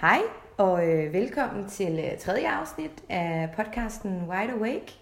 Hej 0.00 0.20
og 0.56 0.88
øh, 0.88 1.12
velkommen 1.12 1.68
til 1.68 1.98
øh, 1.98 2.18
tredje 2.18 2.48
afsnit 2.48 3.04
af 3.08 3.50
podcasten 3.56 4.22
Wide 4.28 4.52
Awake. 4.52 4.94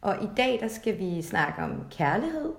Og 0.00 0.16
i 0.22 0.28
dag 0.36 0.58
der 0.60 0.68
skal 0.68 0.98
vi 0.98 1.22
snakke 1.22 1.62
om 1.62 1.86
kærlighed, 1.90 2.52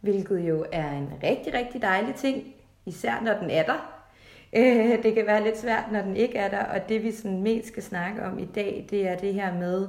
hvilket 0.00 0.40
jo 0.40 0.64
er 0.72 0.90
en 0.92 1.10
rigtig, 1.22 1.54
rigtig 1.54 1.82
dejlig 1.82 2.14
ting, 2.14 2.44
især 2.86 3.20
når 3.20 3.32
den 3.32 3.50
er 3.50 3.62
der. 3.62 3.90
Øh, 4.56 5.02
det 5.02 5.14
kan 5.14 5.26
være 5.26 5.44
lidt 5.44 5.58
svært, 5.58 5.92
når 5.92 6.02
den 6.02 6.16
ikke 6.16 6.38
er 6.38 6.48
der, 6.48 6.64
og 6.64 6.88
det 6.88 7.02
vi 7.02 7.12
sådan 7.12 7.42
mest 7.42 7.68
skal 7.68 7.82
snakke 7.82 8.24
om 8.24 8.38
i 8.38 8.44
dag, 8.44 8.86
det 8.90 9.08
er 9.08 9.16
det 9.16 9.34
her 9.34 9.54
med, 9.54 9.88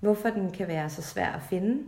hvorfor 0.00 0.28
den 0.28 0.50
kan 0.50 0.68
være 0.68 0.90
så 0.90 1.02
svær 1.02 1.32
at 1.32 1.42
finde. 1.42 1.82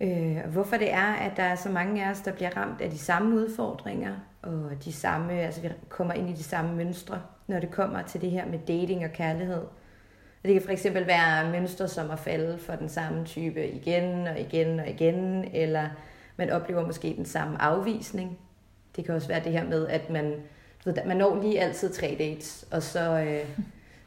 Øh, 0.00 0.36
og 0.44 0.50
hvorfor 0.50 0.76
det 0.76 0.92
er, 0.92 1.12
at 1.12 1.36
der 1.36 1.42
er 1.42 1.54
så 1.54 1.68
mange 1.70 2.04
af 2.04 2.10
os, 2.10 2.20
der 2.20 2.32
bliver 2.32 2.56
ramt 2.56 2.80
af 2.80 2.90
de 2.90 2.98
samme 2.98 3.36
udfordringer, 3.36 4.14
og 4.42 4.70
de 4.84 4.92
samme, 4.92 5.32
altså 5.32 5.60
vi 5.60 5.68
kommer 5.88 6.14
ind 6.14 6.30
i 6.30 6.32
de 6.32 6.42
samme 6.42 6.76
mønstre, 6.76 7.22
når 7.46 7.60
det 7.60 7.70
kommer 7.70 8.02
til 8.02 8.20
det 8.20 8.30
her 8.30 8.46
med 8.46 8.58
dating 8.58 9.04
og 9.04 9.12
kærlighed. 9.12 9.62
Det 10.44 10.52
kan 10.52 10.62
for 10.62 10.72
eksempel 10.72 11.06
være 11.06 11.50
mønstre 11.50 11.88
som 11.88 12.10
at 12.10 12.18
falde 12.18 12.58
for 12.58 12.72
den 12.72 12.88
samme 12.88 13.24
type 13.24 13.68
igen 13.68 14.26
og 14.26 14.40
igen 14.40 14.80
og 14.80 14.88
igen, 14.88 15.44
eller 15.54 15.88
man 16.36 16.50
oplever 16.50 16.86
måske 16.86 17.14
den 17.16 17.24
samme 17.24 17.62
afvisning. 17.62 18.38
Det 18.96 19.04
kan 19.04 19.14
også 19.14 19.28
være 19.28 19.44
det 19.44 19.52
her 19.52 19.64
med, 19.64 19.86
at 19.86 20.10
man, 20.10 20.34
ved, 20.84 20.94
man 21.06 21.16
når 21.16 21.42
lige 21.42 21.60
altid 21.60 21.92
tre 21.92 22.16
dates, 22.18 22.66
og 22.70 22.82
så, 22.82 23.18
øh, 23.20 23.48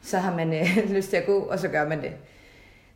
så 0.02 0.18
har 0.18 0.36
man 0.36 0.54
øh, 0.54 0.78
lyst 0.96 1.10
til 1.10 1.16
at 1.16 1.26
gå, 1.26 1.38
og 1.38 1.58
så 1.58 1.68
gør 1.68 1.88
man 1.88 2.02
det. 2.02 2.12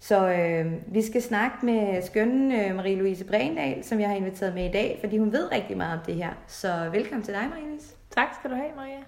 Så 0.00 0.28
øh, 0.28 0.73
vi 0.86 1.02
skal 1.02 1.23
snakke 1.23 1.56
med 1.66 2.02
skønne 2.02 2.66
øh, 2.66 2.78
Marie-Louise 2.78 3.24
Brendal, 3.24 3.84
som 3.84 4.00
jeg 4.00 4.09
har 4.09 4.16
inviteret 4.16 4.54
med 4.54 4.68
i 4.68 4.73
dag, 4.73 4.98
fordi 5.00 5.18
hun 5.18 5.32
ved 5.32 5.52
rigtig 5.52 5.77
meget 5.77 5.98
om 5.98 6.04
det 6.06 6.14
her. 6.14 6.30
Så 6.46 6.88
velkommen 6.92 7.24
til 7.24 7.34
dig, 7.34 7.42
Marie-Louise. 7.42 7.95
Tak 8.10 8.28
skal 8.40 8.51
du 8.51 8.54
have, 8.54 8.70
Maria. 8.77 8.98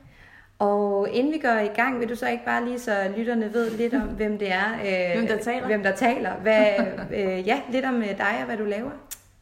Og 0.59 1.09
inden 1.13 1.33
vi 1.33 1.39
går 1.39 1.59
i 1.59 1.67
gang, 1.67 2.01
vil 2.01 2.09
du 2.09 2.15
så 2.15 2.29
ikke 2.29 2.45
bare 2.45 2.65
lige 2.65 2.79
så 2.79 3.13
lytterne 3.17 3.53
ved 3.53 3.71
lidt 3.71 3.95
om, 3.95 4.01
hvem 4.01 4.39
det 4.39 4.53
er? 4.53 4.73
Øh, 4.75 5.19
hvem 5.19 5.27
der 5.29 5.39
taler. 5.39 5.67
Hvem 5.67 5.83
der 5.83 5.95
taler. 5.95 6.35
Hvad, 6.35 6.67
øh, 7.15 7.47
ja, 7.47 7.61
lidt 7.73 7.85
om 7.85 8.03
øh, 8.03 8.09
dig 8.19 8.37
og 8.41 8.45
hvad 8.47 8.57
du 8.57 8.65
laver. 8.65 8.91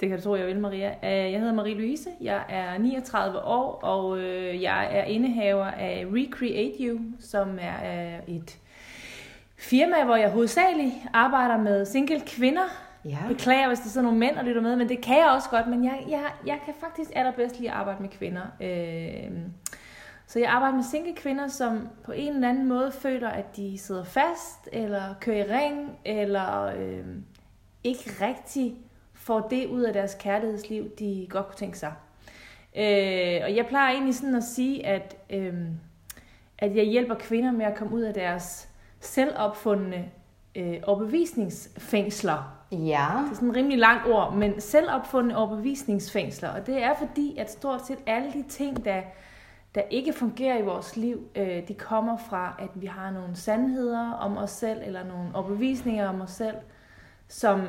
Det 0.01 0.09
kan 0.09 0.19
du 0.19 0.25
tro, 0.25 0.35
jeg 0.37 0.47
vil, 0.47 0.59
Maria. 0.59 0.89
Øh, 1.05 1.33
jeg 1.33 1.41
hedder 1.41 1.63
Marie-Louise, 1.63 2.09
jeg 2.21 2.41
er 2.49 2.79
39 2.79 3.39
år, 3.39 3.81
og 3.83 4.19
øh, 4.19 4.63
jeg 4.63 4.89
er 4.99 5.05
indehaver 5.05 5.65
af 5.65 6.07
Recreate 6.13 6.77
You, 6.81 7.01
som 7.21 7.59
er 7.61 8.19
et 8.29 8.59
firma, 9.67 10.05
hvor 10.05 10.17
jeg 10.17 10.31
hovedsageligt 10.31 10.95
arbejder 11.13 11.57
med 11.57 11.85
single 11.85 12.21
kvinder. 12.27 12.63
Ja. 13.05 13.19
Beklager, 13.29 13.69
hvis 13.69 13.79
der 13.79 13.89
sidder 13.89 14.05
nogle 14.05 14.19
mænd 14.19 14.37
og 14.37 14.45
lytter 14.45 14.63
med, 14.63 14.77
men 14.77 14.89
det 14.89 15.01
kan 15.01 15.17
jeg 15.17 15.27
også 15.27 15.49
godt, 15.49 15.67
men 15.67 15.85
jeg, 15.85 16.05
jeg, 16.09 16.25
jeg 16.47 16.59
kan 16.65 16.75
faktisk 16.81 17.11
allerbedst 17.15 17.59
lide 17.59 17.71
at 17.71 17.77
arbejde 17.77 18.03
med 18.03 18.09
kvinder. 18.09 18.43
Øh, 18.61 19.31
så 20.27 20.39
jeg 20.39 20.49
arbejder 20.49 20.77
med 20.77 20.85
single 20.85 21.15
kvinder, 21.15 21.49
som 21.49 21.89
på 22.05 22.13
en 22.13 22.35
eller 22.35 22.49
anden 22.49 22.67
måde 22.67 22.93
føler, 22.93 23.29
at 23.29 23.57
de 23.57 23.79
sidder 23.79 24.05
fast, 24.05 24.69
eller 24.73 25.15
kører 25.21 25.45
i 25.45 25.53
ring, 25.59 25.99
eller 26.05 26.65
øh, 26.65 27.05
ikke 27.85 28.11
rigtig 28.21 28.77
får 29.15 29.41
det 29.41 29.67
ud 29.67 29.83
af 29.83 29.93
deres 29.93 30.17
kærlighedsliv, 30.21 30.91
de 30.99 31.27
godt 31.31 31.47
kunne 31.47 31.57
tænke 31.57 31.79
sig. 31.79 31.93
Øh, 32.77 33.41
og 33.45 33.57
jeg 33.57 33.67
plejer 33.69 33.93
egentlig 33.93 34.15
sådan 34.15 34.35
at 34.35 34.45
sige, 34.45 34.87
at, 34.87 35.17
øh, 35.31 35.55
at 36.59 36.77
jeg 36.77 36.85
hjælper 36.85 37.15
kvinder 37.15 37.53
med 37.53 37.67
at 37.67 37.75
komme 37.75 37.95
ud 37.95 38.03
af 38.03 38.15
deres 38.15 38.69
selvopfundne 39.07 40.11
øh, 40.55 40.77
overbevisningsfængsler. 40.87 42.53
Ja. 42.73 42.77
Det 43.25 43.31
er 43.31 43.35
sådan 43.35 43.51
et 43.51 43.57
rimelig 43.57 43.79
langt 43.79 44.07
ord, 44.07 44.35
men 44.35 44.61
selvopfundne 44.61 45.37
overbevisningsfængsler. 45.37 46.49
Og 46.49 46.67
det 46.67 46.83
er 46.83 46.95
fordi, 46.99 47.37
at 47.39 47.51
stort 47.51 47.87
set 47.87 47.99
alle 48.07 48.33
de 48.33 48.45
ting, 48.49 48.85
der, 48.85 49.03
der 49.75 49.83
ikke 49.91 50.13
fungerer 50.13 50.59
i 50.59 50.63
vores 50.63 50.97
liv, 50.97 51.29
øh, 51.35 51.69
de 51.69 51.75
kommer 51.75 52.17
fra, 52.17 52.57
at 52.59 52.69
vi 52.75 52.87
har 52.87 53.11
nogle 53.11 53.37
sandheder 53.37 54.11
om 54.11 54.37
os 54.37 54.51
selv, 54.51 54.81
eller 54.85 55.05
nogle 55.05 55.29
overbevisninger 55.35 56.09
om 56.09 56.21
os 56.21 56.31
selv, 56.31 56.57
som 57.29 57.63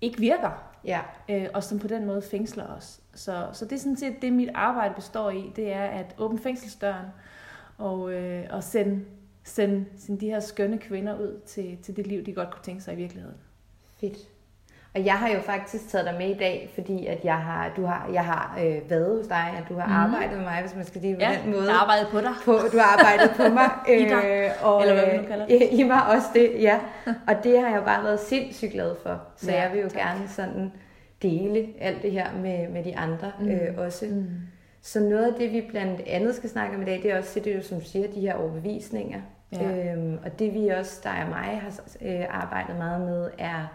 ikke 0.00 0.18
virker. 0.18 0.50
Ja. 0.84 1.00
Øh, 1.28 1.46
og 1.54 1.64
som 1.64 1.78
på 1.78 1.86
den 1.86 2.06
måde 2.06 2.22
fængsler 2.30 2.66
os. 2.66 3.00
Så, 3.14 3.48
så 3.52 3.64
det 3.64 3.72
er 3.72 3.78
sådan 3.78 3.96
set 3.96 4.22
det, 4.22 4.32
mit 4.32 4.50
arbejde 4.54 4.94
består 4.94 5.30
i. 5.30 5.52
Det 5.56 5.72
er 5.72 5.84
at 5.84 6.14
åbne 6.18 6.38
fængselsdøren 6.38 7.06
og, 7.78 8.12
øh, 8.12 8.44
og 8.50 8.62
sende 8.62 9.04
sende, 9.44 9.84
sende 9.98 10.20
de 10.20 10.26
her 10.26 10.40
skønne 10.40 10.78
kvinder 10.78 11.18
ud 11.20 11.40
til, 11.46 11.78
til 11.82 11.96
det 11.96 12.06
liv, 12.06 12.26
de 12.26 12.32
godt 12.32 12.50
kunne 12.50 12.62
tænke 12.62 12.82
sig 12.82 12.94
i 12.94 12.96
virkeligheden. 12.96 13.36
Fedt. 14.00 14.16
Og 14.94 15.04
jeg 15.04 15.14
har 15.14 15.28
jo 15.28 15.40
faktisk 15.40 15.88
taget 15.88 16.06
dig 16.06 16.14
med 16.18 16.30
i 16.30 16.38
dag, 16.38 16.70
fordi 16.74 17.06
at 17.06 17.24
jeg 17.24 17.36
har, 17.36 17.72
du 17.76 17.84
har, 17.84 18.10
jeg 18.12 18.24
har 18.24 18.58
øh, 18.64 18.90
været 18.90 19.16
hos 19.16 19.26
dig, 19.26 19.54
og 19.62 19.68
du 19.68 19.80
har 19.80 19.86
mm. 19.86 20.14
arbejdet 20.14 20.36
med 20.36 20.44
mig, 20.44 20.60
hvis 20.60 20.76
man 20.76 20.84
skal 20.84 21.00
sige 21.00 21.14
på 21.14 21.20
ja, 21.20 21.38
den 21.44 21.52
måde. 21.52 21.64
jeg 21.64 21.74
har 21.74 21.80
arbejdet 21.80 22.08
på 22.08 22.20
dig. 22.20 22.32
På, 22.44 22.52
du 22.52 22.78
har 22.78 22.98
arbejdet 22.98 23.30
på 23.36 23.42
mig. 23.42 23.70
I 24.00 24.08
dig, 24.08 24.24
øh, 24.24 24.66
og, 24.66 24.82
eller 24.82 24.94
hvad 24.94 25.18
du 25.18 25.26
kalder 25.26 25.46
det. 25.46 25.68
I 25.72 25.82
mig 25.82 26.06
også 26.06 26.26
det, 26.34 26.52
ja. 26.58 26.80
Og 27.28 27.44
det 27.44 27.60
har 27.60 27.68
jeg 27.68 27.82
bare 27.84 28.04
været 28.04 28.20
sindssygt 28.20 28.72
glad 28.72 28.94
for. 29.02 29.20
Så 29.36 29.50
ja, 29.50 29.62
jeg 29.62 29.72
vil 29.72 29.80
jo 29.80 29.88
tak. 29.88 30.00
gerne 30.00 30.28
sådan 30.28 30.72
dele 31.22 31.68
alt 31.80 32.02
det 32.02 32.12
her 32.12 32.26
med, 32.42 32.68
med 32.68 32.84
de 32.84 32.96
andre 32.96 33.32
mm. 33.40 33.50
øh, 33.50 33.78
også. 33.78 34.06
Mm. 34.06 34.26
Så 34.82 35.00
noget 35.00 35.24
af 35.24 35.34
det, 35.34 35.52
vi 35.52 35.60
blandt 35.70 36.00
andet 36.06 36.34
skal 36.34 36.50
snakke 36.50 36.76
om 36.76 36.82
i 36.82 36.84
dag, 36.84 37.02
det 37.02 37.10
er 37.10 37.18
også 37.18 37.40
det, 37.40 37.64
som 37.64 37.80
du 37.80 37.84
siger, 37.84 38.08
de 38.08 38.20
her 38.20 38.34
overbevisninger. 38.34 39.20
Ja. 39.52 39.92
Øhm, 39.92 40.18
og 40.24 40.38
det 40.38 40.54
vi 40.54 40.68
også, 40.68 41.00
der 41.04 41.10
er 41.10 41.28
mig, 41.28 41.60
har 41.62 41.80
øh, 42.02 42.24
arbejdet 42.30 42.76
meget 42.76 43.00
med, 43.00 43.30
er 43.38 43.66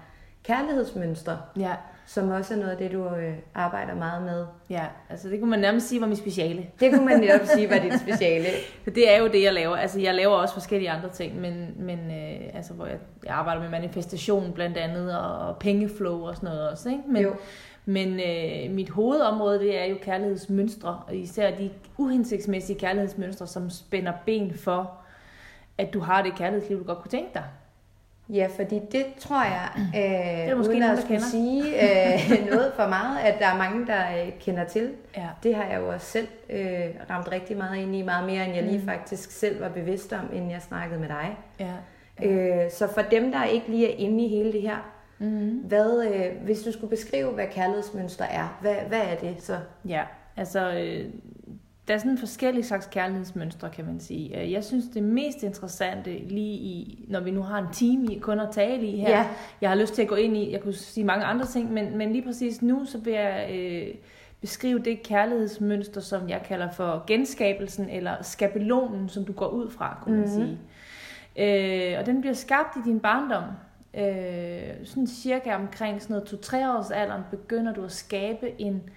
kærlighedsmønstre. 0.44 1.38
Ja. 1.60 1.74
Som 2.06 2.30
også 2.30 2.54
er 2.54 2.58
noget 2.58 2.72
af 2.72 2.78
det, 2.78 2.92
du 2.92 3.10
øh, 3.16 3.34
arbejder 3.56 3.96
meget 3.96 4.24
med. 4.24 4.46
Ja, 4.70 4.86
altså 5.10 5.30
det 5.30 5.40
kunne 5.40 5.50
man 5.50 5.60
nærmest 5.60 5.90
sige 5.90 6.02
var 6.02 6.08
mit 6.08 6.18
speciale. 6.18 6.66
Det 6.80 6.94
kunne 6.94 7.06
man 7.06 7.20
netop 7.20 7.46
sige 7.46 7.70
var 7.70 7.78
dit 7.78 8.00
speciale. 8.08 8.46
det 8.86 9.14
er 9.14 9.18
jo 9.18 9.28
det, 9.28 9.44
jeg 9.44 9.54
laver. 9.54 9.76
Altså 9.76 10.00
jeg 10.00 10.16
laver 10.16 10.36
også 10.36 10.54
forskellige 10.54 10.92
andre 10.92 11.10
ting, 11.10 11.42
men, 11.42 11.74
men 11.76 12.00
øh, 12.00 12.50
altså, 12.54 12.74
hvor 12.74 12.86
jeg, 12.86 12.98
jeg 13.26 13.34
arbejder 13.34 13.62
med 13.62 13.70
manifestation 13.70 14.54
blandt 14.54 14.78
andet, 14.78 15.18
og, 15.18 15.48
og 15.48 15.58
pengeflow 15.58 16.28
og 16.28 16.36
sådan 16.36 16.50
noget 16.50 16.70
også. 16.70 16.90
Ikke? 16.90 17.04
Men, 17.08 17.24
jo. 17.24 17.36
Men 17.90 18.20
øh, 18.20 18.76
mit 18.76 18.90
hovedområde, 18.90 19.60
det 19.60 19.82
er 19.82 19.86
jo 19.86 19.96
kærlighedsmønstre, 20.02 21.02
og 21.08 21.16
især 21.16 21.56
de 21.56 21.70
uhensigtsmæssige 21.98 22.80
kærlighedsmønstre, 22.80 23.48
som 23.48 23.70
spænder 23.70 24.14
ben 24.26 24.54
for, 24.54 24.92
at 25.78 25.94
du 25.94 26.00
har 26.00 26.22
det 26.22 26.36
kærlighedsliv, 26.36 26.80
du 26.80 26.84
godt 26.84 26.98
kunne 26.98 27.12
tænke 27.12 27.30
dig. 27.34 27.44
Ja, 28.30 28.48
fordi 28.56 28.80
det 28.92 29.06
tror 29.20 29.44
jeg, 29.44 29.70
øh, 29.78 30.02
det 30.02 30.50
er 30.50 30.56
måske 30.56 30.72
uden 30.72 30.84
at 30.84 31.00
skulle 31.00 31.22
sige 31.22 31.64
øh, 31.64 32.46
noget 32.52 32.74
for 32.76 32.88
meget, 32.88 33.20
at 33.20 33.40
der 33.40 33.48
er 33.48 33.58
mange, 33.58 33.88
der 33.88 34.24
øh, 34.24 34.32
kender 34.40 34.64
til. 34.64 34.92
Ja. 35.18 35.28
Det 35.44 35.56
har 35.56 35.64
jeg 35.64 35.80
jo 35.80 35.90
også 35.94 36.08
selv 36.08 36.28
øh, 36.50 36.86
ramt 37.10 37.32
rigtig 37.32 37.58
meget 37.58 37.78
ind 37.78 37.96
i, 37.96 38.02
meget 38.02 38.26
mere 38.26 38.46
end 38.46 38.56
jeg 38.56 38.64
lige 38.64 38.80
mm. 38.80 38.86
faktisk 38.86 39.32
selv 39.32 39.62
var 39.62 39.70
bevidst 39.70 40.14
om, 40.14 40.30
inden 40.34 40.52
jeg 40.52 40.62
snakkede 40.62 41.00
med 41.00 41.08
dig. 41.08 41.38
Ja. 41.60 41.74
Ja. 42.22 42.28
Øh, 42.28 42.72
så 42.72 42.88
for 42.94 43.02
dem, 43.02 43.32
der 43.32 43.44
ikke 43.44 43.70
lige 43.70 43.94
er 43.94 43.98
inde 43.98 44.26
i 44.26 44.28
hele 44.28 44.54
det 44.54 44.62
her, 44.62 44.97
mm. 45.20 45.50
hvad, 45.50 46.08
øh, 46.14 46.44
hvis 46.44 46.62
du 46.62 46.72
skulle 46.72 46.90
beskrive, 46.90 47.32
hvad 47.32 47.48
kærlighedsmønster 47.52 48.26
er, 48.26 48.58
hvad, 48.62 48.76
hvad 48.88 49.02
er 49.02 49.16
det 49.16 49.36
så? 49.40 49.58
Ja, 49.88 50.04
altså 50.36 50.72
øh, 50.72 51.06
der 51.88 51.94
er 51.94 51.98
sådan 51.98 52.18
forskellige 52.18 52.64
slags 52.64 52.88
kærlighedsmønstre, 52.92 53.70
kan 53.70 53.86
man 53.86 54.00
sige. 54.00 54.42
Øh, 54.42 54.52
jeg 54.52 54.64
synes, 54.64 54.86
det 54.94 55.04
mest 55.04 55.44
interessante 55.44 56.12
lige 56.12 56.54
i, 56.54 57.06
når 57.10 57.20
vi 57.20 57.32
nu 57.32 57.42
har 57.42 57.58
en 57.58 57.74
time 57.74 58.14
i 58.14 58.20
kun 58.20 58.40
at 58.40 58.50
tale 58.52 58.88
i 58.88 58.98
her, 58.98 59.10
ja. 59.10 59.28
jeg 59.62 59.70
har 59.70 59.78
lyst 59.78 59.94
til 59.94 60.02
at 60.02 60.08
gå 60.08 60.16
ind 60.16 60.38
i, 60.38 60.52
jeg 60.52 60.62
kunne 60.62 60.74
sige 60.74 61.04
mange 61.04 61.26
andre 61.26 61.46
ting, 61.46 61.74
men, 61.74 61.98
men 61.98 62.12
lige 62.12 62.24
præcis 62.24 62.62
nu, 62.62 62.86
så 62.86 62.98
vil 62.98 63.14
jeg 63.14 63.50
øh, 63.54 63.96
beskrive 64.42 64.80
det 64.80 65.04
kærlighedsmønster, 65.04 66.02
som 66.02 66.30
jeg 66.30 66.42
kalder 66.48 66.72
for 66.72 67.04
genskabelsen, 67.08 67.90
eller 67.90 68.12
skabelonen, 68.22 69.10
som 69.10 69.26
du 69.26 69.34
går 69.34 69.48
ud 69.48 69.70
fra, 69.72 70.00
kunne 70.04 70.18
man 70.18 70.30
mm-hmm. 70.30 70.58
sige. 71.36 71.94
Øh, 71.94 72.00
og 72.00 72.06
den 72.06 72.22
bliver 72.22 72.34
skabt 72.34 72.76
i 72.76 72.80
din 72.90 73.00
barndom. 73.00 73.44
Øh, 73.94 74.86
sådan 74.86 75.08
cirka 75.08 75.56
omkring 75.56 76.02
sådan 76.02 76.14
noget 76.14 76.46
2-3 76.46 76.78
års 76.78 76.92
alderen 76.92 77.24
begynder 77.32 77.74
du 77.74 77.84
at 77.84 77.92
skabe 77.92 78.62
en 78.62 78.90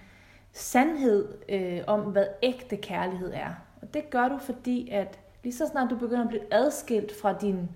sandhed 0.53 1.27
øh, 1.49 1.81
om, 1.87 1.99
hvad 1.99 2.25
ægte 2.43 2.77
kærlighed 2.77 3.31
er. 3.33 3.49
Og 3.81 3.93
det 3.93 4.09
gør 4.09 4.27
du, 4.27 4.37
fordi 4.37 4.89
at 4.89 5.19
lige 5.43 5.53
så 5.53 5.67
snart 5.67 5.89
du 5.89 5.95
begynder 5.95 6.23
at 6.23 6.29
blive 6.29 6.53
adskilt 6.53 7.11
fra 7.21 7.33
din 7.33 7.69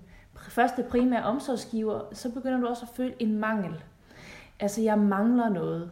første 0.48 0.82
primære 0.82 1.22
omsorgsgiver, 1.22 2.00
så 2.12 2.32
begynder 2.32 2.60
du 2.60 2.66
også 2.66 2.86
at 2.90 2.96
føle 2.96 3.14
en 3.18 3.38
mangel. 3.38 3.82
Altså, 4.60 4.82
jeg 4.82 4.98
mangler 4.98 5.48
noget. 5.48 5.90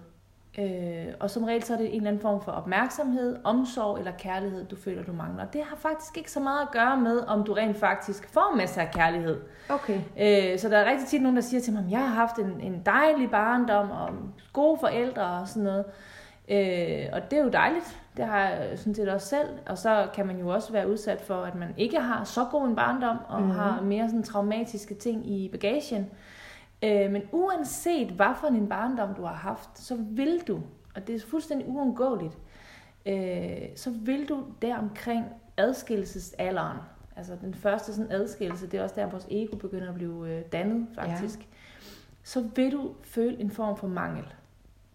Øh, 0.58 1.06
og 1.20 1.30
som 1.30 1.44
regel 1.44 1.62
så 1.62 1.72
er 1.72 1.78
det 1.78 1.88
en 1.88 1.94
eller 1.96 2.08
anden 2.08 2.22
form 2.22 2.42
for 2.42 2.52
opmærksomhed, 2.52 3.36
omsorg 3.44 3.98
eller 3.98 4.12
kærlighed, 4.18 4.64
du 4.64 4.76
føler, 4.76 5.04
du 5.04 5.12
mangler. 5.12 5.44
Det 5.44 5.60
har 5.64 5.76
faktisk 5.76 6.16
ikke 6.16 6.30
så 6.30 6.40
meget 6.40 6.62
at 6.62 6.70
gøre 6.70 7.00
med, 7.00 7.18
om 7.18 7.44
du 7.44 7.52
rent 7.52 7.76
faktisk 7.76 8.28
får 8.32 8.56
masser 8.56 8.80
af 8.80 8.90
kærlighed. 8.90 9.40
Okay. 9.68 10.00
Øh, 10.20 10.58
så 10.58 10.68
der 10.68 10.78
er 10.78 10.90
rigtig 10.90 11.08
tit 11.08 11.22
nogen, 11.22 11.36
der 11.36 11.42
siger 11.42 11.60
til 11.60 11.72
mig, 11.72 11.84
at 11.84 11.90
jeg 11.90 12.00
har 12.00 12.14
haft 12.14 12.38
en, 12.38 12.60
en 12.60 12.82
dejlig 12.86 13.30
barndom 13.30 13.90
og 13.90 14.08
gode 14.52 14.78
forældre 14.80 15.40
og 15.40 15.48
sådan 15.48 15.62
noget. 15.62 15.84
Øh, 16.48 17.06
og 17.12 17.30
det 17.30 17.38
er 17.38 17.42
jo 17.42 17.50
dejligt. 17.50 18.00
Det 18.16 18.24
har 18.24 18.40
jeg 18.40 18.78
sådan 18.78 18.94
set 18.94 19.08
også 19.08 19.26
selv. 19.26 19.48
Og 19.66 19.78
så 19.78 20.08
kan 20.14 20.26
man 20.26 20.38
jo 20.38 20.48
også 20.48 20.72
være 20.72 20.90
udsat 20.90 21.20
for, 21.20 21.42
at 21.42 21.54
man 21.54 21.74
ikke 21.76 22.00
har 22.00 22.24
så 22.24 22.44
god 22.50 22.68
en 22.68 22.76
barndom, 22.76 23.16
og 23.28 23.40
mm-hmm. 23.40 23.56
har 23.56 23.80
mere 23.80 24.08
sådan 24.08 24.22
traumatiske 24.22 24.94
ting 24.94 25.30
i 25.30 25.48
bagagen. 25.48 26.10
Øh, 26.84 27.12
men 27.12 27.22
uanset 27.32 28.08
hvad 28.08 28.34
for 28.40 28.46
en 28.46 28.68
barndom 28.68 29.14
du 29.14 29.22
har 29.22 29.34
haft, 29.34 29.78
så 29.78 29.96
vil 30.00 30.42
du, 30.48 30.60
og 30.94 31.06
det 31.06 31.14
er 31.14 31.20
fuldstændig 31.20 31.68
uundgåeligt, 31.68 32.38
øh, 33.06 33.68
så 33.76 33.90
vil 33.90 34.28
du 34.28 34.44
der 34.62 34.78
omkring 34.78 35.24
adskillelsesalderen, 35.56 36.78
Altså 37.16 37.36
den 37.40 37.54
første 37.54 37.94
sådan 37.94 38.12
adskillelse, 38.12 38.66
det 38.66 38.78
er 38.78 38.82
også 38.82 38.94
der, 38.94 39.06
vores 39.06 39.26
ego 39.30 39.56
begynder 39.56 39.88
at 39.88 39.94
blive 39.94 40.28
øh, 40.28 40.42
dannet 40.52 40.86
faktisk. 40.94 41.38
Ja. 41.38 41.44
Så 42.22 42.44
vil 42.56 42.72
du 42.72 42.94
føle 43.02 43.40
en 43.40 43.50
form 43.50 43.76
for 43.76 43.86
mangel. 43.86 44.24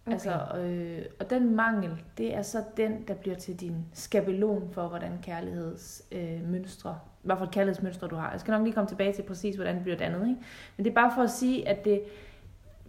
Okay. 0.09 0.13
Altså, 0.13 0.57
øh, 0.57 1.01
og 1.19 1.29
den 1.29 1.56
mangel, 1.56 2.03
det 2.17 2.35
er 2.35 2.41
så 2.41 2.63
den, 2.77 3.07
der 3.07 3.13
bliver 3.13 3.35
til 3.35 3.59
din 3.59 3.85
skabelon 3.94 4.69
for, 4.71 4.88
hvordan 4.88 5.11
kærlighedsmønstre, 5.23 6.89
øh, 6.89 6.95
i 7.23 7.25
hvert 7.25 7.38
fald 7.38 7.50
kærlighedsmønstre, 7.50 8.07
du 8.07 8.15
har. 8.15 8.31
Jeg 8.31 8.39
skal 8.39 8.51
nok 8.51 8.63
lige 8.63 8.73
komme 8.73 8.88
tilbage 8.88 9.13
til 9.13 9.23
præcis, 9.23 9.56
hvordan 9.56 9.75
det 9.75 9.83
bliver 9.83 9.97
dannet. 9.97 10.27
Ikke? 10.27 10.41
Men 10.77 10.85
det 10.85 10.91
er 10.91 10.95
bare 10.95 11.11
for 11.15 11.21
at 11.21 11.29
sige, 11.29 11.67
at 11.67 11.85
det, 11.85 12.01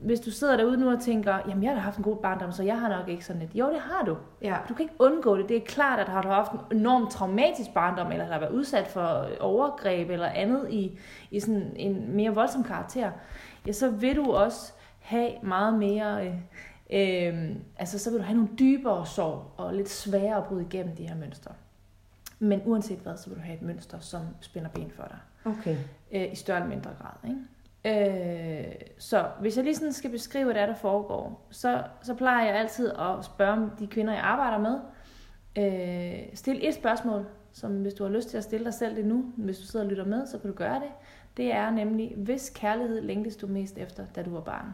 hvis 0.01 0.21
du 0.21 0.31
sidder 0.31 0.57
derude 0.57 0.77
nu 0.77 0.91
og 0.91 1.01
tænker, 1.01 1.39
jamen 1.49 1.63
jeg 1.63 1.71
har 1.71 1.77
da 1.77 1.81
haft 1.81 1.99
en 1.99 2.05
god 2.05 2.17
barndom, 2.17 2.53
så 2.53 2.63
jeg 2.63 2.81
har 2.81 2.89
nok 2.89 3.09
ikke 3.09 3.25
sådan 3.25 3.43
et. 3.43 3.51
Jo, 3.55 3.71
det 3.71 3.81
har 3.81 4.05
du. 4.05 4.17
Ja. 4.43 4.57
Du 4.69 4.75
kan 4.75 4.83
ikke 4.83 4.95
undgå 4.99 5.37
det. 5.37 5.49
Det 5.49 5.57
er 5.57 5.61
klart, 5.61 5.99
at 5.99 6.09
har 6.09 6.23
du 6.23 6.29
haft 6.29 6.53
en 6.53 6.77
enormt 6.77 7.11
traumatisk 7.11 7.75
barndom, 7.75 8.13
eller 8.13 8.25
har 8.25 8.39
været 8.39 8.53
udsat 8.53 8.87
for 8.87 9.27
overgreb 9.41 10.11
eller 10.11 10.27
andet 10.27 10.67
i, 10.71 10.99
i 11.31 11.41
sådan 11.41 11.73
en 11.77 12.17
mere 12.17 12.35
voldsom 12.35 12.65
karakter, 12.65 13.11
ja, 13.67 13.73
så 13.73 13.91
vil 13.91 14.17
du 14.17 14.33
også 14.33 14.73
have 14.99 15.31
meget 15.43 15.75
mere... 15.75 16.27
Øh, 16.27 16.35
øh, 16.93 17.57
altså 17.77 17.99
så 17.99 18.11
vil 18.11 18.19
du 18.19 18.25
have 18.25 18.37
nogle 18.37 18.51
dybere 18.59 19.07
sorg, 19.07 19.53
og 19.57 19.75
lidt 19.75 19.89
sværere 19.89 20.37
at 20.37 20.45
bryde 20.45 20.63
igennem 20.63 20.97
de 20.97 21.09
her 21.09 21.17
mønstre. 21.17 21.53
Men 22.39 22.63
uanset 22.65 22.99
hvad, 22.99 23.17
så 23.17 23.31
vil 23.31 23.39
du 23.39 23.43
have 23.43 23.57
et 23.57 23.63
mønster, 23.63 23.99
som 23.99 24.23
spænder 24.41 24.69
ben 24.69 24.91
for 24.91 25.03
dig. 25.03 25.19
Okay. 25.45 25.77
Øh, 26.13 26.33
I 26.33 26.35
større 26.35 26.59
eller 26.59 26.69
mindre 26.69 26.91
grad, 27.01 27.31
ikke? 27.31 27.41
Øh, 27.85 28.75
så 28.99 29.27
hvis 29.41 29.57
jeg 29.57 29.65
lige 29.65 29.75
sådan 29.75 29.93
skal 29.93 30.11
beskrive, 30.11 30.45
hvad 30.45 30.55
der, 30.55 30.61
er, 30.61 30.67
der 30.67 30.75
foregår, 30.75 31.47
så, 31.51 31.85
så 32.03 32.15
plejer 32.15 32.47
jeg 32.47 32.57
altid 32.57 32.91
at 32.91 33.25
spørge 33.25 33.71
de 33.79 33.87
kvinder, 33.87 34.13
jeg 34.13 34.23
arbejder 34.23 34.59
med. 34.59 34.79
Øh, 35.59 36.35
stil 36.35 36.69
et 36.69 36.75
spørgsmål, 36.75 37.27
som 37.53 37.83
hvis 37.83 37.95
du 37.95 38.05
har 38.05 38.11
lyst 38.11 38.29
til 38.29 38.37
at 38.37 38.45
stille 38.45 38.65
dig 38.65 38.75
selv 38.75 38.97
det 38.97 39.05
nu, 39.05 39.25
hvis 39.37 39.59
du 39.59 39.65
sidder 39.65 39.85
og 39.85 39.91
lytter 39.91 40.05
med, 40.05 40.27
så 40.27 40.39
kan 40.39 40.51
du 40.51 40.57
gøre 40.57 40.75
det. 40.75 40.91
Det 41.37 41.53
er 41.53 41.71
nemlig, 41.71 42.15
hvis 42.17 42.53
kærlighed 42.55 43.01
længtes 43.01 43.37
du 43.37 43.47
mest 43.47 43.79
efter, 43.79 44.07
da 44.17 44.23
du 44.23 44.31
var 44.31 44.41
barn? 44.41 44.67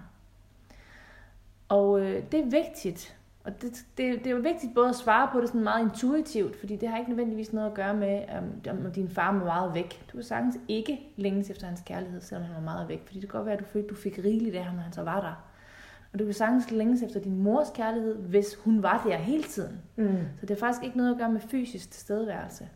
Og 1.69 2.01
øh, 2.01 2.23
det 2.33 2.41
er 2.41 2.51
vigtigt, 2.51 3.17
og 3.45 3.63
det, 3.63 3.87
det, 3.99 4.19
det 4.19 4.27
er 4.27 4.31
jo 4.31 4.41
vigtigt 4.43 4.75
både 4.75 4.89
at 4.89 4.95
svare 4.95 5.29
på 5.33 5.41
det 5.41 5.49
sådan 5.49 5.61
meget 5.61 5.85
intuitivt, 5.85 6.57
fordi 6.57 6.77
det 6.77 6.89
har 6.89 6.99
ikke 6.99 7.11
nødvendigvis 7.11 7.53
noget 7.53 7.67
at 7.67 7.75
gøre 7.75 7.95
med, 7.95 8.23
om, 8.71 8.87
om 8.87 8.93
din 8.93 9.09
far 9.09 9.33
var 9.33 9.45
meget 9.45 9.75
væk. 9.75 10.05
Du 10.13 10.17
kan 10.17 10.23
sagtens 10.23 10.59
ikke 10.69 11.01
længes 11.17 11.51
efter 11.51 11.67
hans 11.67 11.83
kærlighed, 11.87 12.21
selvom 12.21 12.45
han 12.45 12.55
var 12.55 12.61
meget 12.61 12.89
væk. 12.89 13.03
Fordi 13.07 13.21
det 13.21 13.31
kan 13.31 13.39
godt 13.39 13.47
være, 13.47 13.55
at 13.55 13.61
du 13.61 13.65
følte, 13.65 13.87
at 13.87 13.91
du 13.91 13.95
fik 13.95 14.19
rigeligt 14.25 14.57
af 14.57 14.65
ham, 14.65 14.75
når 14.75 14.83
han 14.83 14.93
så 14.93 15.03
var 15.03 15.21
der. 15.21 15.45
Og 16.13 16.19
du 16.19 16.25
kan 16.25 16.35
sagtens 16.35 16.71
længes 16.71 17.03
efter 17.03 17.21
din 17.21 17.43
mors 17.43 17.71
kærlighed, 17.75 18.17
hvis 18.17 18.55
hun 18.55 18.83
var 18.83 19.03
der 19.07 19.17
hele 19.17 19.43
tiden. 19.43 19.81
Mm. 19.97 20.19
Så 20.41 20.47
det 20.47 20.51
har 20.51 20.67
faktisk 20.67 20.85
ikke 20.85 20.97
noget 20.97 21.13
at 21.13 21.19
gøre 21.19 21.33
med 21.33 21.41
fysisk 21.41 21.91
tilstedeværelse. 21.91 22.69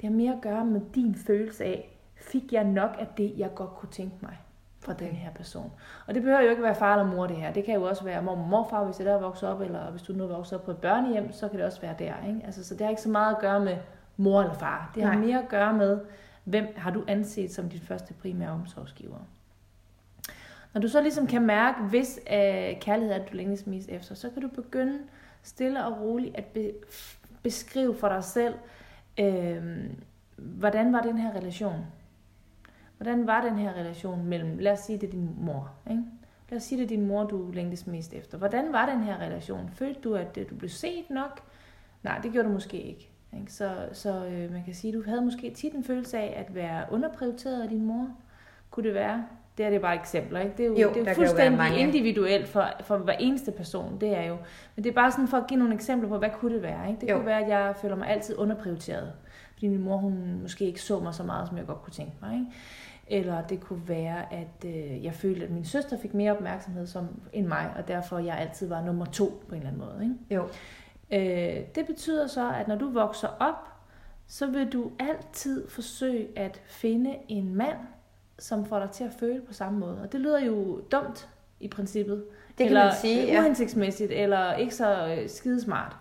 Det 0.00 0.08
har 0.08 0.16
mere 0.16 0.32
at 0.32 0.40
gøre 0.40 0.64
med 0.64 0.80
din 0.94 1.14
følelse 1.14 1.64
af, 1.64 1.98
fik 2.16 2.52
jeg 2.52 2.64
nok 2.64 2.96
af 2.98 3.06
det, 3.16 3.32
jeg 3.36 3.54
godt 3.54 3.70
kunne 3.70 3.90
tænke 3.90 4.16
mig 4.22 4.36
fra 4.80 4.92
den 4.92 5.08
her 5.08 5.30
person. 5.30 5.72
Og 6.06 6.14
det 6.14 6.22
behøver 6.22 6.40
jo 6.42 6.50
ikke 6.50 6.62
være 6.62 6.74
far 6.74 6.92
eller 7.00 7.14
mor 7.16 7.26
det 7.26 7.36
her. 7.36 7.52
Det 7.52 7.64
kan 7.64 7.74
jo 7.74 7.82
også 7.82 8.04
være 8.04 8.22
mor 8.22 8.32
og 8.32 8.38
morfar, 8.38 8.84
hvis 8.84 8.96
det 8.96 9.06
der 9.06 9.14
er 9.14 9.20
vokset 9.20 9.48
op, 9.48 9.60
eller 9.60 9.90
hvis 9.90 10.02
du 10.02 10.12
nu 10.12 10.24
er 10.24 10.28
vokset 10.28 10.58
op 10.58 10.64
på 10.64 10.70
et 10.70 10.78
børnehjem, 10.78 11.32
så 11.32 11.48
kan 11.48 11.58
det 11.58 11.66
også 11.66 11.80
være 11.80 11.94
der. 11.98 12.14
Ikke? 12.28 12.40
Altså, 12.44 12.64
så 12.64 12.74
det 12.74 12.80
har 12.80 12.90
ikke 12.90 13.02
så 13.02 13.08
meget 13.08 13.34
at 13.34 13.40
gøre 13.40 13.60
med 13.60 13.76
mor 14.16 14.40
eller 14.40 14.54
far. 14.54 14.90
Det 14.94 15.02
har 15.02 15.12
Nej. 15.14 15.24
mere 15.24 15.38
at 15.42 15.48
gøre 15.48 15.72
med, 15.72 16.00
hvem 16.44 16.66
har 16.76 16.90
du 16.90 17.04
anset 17.08 17.52
som 17.52 17.68
din 17.68 17.80
første 17.80 18.14
primære 18.14 18.50
omsorgsgiver. 18.50 19.16
Når 20.74 20.80
du 20.80 20.88
så 20.88 21.00
ligesom 21.00 21.26
kan 21.26 21.42
mærke, 21.46 21.82
hvis 21.82 22.20
øh, 22.32 22.80
kærlighed 22.80 23.14
er, 23.14 23.18
du 23.18 23.36
længes 23.36 23.66
mest 23.66 23.88
efter, 23.88 24.14
så 24.14 24.30
kan 24.30 24.42
du 24.42 24.48
begynde 24.48 24.98
stille 25.42 25.84
og 25.84 26.00
roligt 26.00 26.36
at 26.36 26.44
be- 26.44 26.72
beskrive 27.42 27.94
for 27.96 28.08
dig 28.08 28.24
selv, 28.24 28.54
øh, 29.20 29.84
hvordan 30.36 30.92
var 30.92 31.00
den 31.00 31.18
her 31.18 31.32
relation? 31.36 31.86
Hvordan 33.00 33.26
var 33.26 33.40
den 33.40 33.58
her 33.58 33.72
relation 33.72 34.24
mellem, 34.24 34.58
lad 34.58 34.72
os 34.72 34.78
sige, 34.78 34.98
det 34.98 35.06
er 35.06 35.10
din 35.10 35.30
mor, 35.38 35.70
ikke? 35.90 36.02
Lad 36.50 36.56
os 36.56 36.62
sige, 36.62 36.78
det 36.78 36.84
er 36.84 36.88
din 36.88 37.06
mor, 37.06 37.24
du 37.24 37.50
længtes 37.50 37.86
mest 37.86 38.14
efter. 38.14 38.38
Hvordan 38.38 38.72
var 38.72 38.86
den 38.86 39.02
her 39.02 39.20
relation? 39.20 39.70
Følte 39.74 40.00
du, 40.00 40.14
at 40.14 40.38
du 40.50 40.54
blev 40.54 40.68
set 40.68 41.10
nok? 41.10 41.40
Nej, 42.02 42.18
det 42.22 42.32
gjorde 42.32 42.48
du 42.48 42.52
måske 42.52 42.82
ikke. 42.82 43.10
ikke? 43.38 43.52
Så, 43.52 43.88
så 43.92 44.26
øh, 44.26 44.52
man 44.52 44.64
kan 44.64 44.74
sige, 44.74 44.88
at 44.88 44.94
du 44.94 45.10
havde 45.10 45.20
måske 45.20 45.50
tit 45.50 45.74
en 45.74 45.84
følelse 45.84 46.18
af 46.18 46.44
at 46.46 46.54
være 46.54 46.84
underprioriteret 46.90 47.62
af 47.62 47.68
din 47.68 47.84
mor. 47.84 48.08
Kunne 48.70 48.86
det 48.86 48.94
være? 48.94 49.26
Det 49.58 49.66
er 49.66 49.70
det 49.70 49.80
bare 49.80 49.94
eksempler, 49.94 50.40
ikke? 50.40 50.56
Det 50.56 50.64
er 50.64 50.68
jo, 50.68 50.74
jo 50.78 50.88
det 50.94 51.06
er 51.06 51.10
jo 51.10 51.14
fuldstændig 51.14 51.70
jo 51.70 51.76
individuelt 51.76 52.48
for, 52.48 52.68
for 52.80 52.96
hver 52.96 53.12
eneste 53.12 53.52
person, 53.52 54.00
det 54.00 54.16
er 54.16 54.22
jo. 54.22 54.36
Men 54.76 54.84
det 54.84 54.90
er 54.90 54.94
bare 54.94 55.10
sådan 55.10 55.28
for 55.28 55.36
at 55.36 55.46
give 55.46 55.58
nogle 55.58 55.74
eksempler 55.74 56.08
på, 56.08 56.18
hvad 56.18 56.30
kunne 56.30 56.54
det 56.54 56.62
være, 56.62 56.88
ikke? 56.88 57.00
Det 57.00 57.10
jo. 57.10 57.16
kunne 57.16 57.26
være, 57.26 57.42
at 57.42 57.48
jeg 57.48 57.74
føler 57.76 57.96
mig 57.96 58.08
altid 58.08 58.38
underprioriteret. 58.38 59.12
Fordi 59.52 59.68
min 59.68 59.82
mor, 59.82 59.96
hun 59.96 60.38
måske 60.42 60.64
ikke 60.64 60.82
så 60.82 61.00
mig 61.00 61.14
så 61.14 61.22
meget, 61.22 61.48
som 61.48 61.56
jeg 61.56 61.66
godt 61.66 61.82
kunne 61.82 61.92
tænke 61.92 62.12
mig, 62.22 62.34
ikke? 62.34 62.46
Eller 63.12 63.42
det 63.42 63.60
kunne 63.60 63.88
være, 63.88 64.32
at 64.32 64.64
øh, 64.64 65.04
jeg 65.04 65.14
følte, 65.14 65.44
at 65.44 65.50
min 65.50 65.64
søster 65.64 65.98
fik 65.98 66.14
mere 66.14 66.32
opmærksomhed 66.32 66.86
som, 66.86 67.08
end 67.32 67.46
mig, 67.46 67.72
og 67.76 67.88
derfor 67.88 68.18
jeg 68.18 68.38
altid 68.38 68.68
var 68.68 68.82
nummer 68.82 69.04
to 69.04 69.42
på 69.48 69.54
en 69.54 69.60
eller 69.60 69.72
anden 69.72 69.86
måde. 69.86 70.02
Ikke? 70.02 70.34
Jo. 70.34 70.48
Øh, 71.10 71.64
det 71.74 71.86
betyder 71.86 72.26
så, 72.26 72.52
at 72.52 72.68
når 72.68 72.76
du 72.76 72.90
vokser 72.90 73.28
op, 73.28 73.68
så 74.26 74.46
vil 74.46 74.72
du 74.72 74.90
altid 74.98 75.68
forsøge 75.68 76.28
at 76.36 76.60
finde 76.66 77.16
en 77.28 77.54
mand, 77.54 77.76
som 78.38 78.64
får 78.64 78.78
dig 78.78 78.90
til 78.90 79.04
at 79.04 79.12
føle 79.20 79.40
på 79.40 79.52
samme 79.52 79.78
måde. 79.78 80.00
Og 80.02 80.12
det 80.12 80.20
lyder 80.20 80.44
jo 80.44 80.80
dumt 80.92 81.28
i 81.60 81.68
princippet. 81.68 82.24
Det 82.48 82.56
kan 82.56 82.66
eller 82.66 82.84
man 82.84 82.94
sige, 83.00 83.26
ja. 83.26 83.40
uhensigtsmæssigt, 83.40 84.12
eller 84.12 84.54
ikke 84.54 84.74
så 84.74 85.16
øh, 85.18 85.28
skidesmart. 85.28 85.96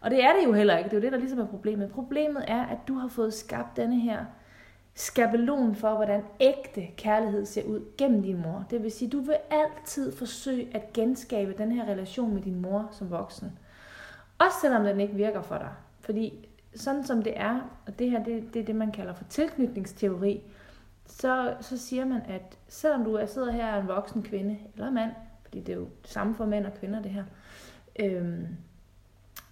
Og 0.00 0.10
det 0.10 0.24
er 0.24 0.32
det 0.32 0.44
jo 0.44 0.52
heller 0.52 0.78
ikke. 0.78 0.90
Det 0.90 0.96
er 0.96 1.00
jo 1.00 1.02
det, 1.02 1.12
der 1.12 1.18
ligesom 1.18 1.38
er 1.38 1.46
problemet. 1.46 1.90
Problemet 1.90 2.44
er, 2.48 2.66
at 2.66 2.78
du 2.88 2.94
har 2.94 3.08
fået 3.08 3.34
skabt 3.34 3.76
denne 3.76 4.00
her 4.00 4.24
skabelon 4.96 5.74
for, 5.74 5.94
hvordan 5.94 6.24
ægte 6.40 6.86
kærlighed 6.96 7.46
ser 7.46 7.64
ud 7.64 7.80
gennem 7.98 8.22
din 8.22 8.42
mor. 8.42 8.64
Det 8.70 8.82
vil 8.82 8.92
sige, 8.92 9.10
du 9.10 9.20
vil 9.20 9.36
altid 9.50 10.12
forsøge 10.12 10.68
at 10.74 10.92
genskabe 10.92 11.54
den 11.58 11.72
her 11.72 11.84
relation 11.84 12.34
med 12.34 12.42
din 12.42 12.60
mor 12.60 12.88
som 12.92 13.10
voksen. 13.10 13.58
Også 14.38 14.56
selvom 14.60 14.84
den 14.84 15.00
ikke 15.00 15.14
virker 15.14 15.42
for 15.42 15.58
dig. 15.58 15.70
Fordi 16.00 16.48
sådan 16.74 17.04
som 17.04 17.22
det 17.22 17.32
er, 17.40 17.60
og 17.86 17.98
det 17.98 18.10
her 18.10 18.24
det, 18.24 18.54
det 18.54 18.62
er 18.62 18.66
det, 18.66 18.76
man 18.76 18.92
kalder 18.92 19.14
for 19.14 19.24
tilknytningsteori, 19.24 20.42
så, 21.06 21.54
så 21.60 21.78
siger 21.78 22.04
man, 22.04 22.22
at 22.28 22.58
selvom 22.68 23.04
du 23.04 23.14
er, 23.14 23.26
sidder 23.26 23.52
her 23.52 23.80
en 23.80 23.88
voksen 23.88 24.22
kvinde 24.22 24.58
eller 24.74 24.90
mand, 24.90 25.10
fordi 25.44 25.60
det 25.60 25.72
er 25.72 25.76
jo 25.76 25.88
det 26.02 26.10
samme 26.10 26.34
for 26.34 26.46
mænd 26.46 26.66
og 26.66 26.74
kvinder 26.74 27.02
det 27.02 27.10
her, 27.10 27.24
øhm, 27.98 28.46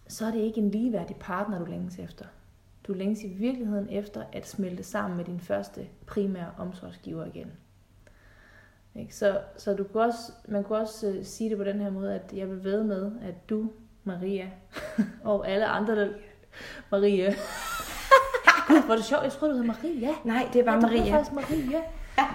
så 0.09 0.27
er 0.27 0.31
det 0.31 0.41
ikke 0.41 0.61
en 0.61 0.71
ligeværdig 0.71 1.17
partner, 1.17 1.59
du 1.59 1.65
længes 1.65 1.99
efter. 1.99 2.25
Du 2.87 2.93
længes 2.93 3.23
i 3.23 3.29
virkeligheden 3.29 3.89
efter 3.91 4.23
at 4.33 4.49
smelte 4.49 4.83
sammen 4.83 5.17
med 5.17 5.25
din 5.25 5.41
første 5.41 5.87
primære 6.07 6.51
omsorgsgiver 6.59 7.25
igen. 7.25 7.53
Ikke? 8.95 9.15
Så, 9.15 9.41
så 9.57 9.75
du 9.75 9.85
kunne 9.85 10.03
også, 10.03 10.33
man 10.49 10.65
kunne 10.65 10.79
også 10.79 11.09
uh, 11.09 11.25
sige 11.25 11.51
det 11.51 11.59
på 11.59 11.65
den 11.65 11.81
her 11.81 11.91
måde, 11.91 12.15
at 12.15 12.33
jeg 12.33 12.51
vil 12.51 12.65
ved 12.65 12.85
med, 12.85 13.13
at 13.23 13.51
du, 13.51 13.71
Maria, 14.05 14.51
og 15.25 15.49
alle 15.49 15.67
andre, 15.67 15.97
der... 15.97 16.09
Maria. 16.91 17.35
Gud, 18.69 18.83
hvor 18.85 18.93
er 18.93 18.97
det 18.97 19.05
sjovt. 19.05 19.23
Jeg 19.23 19.33
tror 19.33 19.47
du 19.47 19.53
hedder 19.53 19.67
Maria. 19.67 20.09
Nej, 20.25 20.49
det 20.53 20.61
er 20.61 20.65
bare 20.65 20.75
ja, 20.75 20.81
Maria. 20.81 20.99
Det 20.99 21.09
er 21.09 21.13
faktisk 21.13 21.33
Maria. 21.33 21.79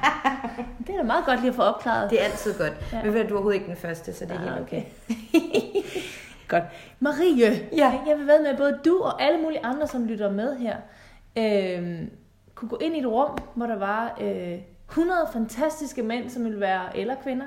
det 0.88 0.93
er 0.93 0.97
da 0.97 1.03
meget 1.03 1.25
godt 1.25 1.39
lige 1.39 1.50
at 1.50 1.55
få 1.55 1.62
opklaret. 1.62 2.09
Det 2.09 2.21
er 2.21 2.25
altid 2.25 2.57
godt. 2.57 2.74
Ja. 2.93 3.03
Men 3.03 3.13
du 3.13 3.19
er 3.19 3.31
overhovedet 3.31 3.59
ikke 3.59 3.67
den 3.67 3.77
første, 3.77 4.13
så 4.13 4.25
det 4.25 4.31
er 4.31 4.39
ah, 4.39 4.43
helt 4.43 4.62
okay. 4.62 4.83
okay. 5.09 5.68
Godt. 6.50 6.63
Marie, 7.00 7.70
ja. 7.77 8.00
jeg 8.08 8.18
vil 8.18 8.27
ved 8.27 8.41
med, 8.41 8.48
at 8.48 8.58
både 8.58 8.79
du 8.86 9.01
og 9.01 9.22
alle 9.22 9.41
mulige 9.41 9.65
andre, 9.65 9.88
som 9.88 10.06
lytter 10.06 10.32
med 10.32 10.58
her, 10.58 10.77
øh, 11.38 12.08
kunne 12.56 12.70
gå 12.70 12.77
ind 12.77 12.96
i 12.96 13.00
et 13.00 13.06
rum, 13.06 13.38
hvor 13.56 13.65
der 13.65 13.75
var 13.75 14.18
øh, 14.22 14.60
100 14.89 15.20
fantastiske 15.34 16.03
mænd, 16.03 16.29
som 16.29 16.46
vil 16.46 16.60
være, 16.60 16.98
eller 16.98 17.15
kvinder, 17.24 17.46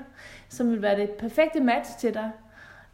som 0.49 0.71
vil 0.71 0.83
være 0.83 1.01
det 1.01 1.11
perfekte 1.11 1.61
match 1.61 1.99
til 1.99 2.15
dig. 2.15 2.31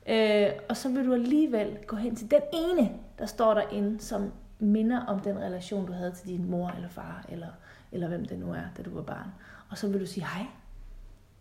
Øh, 0.08 0.52
og 0.68 0.76
så 0.76 0.88
vil 0.88 1.06
du 1.06 1.14
alligevel 1.14 1.78
gå 1.86 1.96
hen 1.96 2.16
til 2.16 2.30
den 2.30 2.42
ene, 2.52 2.90
der 3.18 3.26
står 3.26 3.54
derinde, 3.54 4.00
som 4.00 4.32
minder 4.58 5.04
om 5.06 5.20
den 5.20 5.38
relation, 5.38 5.86
du 5.86 5.92
havde 5.92 6.12
til 6.12 6.28
din 6.28 6.50
mor 6.50 6.68
eller 6.76 6.88
far, 6.88 7.24
eller, 7.28 7.48
eller 7.92 8.08
hvem 8.08 8.24
det 8.24 8.38
nu 8.38 8.52
er, 8.52 8.64
da 8.76 8.82
du 8.82 8.94
var 8.94 9.02
barn. 9.02 9.28
Og 9.70 9.78
så 9.78 9.88
vil 9.88 10.00
du 10.00 10.06
sige, 10.06 10.26
hej, 10.26 10.46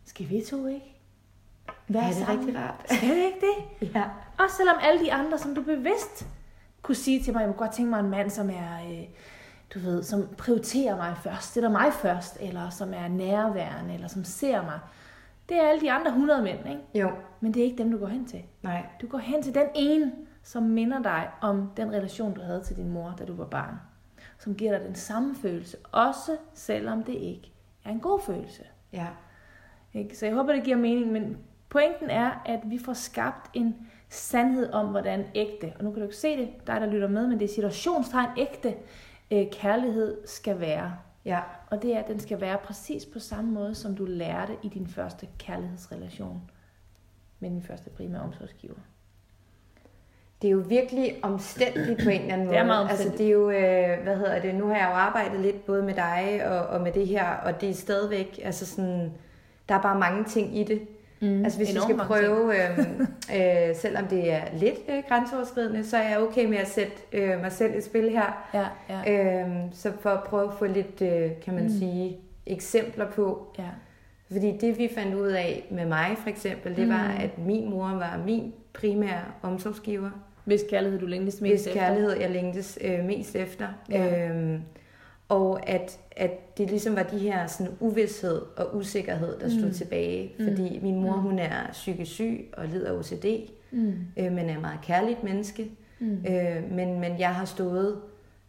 skal 0.06 0.30
vi 0.30 0.42
to 0.42 0.68
ikke? 0.68 0.97
Hvad 1.88 2.02
er 2.02 2.08
det 2.08 2.30
rigtig 2.30 2.58
rart? 2.58 2.86
Skal 2.86 3.10
det 3.10 3.26
ikke 3.26 3.40
det? 3.40 3.90
ja. 3.96 4.04
Også 4.40 4.56
selvom 4.56 4.76
alle 4.82 5.06
de 5.06 5.14
andre, 5.14 5.38
som 5.38 5.56
du 5.56 5.62
bevidst 5.62 6.28
kunne 6.82 6.96
sige 6.96 7.24
til 7.24 7.34
mig, 7.34 7.40
jeg 7.40 7.48
kunne 7.48 7.58
godt 7.58 7.72
tænke 7.72 7.90
mig 7.90 8.00
en 8.00 8.10
mand, 8.10 8.30
som 8.30 8.50
er, 8.50 8.90
øh, 8.90 9.04
du 9.74 9.80
ved, 9.80 10.04
som 10.04 10.28
prioriterer 10.38 10.96
mig 10.96 11.18
først, 11.24 11.54
sætter 11.54 11.70
mig 11.70 11.94
først, 11.94 12.38
eller 12.42 12.70
som 12.70 12.94
er 12.94 13.08
nærværende, 13.08 13.94
eller 13.94 14.08
som 14.08 14.24
ser 14.24 14.62
mig. 14.62 14.80
Det 15.50 15.58
er 15.58 15.62
alle 15.62 15.82
de 15.82 15.92
andre 15.92 16.12
100 16.12 16.42
mænd, 16.42 16.60
ikke? 16.70 16.82
Jo. 16.96 17.12
Men 17.40 17.54
det 17.54 17.60
er 17.60 17.64
ikke 17.64 17.78
dem, 17.78 17.92
du 17.92 17.98
går 17.98 18.08
hen 18.08 18.26
til. 18.26 18.44
Nej. 18.64 18.86
Du 19.02 19.08
går 19.08 19.18
hen 19.18 19.44
til 19.44 19.54
den 19.54 19.68
ene, 19.76 20.12
som 20.44 20.64
minder 20.64 21.02
dig 21.02 21.30
om 21.42 21.72
den 21.78 21.92
relation, 21.92 22.34
du 22.34 22.42
havde 22.42 22.64
til 22.64 22.76
din 22.76 22.90
mor, 22.90 23.16
da 23.20 23.26
du 23.26 23.36
var 23.36 23.46
barn. 23.46 23.76
Som 24.40 24.56
giver 24.56 24.78
dig 24.78 24.88
den 24.88 24.96
samme 24.96 25.36
følelse, 25.36 25.78
også 25.92 26.38
selvom 26.54 27.04
det 27.04 27.14
ikke 27.14 27.52
er 27.86 27.90
en 27.90 28.00
god 28.00 28.22
følelse. 28.22 28.64
Ja. 28.94 29.08
Ikke? 29.94 30.18
Så 30.18 30.26
jeg 30.26 30.36
håber, 30.36 30.54
det 30.54 30.64
giver 30.64 30.78
mening, 30.78 31.12
men 31.12 31.38
Pointen 31.70 32.10
er, 32.10 32.32
at 32.46 32.60
vi 32.66 32.80
får 32.86 32.94
skabt 32.94 33.50
en 33.54 33.76
sandhed 34.10 34.72
om, 34.72 34.88
hvordan 34.88 35.26
ægte, 35.36 35.74
og 35.78 35.84
nu 35.84 35.92
kan 35.92 36.00
du 36.00 36.06
ikke 36.06 36.18
se 36.18 36.38
det, 36.38 36.50
dig 36.68 36.82
der 36.82 36.88
lytter 36.88 37.08
med, 37.08 37.28
men 37.28 37.40
det 37.40 37.46
er 37.46 37.54
situationstegn 37.54 38.30
ægte 38.38 38.76
øh, 39.32 39.46
kærlighed 39.52 40.18
skal 40.28 40.60
være. 40.60 40.98
Ja. 41.26 41.40
Og 41.70 41.82
det 41.82 41.96
er, 41.96 42.00
at 42.00 42.08
den 42.08 42.20
skal 42.20 42.42
være 42.42 42.58
præcis 42.58 43.06
på 43.06 43.20
samme 43.20 43.52
måde, 43.52 43.76
som 43.76 43.96
du 43.96 44.06
lærte 44.06 44.54
i 44.64 44.70
din 44.70 44.88
første 44.88 45.28
kærlighedsrelation 45.40 46.42
med 47.40 47.50
din 47.50 47.62
første 47.62 47.90
primære 47.90 48.22
omsorgsgiver. 48.22 48.76
Det 50.42 50.48
er 50.48 50.52
jo 50.52 50.64
virkelig 50.68 51.20
omstændigt 51.22 52.04
på 52.04 52.10
en 52.10 52.22
eller 52.22 52.34
anden 52.34 52.48
måde. 52.48 52.56
Det 52.56 52.60
er 52.60 52.66
meget 52.66 52.90
altså, 52.90 53.10
det 53.18 53.28
er 53.28 53.32
jo, 53.32 53.50
øh, 53.50 54.04
hvad 54.04 54.18
hedder 54.18 54.42
det, 54.42 54.56
nu 54.56 54.68
har 54.68 54.76
jeg 54.76 54.88
jo 54.90 54.96
arbejdet 54.96 55.40
lidt 55.40 55.66
både 55.66 55.84
med 55.84 55.94
dig 55.94 56.42
og, 56.46 56.68
og 56.68 56.82
med 56.82 56.92
det 56.92 57.08
her, 57.08 57.30
og 57.30 57.62
det 57.62 57.70
er 57.70 57.74
stadigvæk, 57.74 58.40
altså 58.44 58.66
sådan, 58.66 59.14
der 59.70 59.76
er 59.76 59.82
bare 59.82 60.00
mange 60.00 60.24
ting 60.24 60.58
i 60.58 60.64
det. 60.64 60.88
Mm, 61.22 61.44
altså 61.44 61.60
hvis 61.60 61.74
vi 61.76 61.80
skal 61.80 61.98
prøve, 61.98 62.56
øh, 62.56 62.80
øh, 63.36 63.76
selvom 63.76 64.08
det 64.08 64.32
er 64.32 64.42
lidt 64.54 64.80
øh, 64.90 65.04
grænseoverskridende, 65.10 65.84
så 65.84 65.98
er 65.98 66.10
jeg 66.10 66.20
okay 66.20 66.46
med 66.46 66.58
at 66.58 66.68
sætte 66.68 66.94
øh, 67.14 67.42
mig 67.42 67.52
selv 67.52 67.78
i 67.78 67.82
spil 67.82 68.10
her. 68.10 68.48
Ja, 68.54 68.66
ja. 68.90 69.44
Øh, 69.44 69.50
så 69.72 69.92
for 70.00 70.10
at 70.10 70.24
prøve 70.24 70.48
at 70.48 70.54
få 70.60 70.66
lidt, 70.66 71.02
øh, 71.02 71.32
kan 71.46 71.54
man 71.54 71.64
mm. 71.64 71.70
sige, 71.70 72.18
eksempler 72.46 73.12
på. 73.12 73.56
Ja. 73.60 73.70
Fordi 74.32 74.58
det 74.58 74.78
vi 74.78 74.90
fandt 74.96 75.16
ud 75.16 75.28
af 75.28 75.68
med 75.72 75.86
mig 75.86 76.18
for 76.18 76.30
eksempel, 76.30 76.76
det 76.76 76.88
mm. 76.88 76.94
var, 76.94 77.16
at 77.20 77.38
min 77.38 77.70
mor 77.70 77.88
var 77.88 78.22
min 78.26 78.54
primære 78.74 79.22
omsorgsgiver. 79.42 80.10
Hvis 80.46 80.62
kærlighed 80.70 81.00
du 81.00 81.06
længtes 81.06 81.42
mest 81.42 81.66
Hvis 81.66 81.74
kærlighed 81.74 82.20
jeg 82.20 82.30
længtes 82.30 82.80
øh, 82.82 83.06
mest 83.06 83.36
efter. 83.36 83.68
Ja. 83.90 84.30
Øhm, 84.30 84.62
og 85.30 85.70
at, 85.70 86.00
at 86.12 86.58
det 86.58 86.70
ligesom 86.70 86.96
var 86.96 87.04
de 87.04 87.18
her 87.18 87.48
sådan 87.48 87.74
uvidshed 87.80 88.42
og 88.58 88.76
usikkerhed, 88.76 89.40
der 89.40 89.50
stod 89.50 89.66
mm. 89.66 89.74
tilbage. 89.74 90.32
Fordi 90.40 90.78
mm. 90.78 90.84
min 90.84 91.02
mor, 91.02 91.16
mm. 91.16 91.22
hun 91.22 91.40
er 91.40 91.72
psykisk 91.72 92.12
syg 92.12 92.50
og 92.54 92.68
lider 92.68 93.00
OCD, 93.00 93.26
mm. 93.72 93.94
øh, 94.18 94.32
men 94.32 94.50
er 94.50 94.56
et 94.56 94.62
meget 94.62 94.80
kærligt 94.84 95.24
menneske. 95.24 95.72
Mm. 96.00 96.26
Øh, 96.30 96.72
men, 96.72 97.00
men 97.00 97.20
jeg 97.20 97.36
har 97.36 97.46
stået 97.46 98.02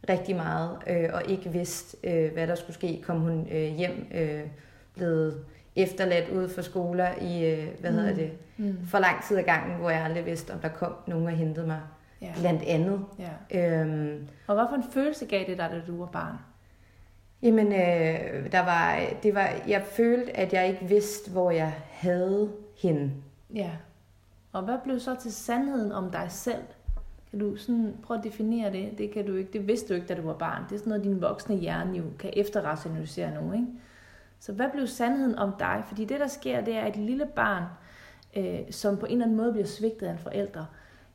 rigtig 0.08 0.36
meget 0.36 0.70
øh, 0.86 1.08
og 1.12 1.22
ikke 1.28 1.52
vidst, 1.52 1.96
øh, 2.04 2.32
hvad 2.32 2.46
der 2.46 2.54
skulle 2.54 2.74
ske. 2.74 3.02
Kom 3.06 3.20
hun 3.20 3.48
øh, 3.52 3.76
hjem 3.76 4.06
øh, 4.14 4.40
blevet 4.94 5.44
efterladt 5.76 6.30
ude 6.30 6.48
for 6.48 6.62
skoler 6.62 7.08
i, 7.20 7.44
øh, 7.44 7.66
hvad 7.80 7.90
mm. 7.90 7.96
hedder 7.96 8.14
det, 8.14 8.30
mm. 8.56 8.76
for 8.86 8.98
lang 8.98 9.24
tid 9.24 9.36
ad 9.36 9.42
gangen, 9.42 9.78
hvor 9.78 9.90
jeg 9.90 10.04
aldrig 10.04 10.26
vidste, 10.26 10.50
om 10.50 10.58
der 10.58 10.68
kom 10.68 10.92
nogen 11.06 11.26
og 11.26 11.32
hentede 11.32 11.66
mig. 11.66 11.80
Ja. 12.22 12.32
Blandt 12.40 12.62
andet. 12.62 13.04
Ja. 13.50 13.80
Øhm, 13.80 14.28
og 14.46 14.54
hvad 14.54 14.64
for 14.70 14.76
en 14.76 14.92
følelse 14.92 15.26
gav 15.26 15.44
det 15.46 15.58
dig, 15.58 15.70
da 15.70 15.80
du 15.86 15.98
var 15.98 16.06
barn? 16.06 16.34
Jamen, 17.42 17.66
øh, 17.66 18.52
der 18.52 18.64
var, 18.64 19.00
det 19.22 19.34
var, 19.34 19.50
jeg 19.68 19.82
følte, 19.82 20.36
at 20.36 20.52
jeg 20.52 20.68
ikke 20.68 20.84
vidste, 20.84 21.30
hvor 21.30 21.50
jeg 21.50 21.74
havde 21.90 22.52
hende. 22.76 23.12
Ja. 23.54 23.70
Og 24.52 24.62
hvad 24.62 24.78
blev 24.84 25.00
så 25.00 25.14
til 25.14 25.32
sandheden 25.32 25.92
om 25.92 26.10
dig 26.10 26.26
selv? 26.28 26.62
Kan 27.30 27.38
du 27.38 27.56
sådan 27.56 27.96
prøve 28.02 28.18
at 28.18 28.24
definere 28.24 28.72
det? 28.72 28.98
Det 28.98 29.10
kan 29.10 29.26
du 29.26 29.34
ikke. 29.34 29.52
Det 29.52 29.66
vidste 29.66 29.88
du 29.88 29.94
ikke, 29.94 30.06
da 30.06 30.14
du 30.14 30.22
var 30.22 30.34
barn. 30.34 30.62
Det 30.68 30.74
er 30.74 30.78
sådan 30.78 30.88
noget, 30.88 31.04
din 31.04 31.20
voksne 31.20 31.56
hjerne 31.56 31.98
jo 31.98 32.04
kan 32.18 32.30
efterrationalisere 32.36 33.42
nu, 33.42 33.52
ikke? 33.52 33.66
Så 34.40 34.52
hvad 34.52 34.66
blev 34.72 34.86
sandheden 34.86 35.38
om 35.38 35.52
dig? 35.58 35.82
Fordi 35.88 36.04
det, 36.04 36.20
der 36.20 36.26
sker, 36.26 36.60
det 36.60 36.74
er, 36.74 36.80
at 36.80 36.96
et 36.96 37.02
lille 37.02 37.26
barn, 37.36 37.64
øh, 38.36 38.60
som 38.70 38.96
på 38.96 39.06
en 39.06 39.12
eller 39.12 39.24
anden 39.24 39.36
måde 39.36 39.52
bliver 39.52 39.66
svigtet 39.66 40.06
af 40.06 40.12
en 40.12 40.18
forælder, 40.18 40.64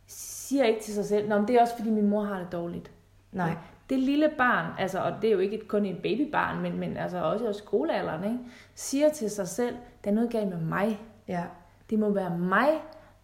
siger 0.08 0.64
ikke 0.64 0.82
til 0.82 0.94
sig 0.94 1.06
selv, 1.06 1.30
Nå, 1.30 1.38
men 1.38 1.48
det 1.48 1.56
er 1.56 1.62
også, 1.62 1.78
fordi 1.78 1.90
min 1.90 2.10
mor 2.10 2.24
har 2.24 2.40
det 2.40 2.52
dårligt. 2.52 2.92
Nej. 3.32 3.56
Det 3.94 4.02
lille 4.02 4.32
barn, 4.38 4.72
altså, 4.80 5.00
og 5.00 5.14
det 5.22 5.28
er 5.28 5.32
jo 5.32 5.40
ikke 5.40 5.68
kun 5.68 5.86
et 5.86 5.98
babybarn, 5.98 6.62
men, 6.62 6.80
men 6.80 6.98
altså 6.98 7.24
også 7.24 7.50
i 7.50 7.54
skolealderen, 7.54 8.24
ikke, 8.24 8.40
siger 8.76 9.10
til 9.10 9.30
sig 9.30 9.48
selv, 9.48 9.76
der 10.04 10.12
er 10.12 10.16
noget 10.16 10.32
galt 10.32 10.50
med 10.50 10.58
mig. 10.58 11.02
Ja. 11.28 11.44
Det 11.90 12.00
må 12.00 12.10
være 12.10 12.38
mig, 12.38 12.70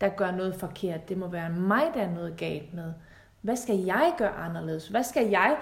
der 0.01 0.09
gør 0.09 0.31
noget 0.31 0.55
forkert. 0.55 1.09
Det 1.09 1.17
må 1.17 1.27
være 1.27 1.49
mig, 1.49 1.83
der 1.93 2.01
er 2.01 2.13
noget 2.13 2.37
galt 2.37 2.73
med. 2.73 2.93
Hvad 3.41 3.55
skal 3.55 3.77
jeg 3.77 4.13
gøre 4.17 4.35
anderledes? 4.35 4.87
Hvad 4.87 5.03
skal 5.03 5.27
jeg 5.29 5.57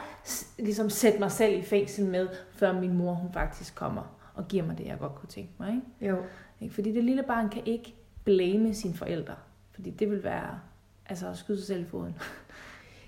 ligesom 0.59 0.89
sætte 0.89 1.19
mig 1.19 1.31
selv 1.31 1.59
i 1.59 1.61
fængsel 1.61 2.05
med, 2.05 2.27
før 2.51 2.73
min 2.73 2.97
mor 2.97 3.13
hun 3.13 3.33
faktisk 3.33 3.75
kommer? 3.75 4.17
og 4.37 4.47
giver 4.47 4.65
mig 4.65 4.77
det, 4.77 4.85
jeg 4.85 4.99
godt 4.99 5.15
kunne 5.15 5.29
tænke 5.29 5.51
mig. 5.57 5.73
Ikke? 5.73 6.15
Jo. 6.15 6.23
Ikke? 6.61 6.75
Fordi 6.75 6.93
det 6.93 7.03
lille 7.03 7.23
barn 7.23 7.49
kan 7.49 7.61
ikke 7.65 7.95
blame 8.23 8.73
sine 8.73 8.93
forældre. 8.93 9.35
Fordi 9.71 9.89
det 9.89 10.11
vil 10.11 10.23
være 10.23 10.59
altså 11.05 11.27
at 11.27 11.37
skyde 11.37 11.57
sig 11.57 11.67
selv 11.67 11.81
i 11.81 11.85
foden. 11.85 12.15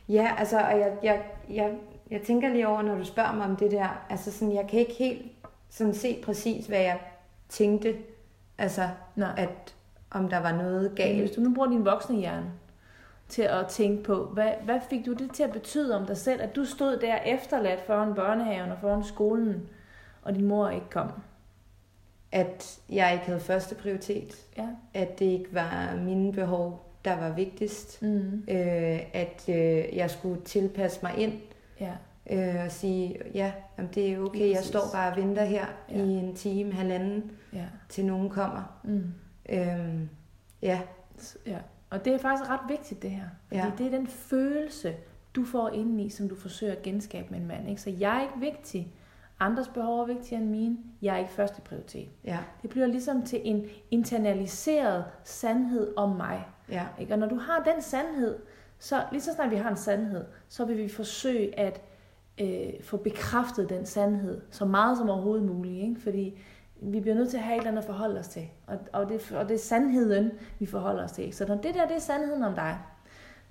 Ja, 0.10 0.36
altså, 0.38 0.60
og 0.60 0.80
jeg, 0.80 0.98
jeg, 1.04 1.24
jeg, 1.50 1.78
jeg 2.12 2.22
tænker 2.22 2.50
lige 2.50 2.68
over, 2.68 2.82
når 2.82 2.96
du 2.96 3.06
spørger 3.06 3.34
mig 3.34 3.46
om 3.46 3.56
det 3.56 3.72
der, 3.72 4.06
altså 4.10 4.32
sådan, 4.32 4.56
jeg 4.56 4.68
kan 4.68 4.80
ikke 4.80 4.94
helt 4.94 5.32
sådan 5.70 5.94
se 5.94 6.22
præcis, 6.26 6.66
hvad 6.66 6.80
jeg 6.80 7.00
tænkte, 7.50 7.96
altså, 8.58 8.90
Nej. 9.16 9.34
at 9.38 9.76
om 10.12 10.30
der 10.30 10.38
var 10.38 10.52
noget 10.52 10.96
galt. 10.96 11.20
Hvis 11.20 11.32
du 11.32 11.42
nu 11.42 11.54
bruger 11.54 11.70
din 11.70 11.86
voksne 11.86 12.16
hjerne 12.16 12.52
til 13.28 13.42
at 13.42 13.68
tænke 13.68 14.04
på, 14.04 14.26
hvad, 14.26 14.52
hvad 14.64 14.80
fik 14.90 15.06
du 15.06 15.14
det 15.14 15.32
til 15.34 15.44
at 15.44 15.52
betyde 15.52 15.96
om 15.96 16.06
dig 16.06 16.18
selv, 16.18 16.42
at 16.42 16.56
du 16.56 16.66
stod 16.66 16.98
der 16.98 17.16
efterladt 17.16 17.82
foran 17.82 18.14
børnehaven 18.14 18.72
og 18.72 18.78
foran 18.82 19.04
skolen, 19.04 19.70
og 20.22 20.36
din 20.36 20.46
mor 20.48 20.70
ikke 20.70 20.90
kom? 20.90 21.12
At 22.32 22.80
jeg 22.90 23.14
ikke 23.14 23.26
havde 23.26 23.40
første 23.40 23.76
prioritet. 23.76 24.36
Ja. 24.58 24.68
At 24.94 25.20
det 25.20 25.26
ikke 25.26 25.54
var 25.54 25.96
mine 25.96 26.34
behov, 26.34 26.89
der 27.06 27.20
var 27.20 27.32
vigtigst. 27.34 28.02
Mm. 28.02 28.44
Øh, 28.48 29.00
at 29.14 29.44
øh, 29.50 29.96
jeg 29.98 30.10
skulle 30.12 30.42
tilpasse 30.42 31.00
mig 31.04 31.18
ind. 31.18 31.34
Ja. 31.80 31.92
Øh, 32.32 32.66
og 32.66 32.72
sige, 32.72 33.18
ja, 33.34 33.52
jamen 33.78 33.92
det 33.96 34.14
er 34.14 34.20
okay, 34.20 34.50
jeg 34.52 34.64
står 34.64 34.82
bare 34.94 35.12
og 35.12 35.18
venter 35.18 35.44
her 35.46 35.66
Ja. 35.90 35.96
i 35.96 36.00
en 36.10 36.36
time, 36.36 36.72
halvanden, 36.74 37.32
Ja. 37.54 37.66
til 37.90 38.06
nogen 38.06 38.30
kommer. 38.30 38.80
Mm. 38.84 39.04
Øhm, 39.50 40.10
ja, 40.62 40.80
Ja. 41.46 41.58
Og 41.90 42.06
det 42.06 42.14
er 42.14 42.18
faktisk 42.18 42.50
ret 42.50 42.60
vigtigt, 42.70 43.02
det 43.02 43.12
her. 43.12 43.24
Fordi 43.48 43.60
Ja. 43.62 43.72
det 43.78 43.86
er 43.86 43.92
den 43.98 44.08
følelse, 44.08 44.96
du 45.36 45.46
får 45.46 45.70
indeni, 45.70 46.10
som 46.10 46.30
du 46.30 46.36
forsøger 46.36 46.74
at 46.74 46.82
genskabe 46.82 47.28
med 47.32 47.40
en 47.40 47.48
mand. 47.48 47.70
Ikke? 47.70 47.82
Så 47.82 47.90
jeg 48.00 48.18
er 48.18 48.22
ikke 48.22 48.40
vigtig. 48.40 48.94
Andres 49.40 49.68
behov 49.68 50.00
er 50.02 50.06
vigtigere 50.06 50.42
end 50.42 50.50
mine. 50.52 50.78
Jeg 51.02 51.14
er 51.16 51.18
ikke 51.20 51.32
første 51.32 51.62
prioritet. 51.62 52.08
ja, 52.24 52.38
Det 52.62 52.70
bliver 52.70 52.88
ligesom 52.88 53.24
til 53.24 53.42
en 53.44 53.66
internaliseret 53.92 55.06
sandhed 55.24 55.94
om 55.98 56.10
mig 56.16 56.46
ja, 56.72 56.86
Ikke? 57.00 57.14
Og 57.14 57.20
når 57.20 57.28
du 57.28 57.36
har 57.36 57.60
den 57.74 57.82
sandhed, 57.82 58.40
så 58.80 59.04
lige 59.12 59.22
så 59.22 59.34
snart 59.34 59.52
vi 59.52 59.56
har 59.56 59.70
en 59.70 59.78
sandhed, 59.78 60.26
så 60.50 60.66
vil 60.66 60.78
vi 60.78 60.90
forsøge 60.90 61.60
at 61.60 61.82
øh, 62.42 62.84
få 62.84 62.98
bekræftet 62.98 63.70
den 63.70 63.86
sandhed 63.86 64.42
så 64.52 64.66
meget 64.66 64.98
som 64.98 65.10
overhovedet 65.10 65.46
muligt. 65.46 65.84
Ikke? 65.84 66.02
Fordi 66.02 66.40
vi 66.82 67.00
bliver 67.00 67.16
nødt 67.16 67.30
til 67.30 67.38
at 67.38 67.44
have 67.44 67.56
et 67.56 67.60
eller 67.60 67.72
andet 67.72 67.82
at 67.82 67.88
forholde 67.88 68.20
os 68.20 68.28
til. 68.28 68.48
Og, 68.68 68.78
og, 68.94 69.10
det, 69.10 69.32
og 69.32 69.50
det 69.50 69.56
er 69.56 69.60
sandheden, 69.60 70.32
vi 70.60 70.66
forholder 70.66 71.04
os 71.04 71.12
til. 71.12 71.34
Så 71.34 71.46
når 71.46 71.56
det 71.56 71.76
der 71.76 71.88
det 71.88 71.96
er 71.96 72.00
sandheden 72.00 72.44
om 72.44 72.56
dig, 72.56 72.80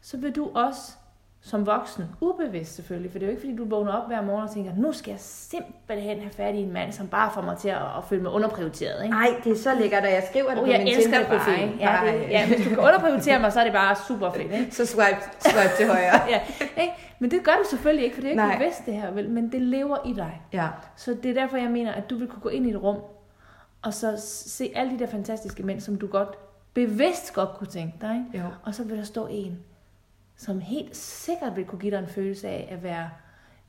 så 0.01 0.17
vil 0.17 0.37
du 0.37 0.51
også 0.55 0.93
som 1.41 1.67
voksen, 1.67 2.05
ubevidst 2.21 2.75
selvfølgelig, 2.75 3.11
for 3.13 3.19
det 3.19 3.27
er 3.27 3.31
jo 3.31 3.31
ikke 3.31 3.41
fordi, 3.41 3.57
du 3.57 3.65
vågner 3.69 3.93
op 3.93 4.07
hver 4.07 4.23
morgen 4.23 4.45
og 4.45 4.51
tænker, 4.51 4.73
nu 4.77 4.93
skal 4.93 5.11
jeg 5.11 5.21
simpelthen 5.21 6.19
have 6.21 6.31
fat 6.31 6.55
i 6.55 6.59
en 6.59 6.73
mand, 6.73 6.93
som 6.93 7.09
bare 7.09 7.31
får 7.35 7.43
mig 7.43 7.57
til 7.59 7.69
at, 7.69 7.77
at 7.77 8.05
føle 8.09 8.23
mig 8.23 8.33
underprioriteret. 8.33 9.05
Ikke? 9.05 9.17
Ej, 9.17 9.29
det 9.45 9.53
er 9.53 9.57
så 9.57 9.75
lækkert, 9.75 10.05
at 10.05 10.13
jeg 10.13 10.25
skriver 10.31 10.49
det 10.49 10.59
Oh, 10.59 10.65
på 10.65 10.71
jeg 10.71 10.79
min 10.79 10.89
elsker 10.89 11.19
det 11.19 11.27
bare. 11.27 11.63
Ikke? 11.63 11.77
Ja, 11.81 11.99
det, 12.05 12.31
ja, 12.31 12.47
hvis 12.47 12.65
du 12.65 12.69
kan 12.69 12.79
underprioritere 12.79 13.39
mig, 13.41 13.53
så 13.53 13.61
er 13.61 13.65
det 13.65 13.73
bare 13.73 13.97
super 14.09 14.31
fedt. 14.33 14.53
Ikke? 14.53 14.69
Så 14.75 14.87
swipe, 14.87 15.21
swipe 15.41 15.71
til 15.77 15.87
højre. 15.87 16.21
ja, 16.33 16.41
ikke? 16.77 16.93
Men 17.19 17.31
det 17.31 17.45
gør 17.45 17.53
du 17.53 17.69
selvfølgelig 17.71 18.05
ikke, 18.05 18.15
for 18.15 18.21
det 18.21 18.29
er 18.29 18.31
ikke 18.33 18.43
Nej. 18.43 18.59
bevidst 18.59 18.87
det 18.87 18.95
her, 18.95 19.11
vel? 19.11 19.31
men 19.31 19.53
det 19.53 19.63
lever 19.63 19.97
i 20.07 20.13
dig. 20.13 20.43
Ja, 20.53 20.69
Så 20.97 21.17
det 21.23 21.31
er 21.31 21.35
derfor, 21.35 21.57
jeg 21.57 21.71
mener, 21.71 21.93
at 21.93 22.11
du 22.11 22.17
vil 22.19 22.29
kunne 22.29 22.43
gå 22.43 22.49
ind 22.49 22.67
i 22.67 22.71
et 22.71 22.83
rum, 22.83 22.97
og 23.83 23.95
så 23.95 24.15
se 24.47 24.73
alle 24.75 24.93
de 24.93 24.99
der 24.99 25.07
fantastiske 25.07 25.63
mænd, 25.63 25.81
som 25.81 25.97
du 25.97 26.07
godt 26.07 26.29
bevidst 26.75 27.35
godt 27.35 27.49
kunne 27.59 27.67
tænke 27.67 27.95
dig. 28.01 28.25
Ikke? 28.35 28.45
jo, 28.47 28.51
Og 28.65 28.75
så 28.75 28.85
vil 28.85 28.97
der 28.99 29.05
stå 29.05 29.27
en, 29.31 29.59
som 30.39 30.61
helt 30.61 30.97
sikkert 30.97 31.57
vil 31.57 31.65
kunne 31.65 31.81
give 31.81 31.91
dig 31.91 31.99
en 31.99 32.07
følelse 32.09 32.49
af 32.49 32.69
at 32.71 32.83
være 32.83 33.11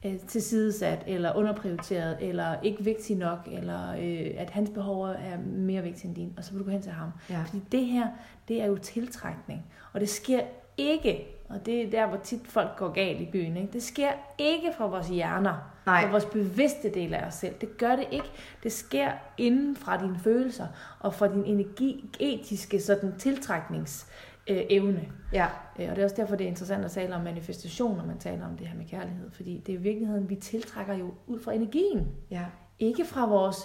øh, 0.05 0.19
tilsidesat, 0.19 1.03
eller 1.07 1.35
underprioriteret, 1.35 2.17
eller 2.21 2.55
ikke 2.63 2.83
vigtig 2.83 3.15
nok, 3.17 3.39
eller 3.51 3.91
øh, 3.91 4.31
at 4.37 4.49
hans 4.49 4.69
behov 4.69 5.03
er 5.03 5.37
mere 5.45 5.83
vigtige 5.83 6.07
end 6.07 6.15
din, 6.15 6.33
og 6.37 6.43
så 6.43 6.51
vil 6.51 6.59
du 6.59 6.65
gå 6.65 6.71
hen 6.71 6.81
til 6.81 6.91
ham. 6.91 7.09
ja, 7.29 7.43
Fordi 7.43 7.61
det 7.71 7.85
her, 7.85 8.07
det 8.47 8.61
er 8.61 8.65
jo 8.65 8.77
tiltrækning. 8.77 9.65
Og 9.93 9.99
det 9.99 10.09
sker 10.09 10.41
ikke, 10.77 11.25
og 11.49 11.65
det 11.65 11.81
er 11.85 11.89
der, 11.89 12.07
hvor 12.07 12.17
tit 12.17 12.47
folk 12.47 12.69
går 12.77 12.89
galt 12.89 13.21
i 13.21 13.25
byen, 13.31 13.57
ikke? 13.57 13.73
det 13.73 13.83
sker 13.83 14.11
ikke 14.37 14.73
fra 14.77 14.87
vores 14.87 15.07
hjerner, 15.07 15.73
Nej. 15.85 16.01
fra 16.01 16.11
vores 16.11 16.25
bevidste 16.25 16.93
del 16.93 17.13
af 17.13 17.27
os 17.27 17.33
selv. 17.33 17.55
Det 17.61 17.77
gør 17.77 17.95
det 17.95 18.05
ikke. 18.11 18.31
Det 18.63 18.71
sker 18.71 19.11
inden 19.37 19.75
fra 19.75 19.97
dine 19.97 20.19
følelser, 20.23 20.67
og 20.99 21.13
fra 21.13 21.27
din 21.27 21.43
energetiske 21.45 22.81
sådan, 22.81 23.13
tiltrækningsevne. 23.17 24.13
Øh, 24.49 24.61
evne. 24.69 25.01
ja, 25.33 25.45
Øh, 25.79 25.89
Og 25.89 25.95
det 25.95 26.01
er 26.01 26.03
også 26.03 26.15
derfor, 26.15 26.35
det 26.35 26.43
er 26.45 26.47
interessant 26.49 26.85
at 26.85 26.91
tale 26.91 27.15
om 27.15 27.21
manifestation, 27.21 27.97
når 27.97 28.05
man 28.05 28.17
taler 28.17 28.45
om 28.45 28.57
det 28.57 28.67
her 28.67 28.77
med 28.77 28.85
kærlighed. 28.85 29.31
Fordi 29.31 29.63
det 29.65 29.73
er 29.73 29.77
i 29.79 29.81
virkeligheden, 29.81 30.29
vi 30.29 30.35
tiltrækker 30.35 30.93
jo 30.95 31.11
ud 31.27 31.39
fra 31.39 31.53
energien. 31.53 32.07
ja, 32.31 32.43
Ikke 32.79 33.05
fra 33.05 33.25
vores 33.27 33.57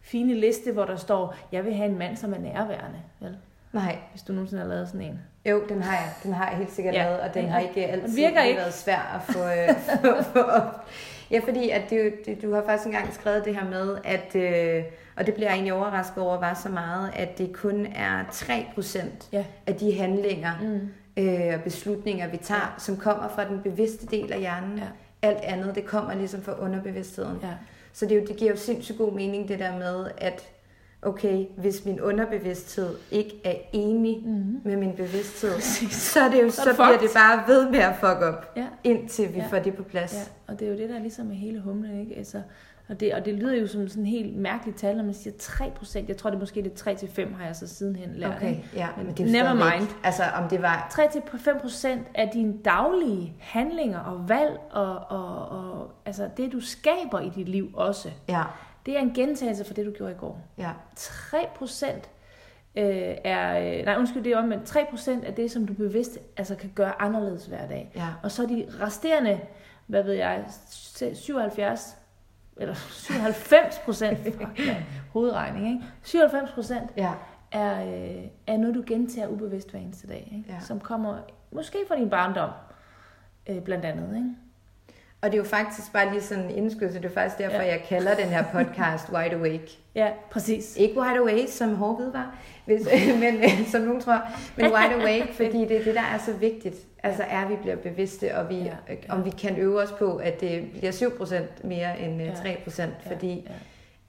fine 0.00 0.34
liste, 0.34 0.72
hvor 0.72 0.84
der 0.84 0.96
står, 0.96 1.34
jeg 1.52 1.64
vil 1.64 1.74
have 1.74 1.88
en 1.90 1.98
mand, 1.98 2.16
som 2.16 2.34
er 2.34 2.38
nærværende. 2.38 2.98
Vel? 3.20 3.36
nej. 3.72 3.98
Hvis 4.10 4.22
du 4.22 4.32
nogensinde 4.32 4.62
har 4.62 4.68
lavet 4.68 4.88
sådan 4.88 5.00
en. 5.00 5.20
Jo, 5.50 5.62
den 5.68 5.82
har 5.82 5.92
jeg. 5.96 6.12
Den 6.22 6.32
har 6.32 6.48
jeg 6.48 6.58
helt 6.58 6.70
sikkert 6.72 6.94
Ja, 6.94 7.04
lavet, 7.04 7.20
og 7.20 7.34
den 7.34 7.42
den 7.44 7.50
har 7.52 7.60
ikke 7.60 7.86
altid 7.86 8.08
den 8.08 8.16
virker 8.16 8.42
ikke. 8.42 8.58
været 8.58 8.74
svær 8.74 8.98
at 9.28 9.34
få, 9.34 9.38
øh, 9.38 9.68
få, 10.16 10.22
få 10.22 10.38
op. 10.40 10.86
Ja, 11.30 11.40
fordi 11.44 11.70
at 11.70 11.82
det, 11.90 12.12
det, 12.26 12.42
du 12.42 12.54
har 12.54 12.62
faktisk 12.64 12.86
engang 12.86 13.14
skrevet 13.14 13.44
det 13.44 13.54
her 13.56 13.64
med, 13.70 13.98
at, 14.04 14.34
øh, 14.36 14.84
og 15.16 15.26
det 15.26 15.34
bliver 15.34 15.48
jeg 15.48 15.54
egentlig 15.54 15.72
overrasket 15.72 16.18
over, 16.22 16.40
var 16.40 16.54
så 16.62 16.68
meget, 16.68 17.10
at 17.16 17.38
det 17.38 17.52
kun 17.52 17.86
er 17.94 18.24
3% 18.32 19.28
Ja. 19.32 19.44
af 19.66 19.74
de 19.74 19.94
handlinger 19.98 20.52
Mm. 20.62 20.88
øh, 21.22 21.54
og 21.54 21.60
beslutninger, 21.64 22.28
vi 22.28 22.36
tager, 22.36 22.74
som 22.78 22.96
kommer 22.96 23.28
fra 23.28 23.48
den 23.48 23.60
bevidste 23.62 24.06
del 24.06 24.32
af 24.32 24.40
hjernen. 24.40 24.78
Ja. 24.78 24.84
alt 25.22 25.38
andet, 25.42 25.74
det 25.74 25.84
kommer 25.84 26.14
ligesom 26.14 26.42
fra 26.42 26.60
underbevidstheden. 26.60 27.38
Ja. 27.42 27.48
Så 27.92 28.06
det, 28.06 28.16
er 28.16 28.20
jo, 28.20 28.26
det 28.26 28.36
giver 28.36 28.50
jo 28.50 28.56
sindssygt 28.56 28.98
god 28.98 29.12
mening, 29.12 29.48
det 29.48 29.58
der 29.58 29.78
med, 29.78 30.06
at 30.18 30.42
okay, 31.02 31.46
hvis 31.56 31.84
min 31.84 32.00
underbevidsthed 32.00 32.88
ikke 33.10 33.40
er 33.44 33.54
enig 33.72 34.22
mm-hmm. 34.26 34.60
med 34.64 34.76
min 34.76 34.92
bevidsthed, 34.92 35.60
så, 35.90 36.20
er 36.20 36.30
det 36.30 36.42
jo, 36.42 36.50
så, 36.50 36.62
så 36.62 36.74
bliver 36.74 36.98
det 36.98 37.10
bare 37.14 37.44
ved 37.46 37.70
med 37.70 37.78
at 37.78 37.94
fuck 37.96 38.22
op, 38.22 38.52
ja. 38.56 38.66
indtil 38.84 39.34
vi 39.34 39.38
ja. 39.38 39.46
får 39.46 39.58
det 39.58 39.74
på 39.74 39.82
plads. 39.82 40.14
Ja. 40.14 40.52
Og 40.52 40.58
det 40.60 40.66
er 40.68 40.72
jo 40.72 40.78
det, 40.78 40.88
der 40.88 40.96
er 40.96 41.00
ligesom 41.00 41.26
med 41.26 41.36
hele 41.36 41.60
humlen, 41.60 42.00
ikke? 42.00 42.16
Altså, 42.16 42.42
og 42.88 43.00
det, 43.00 43.14
og 43.14 43.24
det 43.24 43.34
lyder 43.34 43.54
jo 43.54 43.66
som 43.66 43.88
sådan 43.88 44.02
en 44.02 44.06
helt 44.06 44.36
mærkeligt 44.36 44.78
tal, 44.78 44.96
når 44.96 45.04
man 45.04 45.14
siger 45.14 45.34
3%. 45.40 46.04
Jeg 46.08 46.16
tror, 46.16 46.30
det 46.30 46.36
er 46.36 46.40
måske 46.40 46.62
det 46.62 46.88
3-5, 46.88 47.34
har 47.36 47.46
jeg 47.46 47.56
så 47.56 47.66
sidenhen 47.66 48.14
lært. 48.14 48.36
Okay, 48.36 48.56
ja. 48.74 48.88
Men, 48.96 49.06
men 49.06 49.16
det 49.16 49.26
er 49.26 49.42
never 49.42 49.54
mind. 49.54 49.82
Ikke. 49.82 49.94
Altså, 50.04 50.22
om 50.34 50.48
det 50.48 50.62
var... 50.62 50.88
3-5% 50.92 51.88
af 52.14 52.30
dine 52.32 52.58
daglige 52.64 53.34
handlinger 53.38 53.98
og 53.98 54.28
valg, 54.28 54.58
og, 54.70 54.98
og, 54.98 55.48
og 55.48 55.90
altså 56.04 56.28
det, 56.36 56.52
du 56.52 56.60
skaber 56.60 57.20
i 57.20 57.28
dit 57.28 57.48
liv 57.48 57.70
også, 57.74 58.10
ja. 58.28 58.42
det 58.86 58.96
er 58.96 59.00
en 59.00 59.14
gentagelse 59.14 59.64
for 59.64 59.74
det, 59.74 59.86
du 59.86 59.90
gjorde 59.90 60.12
i 60.12 60.16
går. 60.18 60.40
Ja. 60.58 60.70
3% 60.96 61.86
øh, 62.76 63.14
er, 63.24 63.78
øh, 63.78 63.84
nej 63.84 63.96
undskyld, 63.98 64.24
det 64.24 64.32
er 64.32 64.38
om, 64.38 64.48
men 64.48 64.60
3% 64.60 65.26
af 65.26 65.34
det, 65.34 65.50
som 65.50 65.66
du 65.66 65.72
bevidst 65.72 66.18
altså, 66.36 66.54
kan 66.54 66.72
gøre 66.74 67.02
anderledes 67.02 67.46
hver 67.46 67.68
dag. 67.68 67.92
Ja. 67.96 68.08
Og 68.22 68.30
så 68.30 68.46
de 68.46 68.66
resterende, 68.80 69.40
hvad 69.86 70.02
ved 70.02 70.12
jeg, 70.12 70.44
77 71.14 72.01
eller 72.56 72.74
97 72.74 73.78
procent, 73.84 74.18
hovedregning, 75.12 75.68
ikke? 75.68 75.84
97 76.02 76.50
procent 76.50 76.90
ja. 76.96 77.12
er, 77.52 77.82
øh, 77.82 78.24
er 78.46 78.56
noget, 78.56 78.74
du 78.74 78.82
gentager 78.86 79.28
ubevidst 79.28 79.70
hver 79.70 79.80
eneste 79.80 80.06
dag, 80.06 80.32
ikke? 80.36 80.52
Ja. 80.52 80.60
som 80.60 80.80
kommer 80.80 81.18
måske 81.52 81.78
fra 81.88 81.96
din 81.96 82.10
barndom, 82.10 82.50
øh, 83.48 83.62
blandt 83.62 83.84
andet. 83.84 84.16
Ikke? 84.16 84.30
Og 85.22 85.32
det 85.32 85.34
er 85.34 85.38
jo 85.38 85.48
faktisk 85.48 85.92
bare 85.92 86.10
lige 86.10 86.22
sådan 86.22 86.44
en 86.44 86.50
indskydelse, 86.50 86.98
det 86.98 87.04
er 87.04 87.14
faktisk 87.14 87.38
derfor, 87.38 87.62
ja. 87.62 87.68
jeg 87.68 87.82
kalder 87.88 88.14
den 88.14 88.24
her 88.24 88.44
podcast 88.52 89.12
Wide 89.12 89.34
Awake. 89.34 89.78
Ja, 89.94 90.08
præcis. 90.30 90.76
Ikke 90.76 91.00
Wide 91.00 91.18
Awake, 91.18 91.50
som 91.50 91.74
hårde 91.74 92.10
var, 92.12 92.38
hvis, 92.64 92.88
men 93.22 93.34
øh, 93.36 93.66
som 93.66 93.82
nogen 93.82 94.00
tror, 94.00 94.20
men 94.56 94.66
Wide 94.66 94.94
Awake, 94.94 95.34
fordi 95.42 95.58
det 95.58 95.76
er 95.76 95.84
det, 95.84 95.94
der 95.94 96.02
er 96.02 96.18
så 96.18 96.32
vigtigt. 96.32 96.76
Altså 97.02 97.22
er, 97.22 97.42
at 97.42 97.48
vi 97.48 97.56
bliver 97.62 97.76
bevidste, 97.76 98.36
og 98.36 98.48
vi, 98.48 98.54
ja, 98.54 98.74
ja. 98.88 98.94
om 99.08 99.24
vi 99.24 99.30
kan 99.30 99.56
øve 99.58 99.82
os 99.82 99.92
på, 99.98 100.16
at 100.16 100.40
det 100.40 100.70
bliver 100.70 100.92
7% 100.92 101.66
mere 101.66 102.00
end 102.00 102.20
3%, 102.22 102.82
ja, 102.82 102.86
fordi 103.06 103.48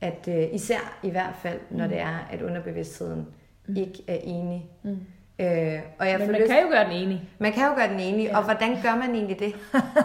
ja. 0.01 0.07
at 0.07 0.27
uh, 0.27 0.55
især 0.55 0.99
i 1.03 1.09
hvert 1.09 1.35
fald, 1.41 1.59
når 1.69 1.85
mm. 1.85 1.89
det 1.89 1.99
er, 1.99 2.27
at 2.31 2.41
underbevidstheden 2.41 3.27
mm. 3.67 3.75
ikke 3.75 4.03
er 4.07 4.17
enig. 4.23 4.65
Mm. 4.83 4.99
Øh, 5.39 5.79
og 5.99 6.09
jeg 6.09 6.19
Men 6.19 6.31
man 6.31 6.41
lyst... 6.41 6.51
kan 6.51 6.63
jo 6.63 6.69
gøre 6.69 6.83
den 6.83 6.91
enig. 6.91 7.29
Man 7.39 7.53
kan 7.53 7.67
jo 7.67 7.75
gøre 7.75 7.87
den 7.87 7.99
enig, 7.99 8.25
ja. 8.25 8.37
og 8.37 8.43
hvordan 8.43 8.81
gør 8.81 8.95
man 8.95 9.15
egentlig 9.15 9.39
det? 9.39 9.55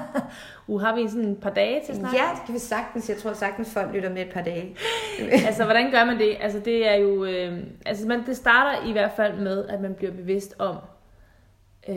uh, 0.68 0.80
har 0.80 0.94
vi 0.96 1.08
sådan 1.08 1.24
et 1.24 1.40
par 1.40 1.50
dage 1.50 1.82
til 1.86 1.94
snakke? 1.94 2.16
Ja, 2.16 2.30
det 2.34 2.42
kan 2.46 2.54
vi 2.54 2.58
sagtens. 2.58 3.08
Jeg 3.08 3.16
tror 3.16 3.32
sagtens, 3.32 3.72
folk 3.72 3.92
lytter 3.92 4.10
med 4.10 4.22
et 4.22 4.32
par 4.32 4.42
dage. 4.42 4.76
altså, 5.46 5.64
hvordan 5.64 5.90
gør 5.90 6.04
man 6.04 6.18
det? 6.18 6.36
Altså, 6.40 6.60
det 6.60 6.88
er 6.88 6.94
jo... 6.94 7.24
Øh, 7.24 7.58
altså, 7.86 8.08
man, 8.08 8.26
det 8.26 8.36
starter 8.36 8.88
i 8.88 8.92
hvert 8.92 9.12
fald 9.16 9.36
med, 9.36 9.68
at 9.68 9.80
man 9.80 9.94
bliver 9.94 10.12
bevidst 10.12 10.54
om, 10.58 10.76
øh, 11.88 11.96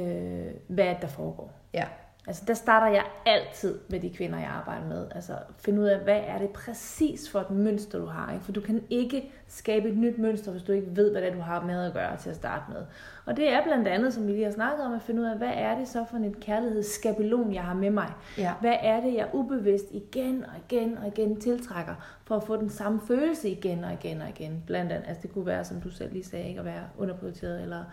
hvad 0.68 0.96
der 1.02 1.08
foregår. 1.08 1.54
Ja. 1.74 1.86
Altså 2.28 2.44
der 2.48 2.54
starter 2.54 2.88
jeg 2.88 3.04
altid 3.26 3.80
med 3.90 4.00
de 4.00 4.10
kvinder, 4.10 4.40
jeg 4.40 4.48
arbejder 4.48 4.88
med. 4.88 5.08
Altså 5.16 5.34
finde 5.60 5.82
ud 5.82 5.86
af, 5.86 6.00
hvad 6.00 6.22
er 6.26 6.38
det 6.38 6.50
præcis 6.50 7.30
for 7.30 7.40
et 7.40 7.52
mønster, 7.52 8.00
du 8.00 8.06
har. 8.06 8.34
Ikke? 8.34 8.46
For 8.46 8.52
du 8.52 8.62
kan 8.62 8.84
ikke 8.90 9.32
skabe 9.48 9.90
et 9.90 9.98
nyt 9.98 10.18
mønster, 10.18 10.52
hvis 10.52 10.64
du 10.64 10.72
ikke 10.72 10.96
ved, 10.96 11.12
hvad 11.12 11.22
det 11.22 11.30
er, 11.30 11.34
du 11.36 11.42
har 11.42 11.66
med 11.66 11.86
at 11.86 11.94
gøre 11.94 12.18
til 12.18 12.30
at 12.30 12.36
starte 12.36 12.64
med. 12.74 12.82
Og 13.26 13.38
det 13.38 13.50
er 13.50 13.64
blandt 13.64 13.88
andet, 13.88 14.14
som 14.14 14.28
vi 14.28 14.32
lige 14.32 14.44
har 14.44 14.52
snakket 14.52 14.86
om, 14.86 14.94
at 14.94 15.02
finde 15.02 15.22
ud 15.22 15.26
af, 15.26 15.38
hvad 15.38 15.52
er 15.54 15.78
det 15.78 15.88
så 15.88 16.06
for 16.10 16.18
en 16.18 16.34
kærlighedsskabelon, 16.34 17.54
jeg 17.54 17.64
har 17.64 17.74
med 17.74 17.90
mig. 17.90 18.14
Ja. 18.38 18.54
Hvad 18.62 18.76
er 18.82 19.02
det, 19.02 19.14
jeg 19.14 19.30
ubevidst 19.34 19.86
igen 19.92 20.46
og 20.46 20.52
igen 20.70 20.98
og 20.98 21.08
igen 21.08 21.42
tiltrækker, 21.42 22.20
for 22.26 22.36
at 22.36 22.44
få 22.44 22.58
den 22.58 22.70
samme 22.70 23.02
følelse 23.08 23.50
igen 23.50 23.84
og 23.84 23.94
igen 23.94 24.22
og 24.22 24.30
igen. 24.30 24.64
Blandt 24.68 24.92
andet, 24.92 25.08
altså 25.08 25.22
det 25.22 25.34
kunne 25.34 25.46
være, 25.46 25.66
som 25.66 25.82
du 25.82 25.90
selv 25.90 26.14
lige 26.14 26.24
sagde, 26.24 26.48
ikke 26.48 26.60
at 26.60 26.66
være 26.66 26.84
underprioriteret, 26.98 27.62
eller 27.62 27.84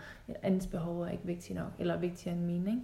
andens 0.43 0.67
behov 0.67 1.01
er 1.01 1.09
ikke 1.09 1.25
vigtigt 1.25 1.59
nok, 1.59 1.71
eller 1.79 1.97
vigtigere 1.97 2.37
end 2.37 2.45
mine. 2.45 2.69
Ikke? 2.69 2.81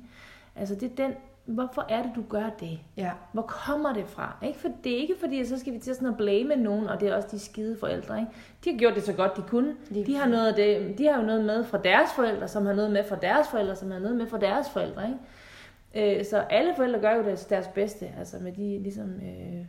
Altså 0.56 0.76
det 0.76 0.92
er 0.92 0.96
den 0.96 1.14
hvorfor 1.46 1.86
er 1.90 2.04
det, 2.04 2.12
du 2.16 2.24
gør 2.30 2.50
det? 2.60 2.80
Ja. 2.98 3.12
Hvor 3.32 3.42
kommer 3.42 3.94
det 3.94 4.08
fra? 4.08 4.38
Ikke 4.44 4.60
for, 4.60 4.70
det 4.84 4.92
er 4.92 4.98
ikke 4.98 5.16
fordi, 5.20 5.40
at 5.40 5.48
så 5.48 5.60
skal 5.60 5.74
vi 5.74 5.80
til 5.80 5.96
sådan 5.96 6.08
at 6.08 6.18
blame 6.18 6.56
nogen, 6.56 6.88
og 6.88 7.00
det 7.00 7.08
er 7.08 7.16
også 7.16 7.30
de 7.32 7.40
skide 7.40 7.78
forældre. 7.80 8.20
Ikke? 8.20 8.32
De 8.64 8.72
har 8.72 8.78
gjort 8.78 8.96
det 8.96 9.04
så 9.04 9.14
godt, 9.14 9.38
de 9.38 9.42
kunne. 9.42 9.76
De 10.06 10.16
har, 10.16 10.28
noget 10.28 10.48
af 10.48 10.56
det, 10.56 10.98
de 10.98 11.08
har 11.08 11.20
jo 11.20 11.26
noget 11.26 11.46
med 11.46 11.64
fra 11.64 11.78
deres 11.78 12.10
forældre, 12.16 12.48
som 12.48 12.66
har 12.66 12.74
noget 12.74 12.92
med 12.92 13.04
fra 13.04 13.16
deres 13.16 13.48
forældre, 13.48 13.76
som 13.76 13.92
har 13.92 14.00
noget 14.00 14.18
med 14.18 14.28
fra 14.28 14.38
deres 14.38 14.70
forældre. 14.70 15.04
Ikke? 15.08 16.20
Øh, 16.20 16.26
så 16.26 16.38
alle 16.38 16.74
forældre 16.76 17.00
gør 17.00 17.16
jo 17.16 17.24
deres, 17.24 17.46
deres 17.46 17.68
bedste, 17.68 18.08
altså 18.18 18.40
med 18.40 18.52
de 18.52 18.80
ligesom, 18.80 19.10
øh, 19.10 19.66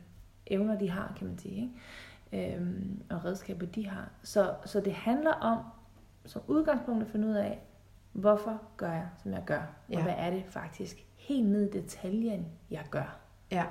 evner, 0.46 0.78
de 0.78 0.90
har, 0.90 1.12
kan 1.18 1.26
man 1.26 1.38
sige. 1.38 1.72
Ikke? 2.32 2.54
Øh, 2.54 2.66
og 3.10 3.24
redskaber, 3.24 3.66
de 3.66 3.88
har. 3.88 4.08
Så, 4.22 4.54
så 4.64 4.80
det 4.80 4.92
handler 4.92 5.32
om, 5.32 5.58
som 6.24 6.42
udgangspunkt 6.46 7.02
at 7.02 7.08
finde 7.08 7.28
ud 7.28 7.34
af, 7.34 7.60
hvorfor 8.12 8.62
gør 8.76 8.92
jeg, 8.92 9.08
som 9.22 9.32
jeg 9.32 9.42
gør? 9.46 9.62
Og 9.88 10.02
hvad 10.02 10.14
er 10.18 10.30
det 10.30 10.44
faktisk, 10.48 11.05
helt 11.28 11.48
ned 11.48 11.74
i 11.74 11.80
detaljen, 11.80 12.46
jeg 12.70 12.84
gør. 12.90 13.18
Ja. 13.52 13.64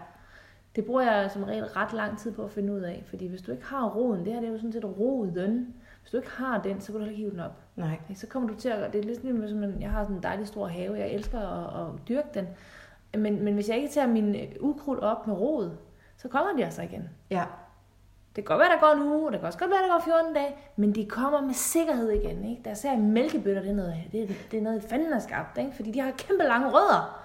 Det 0.75 0.85
bruger 0.85 1.01
jeg 1.01 1.31
som 1.31 1.43
regel 1.43 1.65
ret 1.65 1.93
lang 1.93 2.19
tid 2.19 2.31
på 2.31 2.43
at 2.43 2.51
finde 2.51 2.73
ud 2.73 2.79
af, 2.79 3.03
fordi 3.09 3.27
hvis 3.27 3.41
du 3.41 3.51
ikke 3.51 3.65
har 3.65 3.89
roden, 3.89 4.25
det 4.25 4.33
her 4.33 4.39
det 4.39 4.47
er 4.47 4.51
jo 4.51 4.57
sådan 4.57 4.71
set 4.71 4.85
roden, 4.85 5.75
hvis 6.01 6.11
du 6.11 6.17
ikke 6.17 6.31
har 6.31 6.61
den, 6.61 6.81
så 6.81 6.91
kan 6.91 7.01
du 7.01 7.07
ikke 7.07 7.17
hive 7.17 7.31
den 7.31 7.39
op. 7.39 7.61
Nej. 7.75 7.99
Så 8.15 8.27
kommer 8.27 8.49
du 8.49 8.55
til 8.55 8.69
at, 8.69 8.93
det 8.93 8.99
er 8.99 9.03
lidt 9.03 9.23
ligesom, 9.23 9.47
som 9.47 9.81
jeg 9.81 9.91
har 9.91 10.03
sådan 10.03 10.15
en 10.15 10.23
dejlig 10.23 10.47
stor 10.47 10.67
have, 10.67 10.99
jeg 10.99 11.11
elsker 11.11 11.39
at, 11.39 11.87
at 11.87 12.07
dyrke 12.07 12.27
den, 12.33 12.47
men, 13.21 13.43
men 13.43 13.53
hvis 13.53 13.69
jeg 13.69 13.77
ikke 13.77 13.89
tager 13.89 14.07
min 14.07 14.35
ukrudt 14.59 14.99
op 14.99 15.27
med 15.27 15.35
rod, 15.35 15.71
så 16.17 16.27
kommer 16.27 16.55
de 16.55 16.65
altså 16.65 16.81
igen. 16.81 17.09
Ja. 17.29 17.45
Det 18.35 18.45
kan 18.45 18.57
godt 18.57 18.59
være, 18.59 18.69
der 18.69 18.79
går 18.79 19.03
en 19.03 19.11
uge, 19.13 19.31
det 19.31 19.39
kan 19.39 19.47
også 19.47 19.59
godt 19.59 19.71
være, 19.71 19.79
der 19.79 19.93
går 19.93 19.99
14 19.99 20.33
dage, 20.33 20.55
men 20.75 20.95
de 20.95 21.05
kommer 21.05 21.41
med 21.41 21.53
sikkerhed 21.53 22.09
igen. 22.09 22.45
Ikke? 22.49 22.61
Der 22.63 22.69
er 22.69 22.73
særligt 22.75 23.07
mælkebøtter, 23.07 23.61
det 23.61 23.71
er 23.71 23.75
noget, 23.75 23.95
det 24.11 24.23
er, 24.23 24.27
det 24.51 24.57
er 24.57 24.63
noget 24.63 24.83
fanden 24.83 25.13
er 25.13 25.19
skabt, 25.19 25.57
ikke? 25.57 25.71
fordi 25.75 25.91
de 25.91 25.99
har 25.99 26.11
kæmpe 26.11 26.43
lange 26.43 26.67
rødder. 26.67 27.24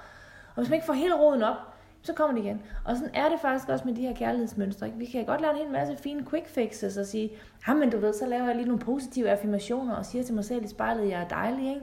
Og 0.57 0.63
hvis 0.63 0.69
man 0.69 0.77
ikke 0.77 0.87
får 0.87 0.93
hele 0.93 1.15
roden 1.15 1.43
op, 1.43 1.57
så 2.03 2.13
kommer 2.13 2.37
det 2.37 2.45
igen. 2.45 2.63
Og 2.85 2.97
sådan 2.97 3.15
er 3.15 3.29
det 3.29 3.41
faktisk 3.41 3.69
også 3.69 3.85
med 3.85 3.95
de 3.95 4.01
her 4.01 4.15
kærlighedsmønstre. 4.15 4.87
Ikke? 4.87 4.99
Vi 4.99 5.05
kan 5.05 5.25
godt 5.25 5.41
lave 5.41 5.53
en 5.53 5.59
hel 5.59 5.71
masse 5.71 5.97
fine 5.97 6.27
quick 6.31 6.49
fixes 6.49 6.97
og 6.97 7.07
sige, 7.07 7.31
ja, 7.69 7.75
men 7.75 7.91
du 7.91 7.99
ved, 7.99 8.13
så 8.13 8.27
laver 8.27 8.47
jeg 8.47 8.57
lige 8.57 8.67
nogle 8.67 8.81
positive 8.81 9.31
affirmationer 9.31 9.95
og 9.95 10.07
siger 10.07 10.25
til 10.25 10.35
mig 10.35 10.45
selv 10.45 10.65
i 10.65 10.69
spejlet, 10.69 11.09
jeg 11.09 11.23
er 11.23 11.29
dejlig. 11.29 11.69
Ikke? 11.69 11.83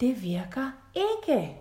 Det 0.00 0.22
virker 0.22 0.70
ikke. 0.94 1.56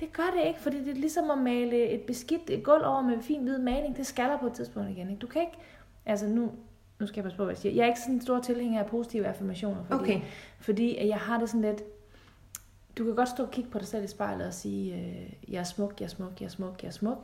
Det 0.00 0.12
gør 0.12 0.30
det 0.36 0.46
ikke, 0.46 0.60
fordi 0.60 0.78
det 0.78 0.88
er 0.88 1.00
ligesom 1.00 1.30
at 1.30 1.38
male 1.38 1.88
et 1.88 2.00
beskidt 2.00 2.50
et 2.50 2.64
gulv 2.64 2.84
over 2.84 3.02
med 3.02 3.22
fin 3.22 3.42
hvid 3.42 3.58
maling. 3.58 3.96
Det 3.96 4.06
skaller 4.06 4.38
på 4.38 4.46
et 4.46 4.52
tidspunkt 4.52 4.90
igen. 4.90 5.10
Ikke? 5.10 5.20
Du 5.20 5.26
kan 5.26 5.40
ikke, 5.40 5.58
altså 6.06 6.26
nu, 6.26 6.50
nu 6.98 7.06
skal 7.06 7.16
jeg 7.16 7.24
passe 7.24 7.36
på, 7.36 7.44
hvad 7.44 7.54
jeg 7.54 7.58
siger. 7.58 7.74
Jeg 7.74 7.82
er 7.82 7.86
ikke 7.86 8.00
sådan 8.00 8.14
en 8.14 8.20
stor 8.20 8.40
tilhænger 8.40 8.80
af 8.80 8.86
positive 8.86 9.26
affirmationer, 9.26 9.84
fordi, 9.84 10.02
okay. 10.02 10.20
fordi 10.60 11.08
jeg 11.08 11.18
har 11.18 11.38
det 11.38 11.48
sådan 11.48 11.60
lidt, 11.60 11.82
du 12.98 13.04
kan 13.04 13.14
godt 13.14 13.28
stå 13.28 13.44
og 13.44 13.50
kigge 13.50 13.70
på 13.70 13.78
dig 13.78 13.86
selv 13.86 14.04
i 14.04 14.06
spejlet 14.06 14.46
og 14.46 14.54
sige, 14.54 14.94
øh, 14.94 15.52
jeg 15.52 15.58
er 15.58 15.64
smuk, 15.64 16.00
jeg 16.00 16.04
er 16.04 16.10
smuk, 16.10 16.40
jeg 16.40 16.46
er 16.46 16.50
smuk, 16.50 16.82
jeg 16.82 16.88
er 16.88 16.92
smuk. 16.92 17.18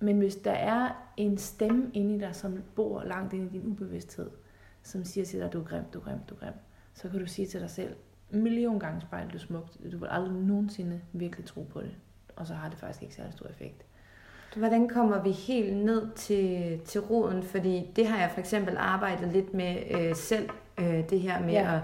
Men 0.00 0.18
hvis 0.18 0.36
der 0.36 0.52
er 0.52 1.12
en 1.16 1.38
stemme 1.38 1.90
inde 1.94 2.16
i 2.16 2.18
dig, 2.18 2.34
som 2.34 2.62
bor 2.74 3.04
langt 3.04 3.32
inde 3.32 3.46
i 3.46 3.48
din 3.48 3.66
ubevidsthed, 3.66 4.30
som 4.82 5.04
siger 5.04 5.24
til 5.24 5.40
dig, 5.40 5.52
du 5.52 5.60
er 5.60 5.64
grim, 5.64 5.84
du 5.94 5.98
er 5.98 6.02
grim, 6.02 6.18
du 6.28 6.34
er 6.34 6.38
grim, 6.38 6.54
så 6.94 7.08
kan 7.08 7.20
du 7.20 7.26
sige 7.26 7.48
til 7.48 7.60
dig 7.60 7.70
selv, 7.70 7.94
million 8.30 8.78
gange 8.78 9.00
spejl, 9.00 9.28
du 9.28 9.34
er 9.34 9.38
smukt. 9.38 9.78
Du 9.92 9.98
vil 9.98 10.08
aldrig 10.10 10.32
nogensinde 10.32 11.00
virkelig 11.12 11.46
tro 11.46 11.62
på 11.62 11.80
det. 11.80 11.96
Og 12.36 12.46
så 12.46 12.54
har 12.54 12.68
det 12.68 12.78
faktisk 12.78 13.02
ikke 13.02 13.14
særlig 13.14 13.32
stor 13.32 13.46
effekt. 13.46 13.84
Hvordan 14.56 14.88
kommer 14.88 15.22
vi 15.22 15.30
helt 15.30 15.76
ned 15.76 16.10
til, 16.14 16.78
til 16.84 17.00
roden? 17.00 17.42
Fordi 17.42 17.90
det 17.96 18.06
har 18.06 18.18
jeg 18.18 18.30
for 18.30 18.40
eksempel 18.40 18.76
arbejdet 18.76 19.32
lidt 19.32 19.54
med 19.54 19.76
øh, 19.90 20.16
selv, 20.16 20.48
øh, 20.78 21.10
det 21.10 21.20
her 21.20 21.40
med 21.40 21.52
ja. 21.52 21.74
at 21.74 21.80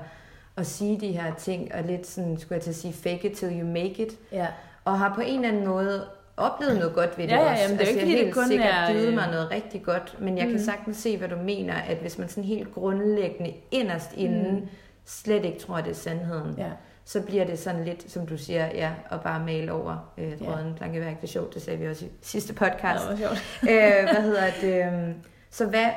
at 0.58 0.66
sige 0.66 1.00
de 1.00 1.12
her 1.12 1.34
ting, 1.34 1.74
og 1.74 1.82
lidt 1.82 2.06
sådan, 2.06 2.38
skulle 2.38 2.54
jeg 2.54 2.62
til 2.62 2.70
at 2.70 2.76
sige, 2.76 2.92
fake 2.92 3.30
it 3.30 3.36
till 3.36 3.60
you 3.60 3.66
make 3.66 4.02
it. 4.06 4.18
Ja. 4.32 4.46
Og 4.84 4.98
har 4.98 5.14
på 5.14 5.20
en 5.20 5.34
eller 5.34 5.48
anden 5.48 5.66
måde 5.66 6.06
oplevet 6.36 6.78
noget 6.78 6.94
godt 6.94 7.18
ved 7.18 7.24
det 7.24 7.32
ja, 7.32 7.42
ja, 7.42 7.50
også. 7.50 7.62
Jamen, 7.62 7.78
det 7.78 7.84
er 7.84 7.88
altså, 7.88 8.00
ikke, 8.00 8.12
jeg 8.12 8.18
helt 8.18 8.26
det 8.26 8.34
kun 8.34 8.46
sikkert 8.46 8.74
er... 8.74 8.92
givet 8.92 9.14
mig 9.14 9.30
noget 9.30 9.50
rigtig 9.50 9.82
godt, 9.82 10.16
men 10.20 10.38
jeg 10.38 10.46
mm. 10.46 10.52
kan 10.52 10.64
sagtens 10.64 10.96
se, 10.96 11.18
hvad 11.18 11.28
du 11.28 11.36
mener, 11.36 11.74
at 11.74 11.96
hvis 11.96 12.18
man 12.18 12.28
sådan 12.28 12.44
helt 12.44 12.74
grundlæggende 12.74 13.54
inderst 13.70 14.12
inden 14.16 14.54
mm. 14.54 14.68
slet 15.04 15.44
ikke 15.44 15.58
tror, 15.58 15.76
det 15.76 15.90
er 15.90 15.94
sandheden, 15.94 16.54
ja. 16.58 16.70
så 17.04 17.22
bliver 17.22 17.44
det 17.44 17.58
sådan 17.58 17.84
lidt, 17.84 18.10
som 18.10 18.26
du 18.26 18.36
siger, 18.36 18.66
ja, 18.66 18.92
at 19.10 19.20
bare 19.20 19.44
male 19.44 19.72
over 19.72 20.12
øh, 20.18 20.42
ja. 20.42 20.46
råden 20.46 20.74
plankeværk. 20.74 21.16
Det 21.16 21.22
er 21.22 21.32
sjovt, 21.32 21.54
det 21.54 21.62
sagde 21.62 21.78
vi 21.78 21.88
også 21.88 22.04
i 22.04 22.08
sidste 22.22 22.54
podcast. 22.54 22.82
Ja, 22.84 23.10
det 23.10 23.10
var 23.10 23.16
sjovt. 23.16 23.62
øh, 23.72 24.02
hvad 24.12 24.22
hedder 24.22 24.50
det? 24.62 24.92
Øh, 24.92 25.14
så 25.50 25.66
hvad, 25.66 25.90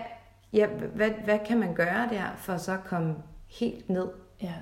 ja, 0.54 0.68
hvad, 0.68 1.10
hvad 1.24 1.40
kan 1.48 1.60
man 1.60 1.74
gøre 1.74 2.10
der, 2.12 2.24
for 2.38 2.58
så 2.58 2.72
at 2.72 2.84
komme 2.86 3.16
helt 3.48 3.90
ned? 3.90 4.08
Ja. 4.42 4.54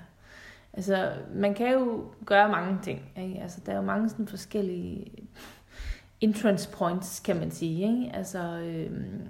Altså, 0.74 1.12
man 1.34 1.54
kan 1.54 1.74
jo 1.74 2.04
gøre 2.26 2.50
mange 2.50 2.80
ting. 2.84 3.12
Ikke? 3.18 3.42
Altså, 3.42 3.62
der 3.66 3.72
er 3.72 3.76
jo 3.76 3.82
mange 3.82 4.10
sådan 4.10 4.28
forskellige 4.28 5.12
entrance 6.22 6.70
points, 6.70 7.20
kan 7.20 7.36
man 7.36 7.52
sige. 7.52 7.88
Ikke? 7.88 8.16
Altså, 8.16 8.40
øhm, 8.40 9.28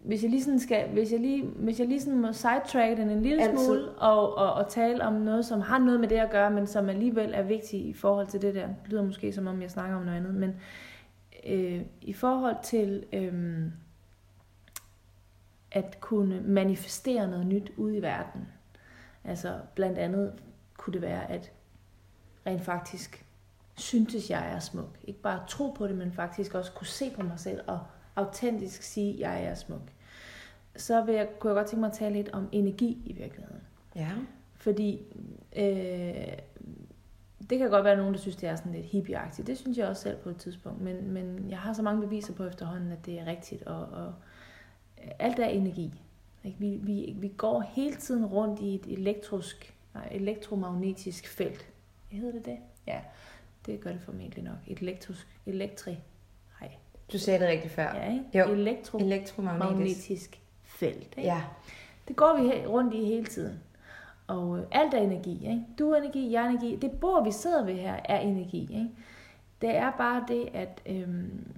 hvis 0.00 0.22
jeg 0.22 0.30
lige 0.30 0.44
sådan 0.44 0.60
skal, 0.60 0.88
hvis 0.88 1.12
jeg 1.12 1.20
lige, 1.20 1.42
hvis 1.42 1.80
jeg 1.80 1.88
lige 1.88 2.00
sådan 2.00 2.18
må 2.18 2.32
sidetrack 2.32 2.96
den 2.96 3.10
en 3.10 3.22
lille 3.22 3.42
Altid. 3.42 3.64
smule, 3.64 3.88
og, 3.88 4.38
og, 4.38 4.52
og, 4.52 4.68
tale 4.68 5.04
om 5.04 5.12
noget, 5.12 5.44
som 5.44 5.60
har 5.60 5.78
noget 5.78 6.00
med 6.00 6.08
det 6.08 6.16
at 6.16 6.30
gøre, 6.30 6.50
men 6.50 6.66
som 6.66 6.88
alligevel 6.88 7.32
er 7.34 7.42
vigtigt 7.42 7.86
i 7.86 7.92
forhold 7.92 8.26
til 8.26 8.42
det 8.42 8.54
der. 8.54 8.66
Det 8.66 8.76
lyder 8.86 9.02
måske 9.02 9.32
som 9.32 9.46
om, 9.46 9.62
jeg 9.62 9.70
snakker 9.70 9.96
om 9.96 10.02
noget 10.02 10.18
andet, 10.18 10.34
men 10.34 10.56
øh, 11.46 11.82
i 12.02 12.12
forhold 12.12 12.56
til 12.62 13.04
øh, 13.12 13.62
at 15.72 16.00
kunne 16.00 16.40
manifestere 16.40 17.28
noget 17.28 17.46
nyt 17.46 17.72
ud 17.76 17.94
i 17.94 18.02
verden. 18.02 18.48
Altså 19.24 19.58
blandt 19.74 19.98
andet 19.98 20.32
kunne 20.76 20.94
det 20.94 21.02
være, 21.02 21.30
at 21.30 21.52
rent 22.46 22.62
faktisk 22.62 23.26
syntes, 23.76 24.30
jeg 24.30 24.52
er 24.52 24.58
smuk. 24.58 24.98
Ikke 25.04 25.20
bare 25.20 25.40
tro 25.48 25.70
på 25.70 25.86
det, 25.86 25.96
men 25.96 26.12
faktisk 26.12 26.54
også 26.54 26.72
kunne 26.72 26.86
se 26.86 27.10
på 27.10 27.22
mig 27.22 27.38
selv 27.38 27.60
og 27.66 27.80
autentisk 28.16 28.82
sige, 28.82 29.14
at 29.14 29.20
jeg 29.20 29.44
er 29.44 29.54
smuk. 29.54 29.92
Så 30.76 31.04
vil 31.04 31.14
jeg, 31.14 31.28
kunne 31.38 31.50
jeg 31.50 31.56
godt 31.56 31.66
tænke 31.66 31.80
mig 31.80 31.90
at 31.90 31.96
tale 31.96 32.14
lidt 32.14 32.28
om 32.28 32.48
energi 32.52 33.02
i 33.06 33.12
virkeligheden. 33.12 33.60
Ja. 33.96 34.10
Fordi 34.54 35.02
øh, 35.56 36.32
det 37.50 37.58
kan 37.58 37.70
godt 37.70 37.84
være, 37.84 37.92
at 37.92 37.98
nogen, 37.98 38.14
der 38.14 38.20
synes, 38.20 38.36
det 38.36 38.48
er 38.48 38.56
sådan 38.56 38.72
lidt 38.72 38.86
hippieagtigt. 38.86 39.46
Det 39.46 39.58
synes 39.58 39.78
jeg 39.78 39.88
også 39.88 40.02
selv 40.02 40.16
på 40.16 40.28
et 40.28 40.36
tidspunkt. 40.36 40.80
Men, 40.80 41.10
men 41.10 41.50
jeg 41.50 41.58
har 41.58 41.72
så 41.72 41.82
mange 41.82 42.02
beviser 42.02 42.34
på 42.34 42.44
efterhånden, 42.44 42.92
at 42.92 43.06
det 43.06 43.20
er 43.20 43.26
rigtigt. 43.26 43.62
Og, 43.62 43.86
og 43.86 44.14
alt 45.18 45.38
er 45.38 45.46
energi. 45.46 46.02
Ikke? 46.44 46.58
Vi, 46.58 46.80
vi, 46.82 47.14
vi 47.16 47.28
går 47.28 47.60
hele 47.60 47.96
tiden 47.96 48.26
rundt 48.26 48.60
i 48.60 48.74
et 48.74 48.86
elektrisk, 48.86 49.74
nej, 49.94 50.08
elektromagnetisk 50.10 51.28
felt. 51.28 51.68
Hvad 52.10 52.20
hedder 52.20 52.32
det 52.32 52.44
det? 52.44 52.58
Ja, 52.86 53.00
det 53.66 53.80
gør 53.80 53.90
det 53.90 54.00
formentlig 54.00 54.44
nok. 54.44 54.56
Et 54.66 54.78
elektrisk, 54.78 55.26
elektri, 55.46 55.98
nej. 56.60 56.70
Du 57.12 57.18
sagde 57.18 57.40
det 57.40 57.48
rigtigt 57.48 57.74
før. 57.74 57.94
Ja, 57.94 58.12
ikke? 58.12 58.38
Jo. 58.38 58.54
Elektro 58.98 59.42
magnetisk 59.42 60.40
felt. 60.64 61.14
Ikke? 61.16 61.28
Ja. 61.28 61.42
Det 62.08 62.16
går 62.16 62.38
vi 62.42 62.66
rundt 62.66 62.94
i 62.94 63.04
hele 63.04 63.26
tiden. 63.26 63.60
Og 64.26 64.58
øh, 64.58 64.64
alt 64.70 64.94
er 64.94 64.98
energi. 64.98 65.48
Ikke? 65.48 65.64
Du 65.78 65.90
er 65.90 65.96
energi, 65.96 66.32
jeg 66.32 66.44
er 66.44 66.48
energi. 66.48 66.76
Det 66.76 66.92
bord, 67.00 67.24
vi 67.24 67.32
sidder 67.32 67.64
ved 67.64 67.74
her, 67.74 68.00
er 68.04 68.18
energi. 68.18 68.62
Ikke? 68.62 68.90
Det 69.60 69.76
er 69.76 69.92
bare 69.98 70.24
det, 70.28 70.48
at 70.54 70.82
øhm, 70.86 71.54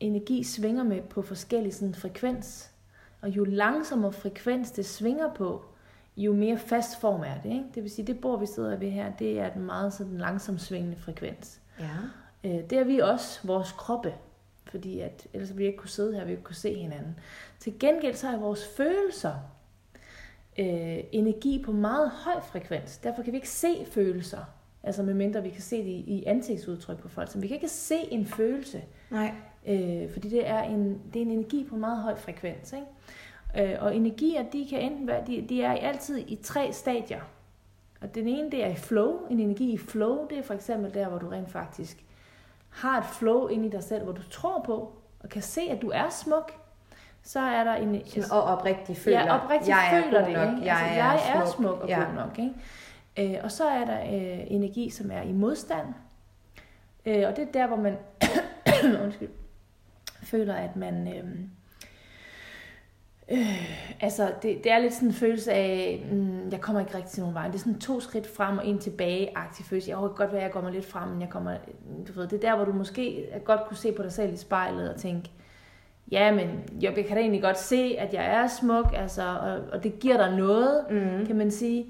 energi 0.00 0.42
svinger 0.42 0.82
med 0.82 1.02
på 1.02 1.22
forskellige 1.22 1.72
sådan, 1.72 1.94
frekvens. 1.94 2.70
Og 3.20 3.28
jo 3.28 3.44
langsommere 3.44 4.12
frekvens 4.12 4.70
det 4.70 4.86
svinger 4.86 5.34
på, 5.34 5.64
jo 6.16 6.32
mere 6.32 6.58
fast 6.58 7.00
form 7.00 7.20
er 7.20 7.40
det. 7.42 7.50
Ikke? 7.50 7.64
Det 7.74 7.82
vil 7.82 7.90
sige, 7.90 8.06
det 8.06 8.20
bord, 8.20 8.40
vi 8.40 8.46
sidder 8.46 8.76
ved 8.76 8.90
her, 8.90 9.12
det 9.18 9.40
er 9.40 9.50
den 9.50 9.62
meget 9.62 9.92
sådan, 9.92 10.18
langsomt 10.18 10.60
svingende 10.60 10.96
frekvens. 10.96 11.60
Ja. 11.80 11.84
Øh, 12.44 12.70
det 12.70 12.78
er 12.78 12.84
vi 12.84 12.98
også, 12.98 13.40
vores 13.46 13.72
kroppe. 13.72 14.14
Fordi 14.70 15.00
at, 15.00 15.26
ellers 15.32 15.58
vi 15.58 15.66
ikke 15.66 15.78
kunne 15.78 15.90
sidde 15.90 16.14
her, 16.14 16.24
vi 16.24 16.30
ikke 16.30 16.42
kunne 16.42 16.56
se 16.56 16.74
hinanden. 16.74 17.18
Til 17.58 17.78
gengæld 17.78 18.14
så 18.14 18.28
er 18.28 18.36
vores 18.36 18.68
følelser 18.76 19.34
øh, 20.58 20.98
energi 21.12 21.62
på 21.64 21.72
meget 21.72 22.10
høj 22.10 22.40
frekvens. 22.40 22.98
Derfor 22.98 23.22
kan 23.22 23.32
vi 23.32 23.36
ikke 23.36 23.50
se 23.50 23.86
følelser. 23.90 24.44
Altså 24.82 25.02
medmindre 25.02 25.42
vi 25.42 25.50
kan 25.50 25.62
se 25.62 25.76
det 25.76 25.90
i, 25.90 26.04
i 26.06 26.24
ansigtsudtryk 26.24 26.98
på 26.98 27.08
folk. 27.08 27.30
Så 27.30 27.38
vi 27.38 27.46
kan 27.46 27.54
ikke 27.54 27.68
se 27.68 27.96
en 27.96 28.26
følelse. 28.26 28.82
Nej. 29.10 29.34
Øh, 29.66 30.12
fordi 30.12 30.28
det 30.28 30.48
er, 30.48 30.62
en, 30.62 31.00
det 31.12 31.22
er 31.22 31.26
en 31.26 31.30
energi 31.30 31.66
på 31.70 31.76
meget 31.76 31.98
høj 31.98 32.14
frekvens. 32.14 32.72
Ikke? 32.72 33.72
Øh, 33.72 33.82
og 33.82 33.96
energier, 33.96 34.42
de 34.52 34.66
kan 34.70 34.80
enten 34.80 35.06
være, 35.06 35.26
de, 35.26 35.46
de 35.48 35.62
er 35.62 35.72
altid 35.72 36.18
i 36.18 36.38
tre 36.42 36.72
stadier. 36.72 37.20
Og 38.00 38.14
den 38.14 38.28
ene, 38.28 38.50
det 38.50 38.64
er 38.64 38.68
i 38.68 38.74
flow. 38.74 39.26
En 39.30 39.40
energi 39.40 39.72
i 39.72 39.78
flow, 39.78 40.26
det 40.28 40.38
er 40.38 40.42
for 40.42 40.54
eksempel 40.54 40.94
der, 40.94 41.08
hvor 41.08 41.18
du 41.18 41.28
rent 41.28 41.50
faktisk 41.50 42.04
har 42.70 42.98
et 42.98 43.04
flow 43.04 43.46
ind 43.46 43.66
i 43.66 43.68
dig 43.68 43.82
selv, 43.82 44.04
hvor 44.04 44.12
du 44.12 44.22
tror 44.30 44.62
på, 44.66 44.92
og 45.20 45.28
kan 45.28 45.42
se, 45.42 45.60
at 45.60 45.82
du 45.82 45.90
er 45.90 46.08
smuk. 46.08 46.52
Så 47.22 47.40
er 47.40 47.64
der 47.64 47.74
en... 47.74 48.06
Sådan, 48.06 48.32
og 48.32 48.42
oprigtigt 48.42 48.98
føler, 48.98 49.20
ja, 49.20 49.42
oprigtigt 49.42 49.68
jeg 49.68 49.98
er 49.98 50.02
føler 50.02 50.24
det, 50.24 50.34
nok, 50.34 50.48
ikke? 50.48 50.66
jeg, 50.66 50.76
altså, 50.76 51.00
er, 51.00 51.32
jeg 51.34 51.42
er 51.42 51.46
smuk. 51.46 51.56
smuk 51.56 51.80
og 51.80 51.88
ja. 51.88 52.04
god 52.04 52.14
nok. 52.14 52.38
Ikke? 52.38 53.34
Øh, 53.34 53.44
og 53.44 53.52
så 53.52 53.64
er 53.64 53.84
der 53.84 54.00
øh, 54.00 54.40
energi, 54.46 54.90
som 54.90 55.10
er 55.10 55.22
i 55.22 55.32
modstand. 55.32 55.86
Øh, 57.06 57.28
og 57.28 57.36
det 57.36 57.48
er 57.48 57.52
der, 57.52 57.66
hvor 57.66 57.76
man 57.76 57.96
undskyld, 59.04 59.28
føler, 60.30 60.54
at 60.54 60.76
man... 60.76 61.08
Øh, 61.08 61.24
øh, 63.38 64.00
altså, 64.00 64.32
det, 64.42 64.64
det 64.64 64.72
er 64.72 64.78
lidt 64.78 64.94
sådan 64.94 65.08
en 65.08 65.14
følelse 65.14 65.52
af, 65.52 66.06
mm, 66.12 66.50
jeg 66.50 66.60
kommer 66.60 66.80
ikke 66.80 66.94
rigtig 66.94 67.10
til 67.12 67.20
nogen 67.20 67.34
vej. 67.34 67.46
Det 67.46 67.54
er 67.54 67.58
sådan 67.58 67.78
to 67.80 68.00
skridt 68.00 68.26
frem 68.36 68.58
og 68.58 68.66
en 68.66 68.78
tilbage-agtig 68.78 69.64
følelse. 69.64 69.90
Jeg 69.90 69.98
kan 69.98 70.08
godt 70.08 70.32
være, 70.32 70.40
at 70.40 70.44
jeg 70.44 70.52
går 70.52 70.60
mig 70.60 70.72
lidt 70.72 70.86
frem, 70.86 71.08
men 71.08 71.20
jeg 71.20 71.28
kommer... 71.28 71.56
Du 72.08 72.12
ved, 72.12 72.28
det 72.28 72.44
er 72.44 72.50
der, 72.50 72.56
hvor 72.56 72.64
du 72.64 72.72
måske 72.72 73.24
godt 73.44 73.60
kunne 73.68 73.76
se 73.76 73.92
på 73.92 74.02
dig 74.02 74.12
selv 74.12 74.32
i 74.32 74.36
spejlet 74.36 74.94
og 74.94 75.00
tænke, 75.00 75.30
ja, 76.10 76.34
men 76.34 76.48
jeg 76.80 76.94
kan 76.94 77.04
da 77.08 77.16
egentlig 77.20 77.42
godt 77.42 77.58
se, 77.58 77.96
at 77.98 78.14
jeg 78.14 78.24
er 78.24 78.46
smuk, 78.46 78.94
altså, 78.96 79.22
og, 79.22 79.60
og 79.72 79.84
det 79.84 80.00
giver 80.00 80.16
dig 80.16 80.36
noget, 80.36 80.84
Mm. 80.90 81.26
kan 81.26 81.36
man 81.36 81.50
sige. 81.50 81.86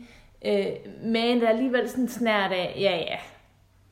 Øh, 0.47 0.67
men 1.03 1.41
der 1.41 1.47
er 1.47 1.51
alligevel 1.51 1.89
sådan 1.89 2.09
snært 2.09 2.53
af, 2.53 2.75
ja, 2.77 2.97
ja, 2.97 3.17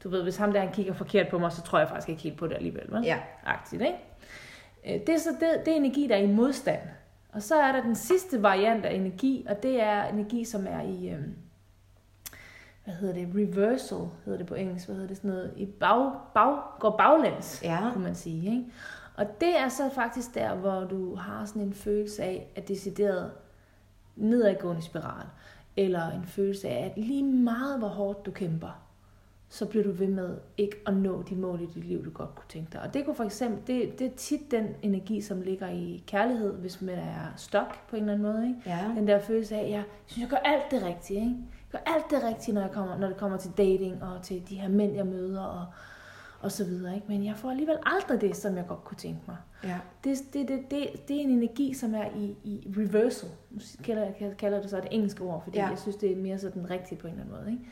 du 0.05 0.09
ved, 0.09 0.23
hvis 0.23 0.37
ham 0.37 0.53
der 0.53 0.61
han 0.61 0.73
kigger 0.73 0.93
forkert 0.93 1.29
på 1.29 1.39
mig, 1.39 1.53
så 1.53 1.63
tror 1.63 1.79
jeg 1.79 1.89
faktisk 1.89 2.09
ikke 2.09 2.23
helt 2.23 2.37
på 2.39 2.47
det 2.47 2.55
alligevel, 2.55 2.85
vel? 2.89 3.05
Ja. 3.05 3.19
Agtigt, 3.47 3.83
ikke? 3.83 3.95
Øh, 4.87 4.93
Det 5.01 5.09
er 5.09 5.19
så 5.19 5.31
det, 5.41 5.67
det 5.67 5.73
er 5.73 5.77
energi, 5.77 6.07
der 6.07 6.15
er 6.17 6.21
i 6.21 6.27
modstand. 6.33 6.81
Og 7.33 7.43
så 7.43 7.55
er 7.55 7.73
der 7.73 7.83
den 7.83 7.95
sidste 7.95 8.43
variant 8.43 8.85
af 8.85 8.95
energi, 8.95 9.47
og 9.49 9.63
det 9.63 9.83
er 9.83 10.05
energi, 10.05 10.45
som 10.45 10.67
er 10.69 10.83
i, 10.83 11.09
øhm, 11.09 11.35
hvad 12.85 12.95
hedder 12.95 13.15
det, 13.15 13.29
reversal, 13.35 13.99
hedder 14.25 14.39
det 14.39 14.47
på 14.47 14.55
engelsk, 14.55 14.87
hvad 14.87 14.95
hedder 14.97 15.09
det 15.09 15.17
sådan 15.17 15.31
noget, 15.31 15.53
i 15.57 15.67
bag, 15.67 16.13
bag, 16.35 16.59
går 16.81 16.97
baglæns, 16.97 17.61
Ja. 17.63 17.91
kunne 17.93 18.05
man 18.05 18.15
sige, 18.15 18.51
ikke? 18.51 18.65
Og 19.17 19.41
det 19.41 19.59
er 19.61 19.69
så 19.69 19.91
faktisk 19.95 20.35
der, 20.35 20.55
hvor 20.55 20.81
du 20.85 21.15
har 21.15 21.45
sådan 21.45 21.63
en 21.63 21.73
følelse 21.75 22.23
af, 22.23 22.53
at 22.57 22.69
decideret 22.69 23.31
nedadgående 24.17 24.83
spiral, 24.83 25.27
eller 25.77 26.11
en 26.11 26.25
følelse 26.27 26.69
af, 26.69 26.85
at 26.85 27.05
lige 27.05 27.23
meget 27.25 27.79
hvor 27.79 27.89
hårdt 27.89 28.27
du 28.27 28.31
kæmper, 28.31 28.83
så 29.49 29.67
bliver 29.67 29.85
du 29.85 29.91
ved 29.91 30.07
med 30.07 30.37
ikke 30.57 30.77
at 30.87 30.97
nå 30.97 31.23
de 31.23 31.35
mål 31.35 31.61
i 31.61 31.67
dit 31.67 31.85
liv, 31.85 32.05
du 32.05 32.11
godt 32.11 32.35
kunne 32.35 32.49
tænke 32.49 32.73
dig. 32.73 32.81
Og 32.81 32.95
det 32.95 33.05
kunne 33.05 33.17
for 33.17 33.25
eksempel, 33.25 33.67
det, 33.67 33.99
det 33.99 34.07
er 34.07 34.17
tit 34.17 34.51
den 34.51 34.67
energi, 34.83 35.21
som 35.21 35.41
ligger 35.41 35.69
i 35.69 36.05
kærlighed, 36.07 36.53
hvis 36.53 36.83
man 36.83 36.99
er 36.99 37.33
stok 37.37 37.89
på 37.89 37.97
en 37.97 38.03
eller 38.03 38.15
anden 38.15 38.33
måde. 38.33 38.47
Ikke? 38.47 38.61
Ja. 38.67 38.93
Den 38.97 39.09
der 39.09 39.19
følelse 39.19 39.57
af, 39.57 39.65
at 39.65 39.71
jeg 39.71 39.83
synes, 40.07 40.23
jeg 40.23 40.31
gør 40.31 40.51
alt 40.51 40.71
det 40.71 40.83
rigtige. 40.83 41.21
Ikke? 41.21 41.37
Jeg 41.73 41.81
gør 41.85 41.93
alt 41.95 42.05
det 42.11 42.23
rigtige, 42.23 42.55
når, 42.55 42.61
jeg 42.61 42.71
kommer, 42.71 42.99
når 42.99 43.09
det 43.09 43.17
kommer 43.17 43.37
til 43.37 43.51
dating 43.59 44.03
og 44.03 44.23
til 44.23 44.49
de 44.49 44.55
her 44.55 44.69
mænd, 44.69 44.95
jeg 44.95 45.07
møder 45.07 45.43
og, 45.43 45.67
og 46.41 46.53
så 46.53 46.65
videre. 46.65 46.95
Ikke? 46.95 47.07
Men 47.09 47.25
jeg 47.25 47.37
får 47.37 47.51
alligevel 47.51 47.77
aldrig 47.87 48.21
det, 48.21 48.37
som 48.37 48.57
jeg 48.57 48.65
godt 48.69 48.85
kunne 48.85 48.99
tænke 48.99 49.21
mig. 49.27 49.37
Ja. 49.65 49.79
Det, 50.05 50.19
det, 50.33 50.49
det, 50.49 50.71
det, 50.71 51.09
det 51.09 51.17
er 51.17 51.21
en 51.21 51.31
energi, 51.31 51.75
som 51.75 51.95
er 51.95 52.07
i, 52.17 52.37
i 52.45 52.75
reversal. 52.77 53.31
Nu 53.51 53.61
kalder 53.85 54.03
jeg, 54.21 54.35
kalder 54.39 54.61
det 54.61 54.71
så 54.71 54.77
det 54.77 54.89
engelske 54.91 55.25
ord, 55.25 55.43
fordi 55.45 55.59
ja. 55.59 55.67
jeg 55.67 55.79
synes, 55.79 55.97
det 55.97 56.13
er 56.13 56.17
mere 56.17 56.39
sådan 56.39 56.71
rigtigt 56.71 57.01
på 57.01 57.07
en 57.07 57.13
eller 57.13 57.25
anden 57.25 57.39
måde. 57.41 57.53
Ikke? 57.53 57.65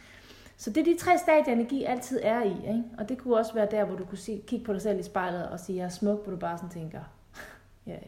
Så 0.57 0.71
det 0.71 0.81
er 0.81 0.85
de 0.85 0.97
tre 1.01 1.19
stadier, 1.19 1.55
energi 1.55 1.85
altid 1.85 2.21
er 2.23 2.43
i. 2.43 2.49
Ikke? 2.69 2.83
Og 2.99 3.09
det 3.09 3.19
kunne 3.19 3.37
også 3.37 3.55
være 3.55 3.69
der, 3.71 3.85
hvor 3.85 3.97
du 3.97 4.05
kunne 4.05 4.19
se, 4.19 4.43
kigge 4.47 4.65
på 4.65 4.73
dig 4.73 4.83
selv 4.83 5.01
i 5.01 5.03
spejlet 5.03 5.49
og 5.49 5.61
sige, 5.61 5.79
jeg 5.79 5.85
er 5.85 5.89
smuk, 5.89 6.23
hvor 6.23 6.31
du 6.31 6.37
bare 6.39 6.59
sådan 6.59 6.71
tænker, 6.71 7.01
ja, 7.87 7.93
ja. 7.93 7.99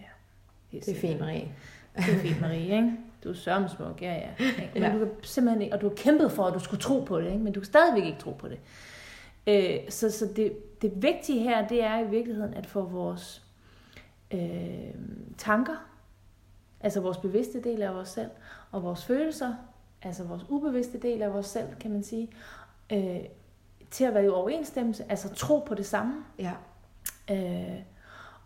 helt 0.68 0.86
Det 0.86 0.96
er 0.96 1.00
fint, 1.00 1.20
Marie. 1.20 1.48
Det 1.96 2.14
er 2.14 2.18
fint, 2.18 2.40
Marie, 2.40 2.62
ikke? 2.76 2.92
Du 3.24 3.28
er 3.30 3.34
sørme 3.34 3.68
smuk, 3.68 4.02
ja, 4.02 4.14
ja. 4.14 4.28
Men 4.74 4.82
Ja. 4.82 4.92
du 4.92 4.98
kan 4.98 5.08
simpelthen 5.22 5.62
ikke, 5.62 5.74
og 5.74 5.80
du 5.80 5.88
har 5.88 5.94
kæmpet 5.94 6.32
for, 6.32 6.44
at 6.44 6.54
du 6.54 6.58
skulle 6.58 6.80
tro 6.80 7.00
på 7.00 7.20
det, 7.20 7.26
ikke? 7.26 7.38
men 7.38 7.52
du 7.52 7.60
kan 7.60 7.64
stadigvæk 7.66 8.04
ikke 8.04 8.18
tro 8.18 8.30
på 8.32 8.48
det. 8.48 8.58
Øh, 9.46 9.90
så 9.90 10.10
så 10.10 10.28
det, 10.36 10.82
det 10.82 11.02
vigtige 11.02 11.40
her, 11.40 11.68
det 11.68 11.84
er 11.84 11.98
i 11.98 12.10
virkeligheden 12.10 12.54
at 12.54 12.66
få 12.66 12.82
vores 12.82 13.42
øh, 14.30 14.40
tanker, 15.38 15.86
altså 16.80 17.00
vores 17.00 17.18
bevidste 17.18 17.62
del 17.62 17.82
af 17.82 17.90
os 17.90 18.08
selv, 18.08 18.30
og 18.72 18.82
vores 18.82 19.04
følelser, 19.04 19.54
altså 20.06 20.24
vores 20.24 20.46
ubevidste 20.48 20.98
del 20.98 21.22
af 21.22 21.28
os 21.28 21.46
selv, 21.46 21.74
kan 21.80 21.90
man 21.90 22.02
sige, 22.02 22.28
øh, 22.92 23.20
til 23.90 24.04
at 24.04 24.14
være 24.14 24.24
i 24.24 24.28
overensstemmelse, 24.28 25.04
altså 25.08 25.34
tro 25.34 25.58
på 25.58 25.74
det 25.74 25.86
samme. 25.86 26.24
Ja. 26.38 26.52
Øh, 27.30 27.80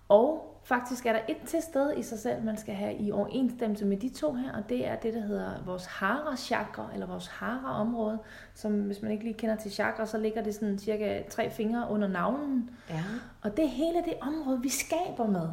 og 0.09 0.61
faktisk 0.65 1.07
er 1.07 1.13
der 1.13 1.21
et 1.29 1.37
til 1.47 1.63
sted 1.63 1.97
i 1.97 2.03
sig 2.03 2.19
selv, 2.19 2.45
man 2.45 2.57
skal 2.57 2.75
have 2.75 2.95
i 2.95 3.13
overensstemmelse 3.13 3.85
med 3.85 3.97
de 3.97 4.09
to 4.09 4.33
her, 4.33 4.53
og 4.53 4.69
det 4.69 4.87
er 4.87 4.97
det, 4.97 5.15
der 5.15 5.21
hedder 5.21 5.65
vores 5.65 5.87
hara 5.87 6.37
chakra, 6.37 6.91
eller 6.95 7.07
vores 7.07 7.27
hara 7.27 7.81
område, 7.81 8.19
som 8.55 8.81
hvis 8.81 9.03
man 9.03 9.11
ikke 9.11 9.25
lige 9.25 9.35
kender 9.35 9.57
til 9.57 9.71
chakra, 9.71 10.07
så 10.07 10.19
ligger 10.19 10.43
det 10.43 10.55
sådan 10.55 10.79
cirka 10.79 11.23
tre 11.31 11.51
fingre 11.51 11.87
under 11.91 12.09
navlen. 12.09 12.71
Ja. 12.91 13.05
Og 13.43 13.57
det 13.57 13.65
er 13.65 13.69
hele 13.69 14.05
det 14.05 14.15
område, 14.21 14.63
vi 14.63 14.69
skaber 14.69 15.27
med. 15.27 15.49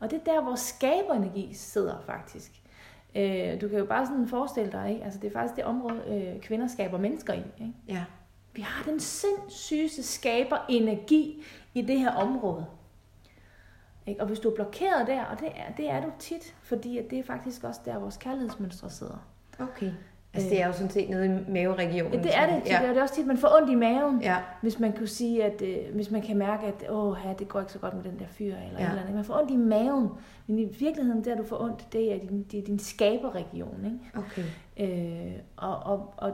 Og 0.00 0.10
det 0.10 0.20
er 0.20 0.32
der, 0.32 0.42
hvor 0.42 0.54
skaberenergi 0.54 1.54
sidder 1.54 2.00
faktisk. 2.06 2.59
Øh, 3.14 3.60
du 3.60 3.68
kan 3.68 3.78
jo 3.78 3.84
bare 3.84 4.06
sådan 4.06 4.28
forestille 4.28 4.72
dig, 4.72 4.90
ikke? 4.90 5.04
Altså, 5.04 5.20
det 5.20 5.28
er 5.28 5.32
faktisk 5.32 5.56
det 5.56 5.64
område, 5.64 6.02
øh, 6.08 6.40
kvinder 6.40 6.66
skaber 6.66 6.98
mennesker 6.98 7.32
i. 7.32 7.42
Ikke? 7.60 7.74
Ja. 7.88 8.04
Vi 8.52 8.62
har 8.62 8.84
den 8.84 9.00
sindssygeste 9.00 10.02
skaberenergi 10.02 11.44
i 11.74 11.82
det 11.82 11.98
her 11.98 12.10
område. 12.10 12.66
Ikke? 14.06 14.20
Og 14.20 14.26
hvis 14.26 14.38
du 14.38 14.50
er 14.50 14.54
blokeret 14.54 15.06
der, 15.06 15.24
og 15.24 15.40
det 15.40 15.48
er, 15.48 15.72
det 15.76 15.90
er 15.90 16.00
du 16.00 16.12
tit, 16.18 16.54
fordi 16.62 16.98
at 16.98 17.10
det 17.10 17.18
er 17.18 17.22
faktisk 17.22 17.64
også 17.64 17.80
der, 17.84 17.98
vores 17.98 18.16
kærlighedsmønstre 18.16 18.90
sidder. 18.90 19.26
Okay. 19.58 19.92
Altså, 20.34 20.50
det 20.50 20.62
er 20.62 20.66
jo 20.66 20.72
sådan 20.72 20.90
set 20.90 21.10
nede 21.10 21.26
i 21.26 21.50
maveregionen. 21.52 22.14
Ja, 22.14 22.22
det 22.22 22.36
er 22.36 22.46
det 22.46 22.62
Ja. 22.70 22.88
det 22.88 22.96
er 22.98 23.02
også 23.02 23.14
tit, 23.14 23.26
man 23.26 23.38
får 23.38 23.56
ondt 23.60 23.70
i 23.70 23.74
maven, 23.74 24.22
Ja. 24.22 24.36
hvis 24.62 24.78
man 24.78 24.92
kunne 24.92 25.06
sige, 25.06 25.44
at 25.44 25.62
øh, 25.62 25.76
hvis 25.94 26.10
man 26.10 26.22
kan 26.22 26.36
mærke, 26.36 26.66
at 26.66 26.84
åh, 26.90 27.16
ja, 27.24 27.32
det 27.38 27.48
går 27.48 27.60
ikke 27.60 27.72
så 27.72 27.78
godt 27.78 27.94
med 27.94 28.02
den 28.04 28.18
der 28.18 28.26
fyr, 28.30 28.44
eller 28.46 28.58
Ja. 28.78 28.82
ja. 28.84 28.88
eller 28.88 29.00
andet. 29.02 29.14
Man 29.14 29.24
får 29.24 29.38
ondt 29.40 29.50
i 29.50 29.56
maven, 29.56 30.08
men 30.46 30.58
i 30.58 30.64
virkeligheden, 30.64 31.24
der 31.24 31.36
du 31.36 31.44
får 31.44 31.60
ondt, 31.60 31.92
det 31.92 32.12
er 32.14 32.18
din, 32.18 32.42
det 32.42 32.58
er 32.60 32.64
din 32.64 32.78
skaberregion. 32.78 33.84
Ikke? 33.84 33.98
Okay. 34.26 34.44
Øh, 35.26 35.32
og, 35.56 35.76
og, 35.78 36.14
og, 36.16 36.32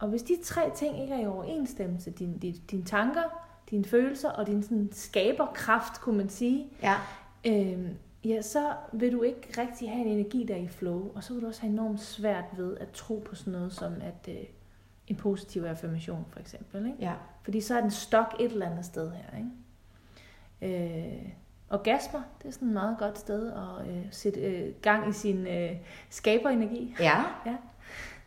og 0.00 0.08
hvis 0.08 0.22
de 0.22 0.32
tre 0.44 0.60
ting 0.74 1.02
ikke 1.02 1.14
er 1.14 1.20
i 1.20 1.26
overensstemmelse, 1.26 2.10
dine 2.10 2.34
din, 2.42 2.54
dine 2.70 2.84
tanker, 2.84 3.44
dine 3.70 3.84
følelser 3.84 4.30
og 4.30 4.46
din 4.46 4.62
sådan, 4.62 4.88
skaberkraft, 4.92 6.00
kunne 6.00 6.16
man 6.18 6.28
sige, 6.28 6.66
Ja. 6.82 6.94
øh, 7.46 7.78
ja, 8.24 8.42
så 8.42 8.72
vil 8.92 9.12
du 9.12 9.22
ikke 9.22 9.60
rigtig 9.60 9.90
have 9.90 10.06
en 10.06 10.08
energi, 10.08 10.44
der 10.44 10.54
er 10.54 10.58
i 10.58 10.68
flow, 10.68 11.12
og 11.14 11.24
så 11.24 11.32
vil 11.32 11.42
du 11.42 11.46
også 11.46 11.60
have 11.60 11.72
enormt 11.72 12.00
svært 12.00 12.44
ved 12.56 12.76
at 12.76 12.90
tro 12.90 13.22
på 13.24 13.34
sådan 13.34 13.52
noget 13.52 13.72
som 13.72 13.92
at 13.92 14.28
øh, 14.28 14.44
en 15.06 15.16
positiv 15.16 15.62
affirmation, 15.62 16.26
for 16.30 16.40
eksempel. 16.40 16.86
Ikke? 16.86 16.98
Ja. 17.00 17.14
Fordi 17.42 17.60
så 17.60 17.76
er 17.76 17.80
den 17.80 17.90
stok 17.90 18.34
et 18.40 18.52
eller 18.52 18.70
andet 18.70 18.84
sted 18.84 19.10
her. 19.10 19.38
Ikke? 19.38 19.50
Øh, 20.62 21.28
orgasmer, 21.70 22.22
det 22.42 22.48
er 22.48 22.52
sådan 22.52 22.68
et 22.68 22.74
meget 22.74 22.96
godt 22.98 23.18
sted 23.18 23.52
at 23.52 23.88
øh, 23.88 24.06
sætte 24.10 24.40
øh, 24.40 24.74
gang 24.82 25.08
i 25.08 25.12
sin 25.12 25.46
øh, 25.46 25.76
skaberenergi. 26.10 26.94
Ja. 27.00 27.24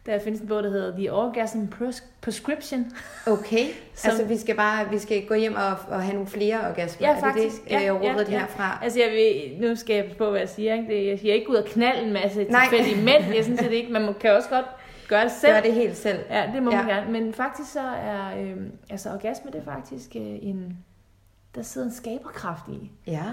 Der 0.05 0.19
findes 0.19 0.41
en 0.41 0.47
bog, 0.47 0.63
der 0.63 0.69
hedder 0.69 0.95
The 0.97 1.13
Orgasm 1.13 1.59
Pres- 1.79 2.03
Prescription. 2.21 2.91
Okay. 3.27 3.65
Som- 3.95 4.09
Altså, 4.09 4.25
vi 4.25 4.37
skal 4.37 4.55
bare 4.55 4.89
vi 4.89 4.99
skal 4.99 5.25
gå 5.27 5.33
hjem 5.33 5.55
og, 5.55 5.77
og 5.95 6.01
have 6.03 6.13
nogle 6.13 6.27
flere 6.27 6.59
orgasmer. 6.69 7.07
Ja, 7.07 7.11
Er 7.11 7.15
det 7.15 7.23
faktisk. 7.23 7.63
det, 7.63 7.71
Ja, 7.71 7.77
øh, 7.79 7.83
jeg 7.85 7.99
ja, 8.03 8.13
rådet 8.13 8.31
ja. 8.31 8.39
herfra? 8.39 8.79
Altså, 8.83 8.99
jeg 8.99 9.09
vil, 9.11 9.61
nu 9.69 9.75
skal 9.75 9.95
jeg 9.95 10.11
på, 10.17 10.29
hvad 10.29 10.39
jeg 10.39 10.49
siger. 10.49 10.73
Ikke? 10.73 10.87
Det, 10.87 11.07
jeg 11.07 11.19
siger 11.19 11.33
ikke 11.33 11.49
ud 11.49 11.55
og 11.55 11.65
knalde 11.65 12.03
en 12.07 12.13
masse 12.13 12.43
Nej. 12.43 12.67
tilfældige 12.69 13.03
mænd. 13.05 13.35
Jeg 13.35 13.43
synes 13.43 13.59
det 13.59 13.71
ikke. 13.71 13.91
Man 13.93 14.05
må- 14.05 14.13
kan 14.13 14.31
også 14.35 14.49
godt 14.49 14.65
gøre 15.07 15.23
det 15.23 15.31
selv. 15.31 15.53
Gør 15.53 15.61
det 15.61 15.73
helt 15.73 15.97
selv. 15.97 16.19
Ja, 16.29 16.49
det 16.53 16.63
må 16.63 16.71
Ja. 16.71 16.77
man 16.77 16.87
gerne. 16.87 17.11
Men 17.11 17.33
faktisk 17.33 17.71
så 17.71 17.79
er 17.81 18.39
øh, 18.41 18.55
altså 18.89 19.09
orgasme, 19.13 19.51
det 19.51 19.59
er 19.59 19.65
faktisk 19.65 20.15
øh, 20.15 20.21
en... 20.41 20.77
Der 21.55 21.61
sidder 21.61 21.87
en 21.87 21.93
skaberkraft 21.93 22.63
i. 22.69 22.91
Ja. 23.07 23.23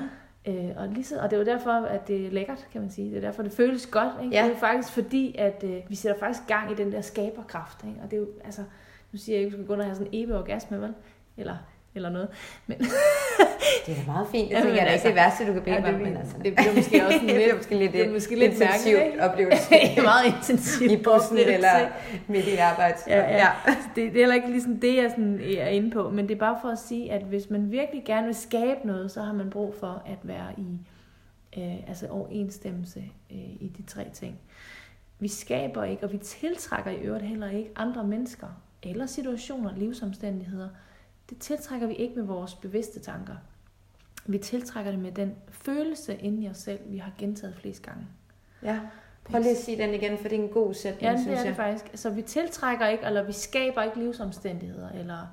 Øh, 0.49 0.71
og, 0.77 0.89
lige 0.89 1.05
så, 1.05 1.21
og 1.21 1.31
det 1.31 1.37
er 1.37 1.41
jo 1.41 1.47
derfor, 1.47 1.71
at 1.71 2.09
det 2.09 2.27
er 2.27 2.31
lækkert, 2.31 2.67
kan 2.73 2.81
man 2.81 2.91
sige. 2.91 3.11
Det 3.11 3.17
er 3.17 3.21
derfor, 3.21 3.43
det 3.43 3.53
føles 3.53 3.87
godt. 3.87 4.13
Ikke? 4.23 4.37
Ja. 4.37 4.45
Det 4.45 4.53
er 4.53 4.57
faktisk 4.57 4.93
fordi, 4.93 5.35
at 5.39 5.65
øh, 5.65 5.81
vi 5.89 5.95
sætter 5.95 6.19
faktisk 6.19 6.47
gang 6.49 6.73
i 6.73 6.75
den 6.75 6.93
der 6.93 7.01
skaberkraft. 7.01 7.85
Ikke? 7.85 8.01
Og 8.03 8.11
det 8.11 8.17
er 8.17 8.21
jo, 8.21 8.29
altså, 8.45 8.63
nu 9.13 9.19
siger 9.19 9.37
jeg 9.37 9.45
ikke, 9.45 9.55
at 9.55 9.59
vi 9.59 9.65
skal 9.65 9.67
gå 9.67 9.81
og 9.81 9.85
have 9.85 9.95
sådan 9.95 10.13
en 10.13 10.25
evig 10.25 10.37
orgasme, 10.37 10.81
vel? 10.81 10.95
Eller, 11.37 11.57
eller 11.95 12.11
noget. 12.11 12.29
Men, 12.67 12.79
Det 13.87 13.93
er 13.97 14.01
da 14.01 14.07
meget 14.13 14.27
fint. 14.31 14.51
Jeg 14.51 14.57
Ja, 14.59 14.63
tænker, 14.63 14.75
men 14.75 14.75
det 14.81 14.89
er 14.89 14.93
altså- 14.93 15.09
det 15.09 15.15
værste, 15.17 15.47
du 15.47 15.53
kan 15.53 15.63
bede 15.63 15.75
Ja, 15.75 15.81
mig 15.81 15.89
det 15.93 15.95
om. 16.01 16.07
men 16.07 16.17
altså. 16.17 16.35
det 16.45 16.55
bliver 16.55 16.75
måske 16.77 17.07
også 17.07 17.19
det 17.23 17.27
lidt- 17.27 17.37
bliver 17.37 17.57
måske 17.57 17.75
lidt, 17.79 17.93
det 17.93 18.07
er 18.07 18.13
måske 18.13 18.35
lidt 18.39 18.53
intensivt 18.53 18.99
mærkeligt, 18.99 19.21
oplevelse. 19.25 19.71
det 19.71 19.99
er 19.99 20.03
meget 20.03 20.27
intensivt. 20.27 20.93
I 20.93 20.97
bussen 20.97 21.39
eller 21.39 21.89
midt 22.29 22.47
i 22.47 22.57
arbejde. 22.57 22.97
Ja, 23.07 23.37
ja. 23.37 23.49
Det, 23.67 23.97
det 23.97 24.07
er 24.07 24.11
heller 24.13 24.35
ikke 24.35 24.51
ligesom 24.51 24.81
det, 24.81 24.97
jeg 24.97 25.11
sådan 25.11 25.41
er 25.59 25.69
inde 25.69 25.91
på, 25.91 26.11
men 26.11 26.29
det 26.29 26.35
er 26.35 26.39
bare 26.39 26.59
for 26.63 26.69
at 26.69 26.79
sige, 26.79 27.13
at 27.13 27.23
hvis 27.23 27.51
man 27.51 27.71
virkelig 27.71 28.03
gerne 28.05 28.27
vil 28.27 28.35
skabe 28.35 28.81
noget, 28.85 29.11
så 29.11 29.23
har 29.23 29.33
man 29.33 29.51
brug 29.51 29.75
for 29.81 30.03
at 30.07 30.19
være 30.23 30.47
i 30.59 30.79
øh, 31.59 31.89
altså 31.89 32.07
overensstemmelse 32.07 33.03
øh, 33.31 33.39
i 33.39 33.73
de 33.79 33.83
tre 33.83 34.05
ting. 34.13 34.39
Vi 35.21 35.29
skaber 35.29 35.85
ikke, 35.85 36.05
og 36.05 36.13
vi 36.13 36.19
tiltrækker 36.19 36.91
i 36.91 36.97
øvrigt 36.97 37.25
heller 37.25 37.51
ikke 37.51 37.71
andre 37.77 38.05
mennesker, 38.05 38.47
eller 38.83 39.07
situationer, 39.07 39.71
livsomstændigheder. 39.77 40.69
Det 41.31 41.39
tiltrækker 41.39 41.87
vi 41.87 41.95
ikke 41.95 42.15
med 42.15 42.25
vores 42.25 42.55
bevidste 42.55 43.01
tanker. 43.01 43.35
Vi 44.27 44.39
tiltrækker 44.39 44.91
det 44.91 45.01
med 45.01 45.13
den 45.13 45.35
følelse 45.51 46.17
inde 46.17 46.43
i 46.43 46.49
os 46.51 46.57
selv, 46.57 46.81
vi 46.87 46.99
har 46.99 47.13
gentaget 47.19 47.57
flest 47.57 47.83
gange. 47.83 48.07
ja. 48.63 48.81
Prøv 49.25 49.41
lige 49.41 49.51
at 49.51 49.57
sige 49.57 49.83
den 49.83 49.95
igen, 49.95 50.19
for 50.19 50.29
det 50.29 50.39
er 50.39 50.43
en 50.43 50.49
god 50.49 50.75
sætning, 50.75 51.03
Ja, 51.03 51.13
det 51.13 51.21
synes 51.21 51.39
er 51.39 51.43
jeg. 51.43 51.49
det 51.49 51.57
faktisk. 51.57 51.85
Så 51.95 52.11
vi 52.11 52.23
tiltrækker 52.23 52.87
ikke, 52.87 53.05
eller 53.07 53.23
vi 53.23 53.33
skaber 53.33 53.83
ikke 53.83 53.99
livsomstændigheder, 53.99 54.89
eller, 54.91 55.27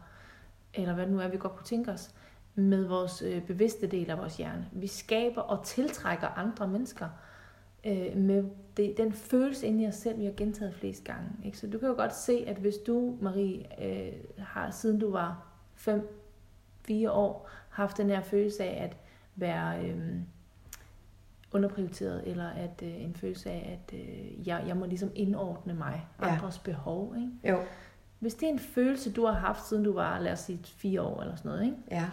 eller 0.73 0.93
hvad 0.93 1.05
det 1.05 1.13
nu 1.13 1.19
er, 1.19 1.27
vi 1.27 1.37
godt 1.37 1.55
kunne 1.55 1.65
tænke 1.65 1.91
os, 1.91 2.09
med 2.55 2.85
vores 2.85 3.21
øh, 3.21 3.41
bevidste 3.41 3.87
del 3.87 4.09
af 4.11 4.17
vores 4.17 4.37
hjerne. 4.37 4.65
Vi 4.71 4.87
skaber 4.87 5.41
og 5.41 5.65
tiltrækker 5.65 6.27
andre 6.27 6.67
mennesker 6.67 7.07
øh, 7.85 8.17
med 8.17 8.43
det, 8.77 8.97
den 8.97 9.13
følelse 9.13 9.67
inde 9.67 9.83
i 9.83 9.87
os 9.87 9.95
selv, 9.95 10.19
vi 10.19 10.25
har 10.25 10.33
gentaget 10.37 10.73
flest 10.73 11.03
gange. 11.03 11.29
Ikke? 11.45 11.57
Så 11.57 11.67
du 11.67 11.77
kan 11.79 11.87
jo 11.89 11.95
godt 11.95 12.15
se, 12.15 12.43
at 12.47 12.57
hvis 12.57 12.75
du, 12.87 13.17
Marie, 13.21 13.65
øh, 13.85 14.13
har 14.37 14.71
siden 14.71 14.99
du 14.99 15.11
var 15.11 15.47
5-4 15.77 17.09
år, 17.09 17.49
haft 17.69 17.97
den 17.97 18.09
her 18.09 18.21
følelse 18.21 18.63
af 18.63 18.83
at 18.83 18.97
være... 19.35 19.85
Øh, 19.89 20.15
underprioriteret, 21.51 22.23
eller 22.27 22.49
at 22.49 22.81
øh, 22.83 23.01
en 23.03 23.15
følelse 23.15 23.49
af, 23.51 23.79
at 23.91 23.99
øh, 23.99 24.47
jeg, 24.47 24.63
jeg 24.67 24.77
må 24.77 24.85
ligesom 24.85 25.11
indordne 25.15 25.73
mig 25.73 26.07
Ja. 26.21 26.27
andres 26.27 26.59
behov. 26.59 27.15
Ikke? 27.15 27.31
Jo, 27.49 27.63
Hvis 28.19 28.33
det 28.33 28.49
er 28.49 28.53
en 28.53 28.59
følelse, 28.59 29.11
du 29.11 29.25
har 29.25 29.33
haft, 29.33 29.67
siden 29.67 29.83
du 29.83 29.93
var, 29.93 30.19
lad 30.19 30.31
os 30.31 30.39
sige, 30.39 30.59
fire 30.63 31.01
år 31.01 31.21
eller 31.21 31.35
sådan 31.35 31.49
noget, 31.51 31.63
ikke? 31.65 31.77
ja. 31.91 32.05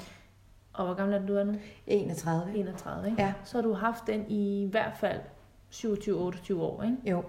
og 0.72 0.85
hvor 0.85 0.94
gammel 0.94 1.14
er 1.22 1.27
du 1.27 1.35
er 1.37 1.44
nu? 1.44 1.55
31. 1.87 2.55
31, 2.57 3.07
ikke? 3.11 3.22
Ja. 3.22 3.35
Så 3.44 3.57
har 3.57 3.62
du 3.62 3.72
haft 3.75 4.07
den 4.07 4.25
i 4.31 4.68
hvert 4.70 4.96
fald 4.96 5.20
27-28 5.72 6.55
år, 6.55 6.83
ikke? 6.83 6.96
Jo, 7.11 7.25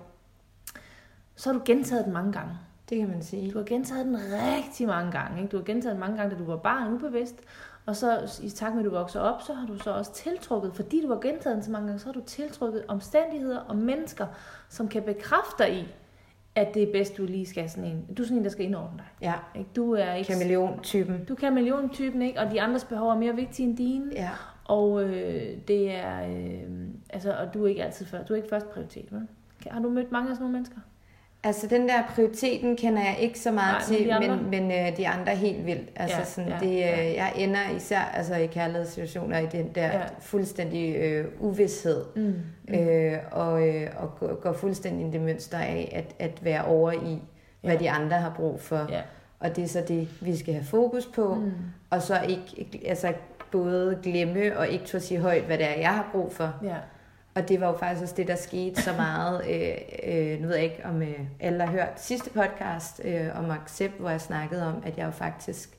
Så 1.36 1.52
har 1.52 1.60
du 1.60 1.64
gentaget 1.66 2.06
den 2.06 2.14
mange 2.14 2.32
gange. 2.34 2.54
Det 2.90 2.98
kan 2.98 3.08
man 3.10 3.24
sige. 3.24 3.52
Du 3.52 3.58
har 3.58 3.66
gentaget 3.66 4.06
den 4.06 4.18
rigtig 4.18 4.88
mange 4.88 5.12
gange. 5.12 5.42
Ikke? 5.42 5.52
Du 5.52 5.58
har 5.58 5.64
gentaget 5.64 5.94
den 5.94 6.00
mange 6.00 6.18
gange, 6.18 6.36
da 6.36 6.40
du 6.40 6.46
var 6.46 6.58
barn 6.58 6.94
ubevidst. 6.94 7.36
Og 7.86 7.96
så 7.96 8.40
i 8.44 8.50
takt 8.50 8.76
med, 8.76 8.84
at 8.84 8.92
du 8.92 8.96
vokser 8.96 9.20
op, 9.20 9.42
så 9.42 9.54
har 9.54 9.68
du 9.68 9.78
så 9.78 9.92
også 9.92 10.14
tiltrukket, 10.14 10.74
fordi 10.76 11.02
du 11.02 11.08
har 11.08 11.20
gentaget 11.20 11.56
den 11.56 11.64
så 11.64 11.72
mange 11.72 11.88
gange, 11.88 12.00
så 12.00 12.06
har 12.06 12.14
du 12.14 12.22
tiltrukket 12.26 12.84
omstændigheder 12.88 13.60
og 13.60 13.76
mennesker, 13.76 14.28
som 14.70 14.88
kan 14.88 15.04
bekræfte 15.04 15.64
dig 15.64 15.74
i, 15.74 15.88
at 16.56 16.74
det 16.74 16.84
er 16.84 16.92
bedst, 16.92 17.18
du 17.18 17.26
lige 17.26 17.46
skal 17.46 17.70
sådan 17.70 17.90
en. 17.92 18.06
Du 18.18 18.22
er 18.22 18.26
sådan 18.26 18.38
en, 18.38 18.44
der 18.44 18.50
skal 18.50 18.66
indordne 18.66 18.98
dig. 18.98 19.06
Ja, 19.22 19.34
Ikke? 19.56 19.70
Du 19.76 19.92
er 19.94 20.14
ikke... 20.14 20.34
kameleon-typen. 20.34 21.26
Du 21.26 21.36
kan 21.36 21.54
milliontypen, 21.54 22.22
ikke? 22.22 22.40
Og 22.40 22.52
de 22.52 22.62
andres 22.62 22.84
behov 22.84 23.10
er 23.10 23.16
mere 23.16 23.36
vigtige 23.36 23.68
end 23.68 23.78
dine. 23.78 24.12
Ja, 24.14 24.30
Og 24.66 25.04
øh, 25.04 25.58
det 25.68 25.96
er... 25.96 26.28
Øh, 26.30 26.88
altså, 27.10 27.34
og 27.34 27.54
du 27.54 27.64
er 27.64 27.68
ikke 27.68 27.84
altid 27.84 28.06
først. 28.06 28.30
Du 28.30 28.34
er 28.34 28.38
ikke 28.38 28.50
først 28.50 28.70
prioritet, 28.70 29.06
vel? 29.12 29.28
Har 29.68 29.82
du 29.82 29.90
mødt 29.90 30.12
mange 30.12 30.30
af 30.30 30.36
sådan 30.36 30.44
nogle 30.44 30.54
mennesker? 30.54 30.78
Altså 31.44 31.68
den 31.68 31.88
der 31.90 32.04
prioriteten 32.16 32.78
kender 32.78 33.02
jeg 33.04 33.16
ikke 33.20 33.40
så 33.40 33.52
meget 33.52 33.90
Nej, 33.90 33.90
men 33.90 33.98
til, 33.98 34.08
de 34.08 34.14
andre? 34.14 34.38
men, 34.38 34.50
men 34.70 34.72
øh, 34.92 34.98
de 34.98 35.08
andre 35.08 35.36
helt 35.36 35.66
vildt. 35.66 35.90
Altså 35.96 36.18
Ja, 36.18 36.24
sådan, 36.26 36.50
ja, 36.50 36.58
det, 36.60 36.72
øh, 36.72 36.78
ja. 36.80 37.14
jeg 37.24 37.34
ender 37.36 37.76
især 37.76 38.00
altså 38.00 38.36
i 38.36 38.46
kærlighedssituationer 38.48 39.38
i 39.40 39.46
den 39.46 39.70
der 39.76 39.86
Ja. 39.88 40.02
fuldstændig 40.20 40.96
øh, 40.96 41.26
uvidshed. 41.40 42.04
Mm. 42.16 42.34
øh, 42.76 43.18
og, 43.32 43.68
øh, 43.68 43.88
og 43.98 44.12
går, 44.20 44.40
går 44.42 44.54
fuldstændig 44.54 45.08
i 45.08 45.12
det 45.12 45.22
mønster 45.22 45.58
af 45.58 45.90
at, 46.20 46.28
at 46.30 46.44
være 46.44 46.66
over 46.66 46.92
i, 46.92 47.22
hvad 47.62 47.72
Ja. 47.74 47.80
de 47.80 47.90
andre 47.92 48.18
har 48.18 48.34
brug 48.36 48.60
for. 48.62 48.88
Ja. 48.90 49.02
Og 49.40 49.56
det 49.56 49.64
er 49.64 49.68
så 49.68 49.82
det, 49.88 50.08
vi 50.22 50.38
skal 50.38 50.54
have 50.54 50.66
fokus 50.66 51.06
på, 51.06 51.36
Mm. 51.36 51.52
og 51.90 52.02
så 52.02 52.22
ikke 52.30 52.82
altså 52.88 53.14
både 53.52 53.98
glemme 54.04 54.58
og 54.58 54.68
ikke 54.68 54.86
turde 54.86 55.04
sige 55.04 55.20
højt, 55.20 55.44
hvad 55.44 55.58
det 55.58 55.66
er, 55.70 55.80
jeg 55.80 55.90
har 55.90 56.10
brug 56.12 56.32
for. 56.34 56.54
Ja. 56.64 56.76
Og 57.36 57.50
det 57.50 57.62
var 57.62 57.68
jo 57.68 57.78
faktisk 57.78 58.02
også 58.04 58.16
det, 58.18 58.28
der 58.28 58.36
skete 58.36 58.82
så 58.82 58.92
meget. 58.98 59.42
Øh, 59.50 59.76
øh, 60.34 60.42
nu 60.42 60.48
ved 60.48 60.56
jeg 60.56 60.64
ikke, 60.64 60.82
om 60.86 61.02
øh, 61.02 61.20
alle 61.40 61.64
har 61.64 61.72
hørt 61.72 61.90
sidste 61.96 62.30
podcast 62.30 63.02
øh, 63.04 63.28
om 63.40 63.52
accept, 63.52 64.00
hvor 64.00 64.10
jeg 64.10 64.22
snakkede 64.22 64.68
om, 64.68 64.84
at 64.86 64.98
jeg 64.98 65.06
jo 65.06 65.12
faktisk 65.12 65.70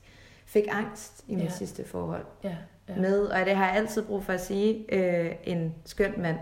fik 0.45 0.63
angst 0.71 1.23
i 1.27 1.35
mit 1.35 1.43
Ja. 1.43 1.49
sidste 1.49 1.87
forhold. 1.87 2.25
Ja. 2.43 2.55
Ja. 2.89 2.95
Med, 2.95 3.19
og 3.25 3.45
det 3.45 3.55
har 3.55 3.65
jeg 3.67 3.75
altid 3.75 4.01
brug 4.03 4.23
for 4.23 4.33
at 4.33 4.41
sige, 4.41 4.85
øh, 4.95 5.31
en 5.43 5.73
skøn 5.85 6.13
mand. 6.17 6.37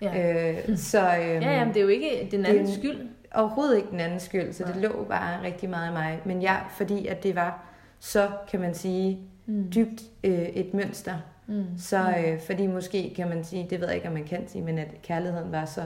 Ja. 0.00 0.52
Øh, 0.52 0.76
så, 0.92 1.00
øh, 1.16 1.20
ja, 1.28 1.52
jamen, 1.58 1.68
det 1.74 1.80
er 1.80 1.84
jo 1.84 1.88
ikke 1.88 2.28
den 2.30 2.40
det 2.40 2.46
er 2.48 2.52
andens 2.52 2.70
en- 2.70 2.82
skyld. 2.82 3.08
overhovedet 3.34 3.76
ikke 3.76 3.90
den 3.90 4.00
anden 4.00 4.20
skyld, 4.20 4.52
så 4.52 4.62
Nej. 4.64 4.72
det 4.72 4.82
lå 4.82 5.04
bare 5.08 5.42
rigtig 5.42 5.70
meget 5.70 5.90
i 5.90 5.92
mig. 5.92 6.20
Men 6.24 6.42
jeg, 6.42 6.60
fordi 6.76 7.06
at 7.06 7.22
det 7.22 7.34
var 7.36 7.64
så, 8.00 8.28
kan 8.50 8.60
man 8.60 8.74
sige, 8.74 9.18
Mm. 9.46 9.70
dybt 9.74 10.02
øh, 10.24 10.38
et 10.38 10.74
mønster, 10.74 11.14
Mm. 11.48 11.64
så 11.78 12.14
øh, 12.26 12.40
fordi 12.40 12.66
måske 12.66 13.12
kan 13.16 13.28
man 13.28 13.44
sige, 13.44 13.66
det 13.70 13.80
ved 13.80 13.86
jeg 13.86 13.96
ikke, 13.96 14.08
om 14.08 14.14
man 14.14 14.24
kan 14.24 14.48
sige, 14.48 14.62
men 14.64 14.78
at 14.78 14.88
kærligheden 15.02 15.52
var 15.52 15.64
så 15.64 15.82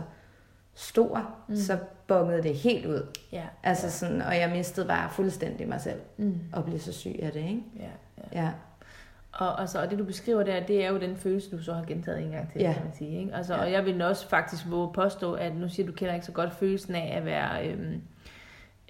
stor, 0.74 1.30
Mm. 1.48 1.56
så 1.56 1.78
bongede 2.06 2.42
det 2.42 2.54
helt 2.54 2.86
ud. 2.86 3.06
Ja. 3.32 3.42
Altså 3.62 3.90
sådan, 3.90 4.22
og 4.22 4.36
jeg 4.36 4.50
mistede 4.50 4.86
bare 4.86 5.10
fuldstændig 5.10 5.68
mig 5.68 5.80
selv, 5.80 6.00
Mm. 6.16 6.40
og 6.52 6.64
blev 6.64 6.78
så 6.78 6.92
syg 6.92 7.16
af 7.22 7.32
det, 7.32 7.40
ikke? 7.40 7.62
Ja. 7.78 7.82
ja. 8.32 8.42
Ja, 8.42 8.50
Og, 9.32 9.60
altså, 9.60 9.82
og 9.82 9.90
det 9.90 9.98
du 9.98 10.04
beskriver 10.04 10.42
der, 10.42 10.60
det 10.66 10.84
er 10.84 10.88
jo 10.90 11.00
den 11.00 11.16
følelse, 11.16 11.50
du 11.50 11.62
så 11.62 11.72
har 11.74 11.84
gentaget 11.84 12.22
en 12.22 12.30
gang 12.30 12.52
til, 12.52 12.60
Ja. 12.60 12.72
kan 12.72 12.82
man 12.84 12.92
sige. 12.94 13.20
Ikke? 13.20 13.34
Altså, 13.34 13.54
Ja. 13.54 13.60
Og 13.60 13.72
jeg 13.72 13.84
vil 13.84 14.02
også 14.02 14.28
faktisk 14.28 14.62
våge 14.70 14.92
påstå, 14.92 15.32
at 15.34 15.56
nu 15.56 15.68
siger 15.68 15.86
du, 15.86 15.92
kender 15.92 16.14
ikke 16.14 16.26
så 16.26 16.32
godt 16.32 16.52
følelsen 16.52 16.94
af 16.94 17.14
at 17.16 17.24
være 17.24 17.68
øhm, 17.68 18.02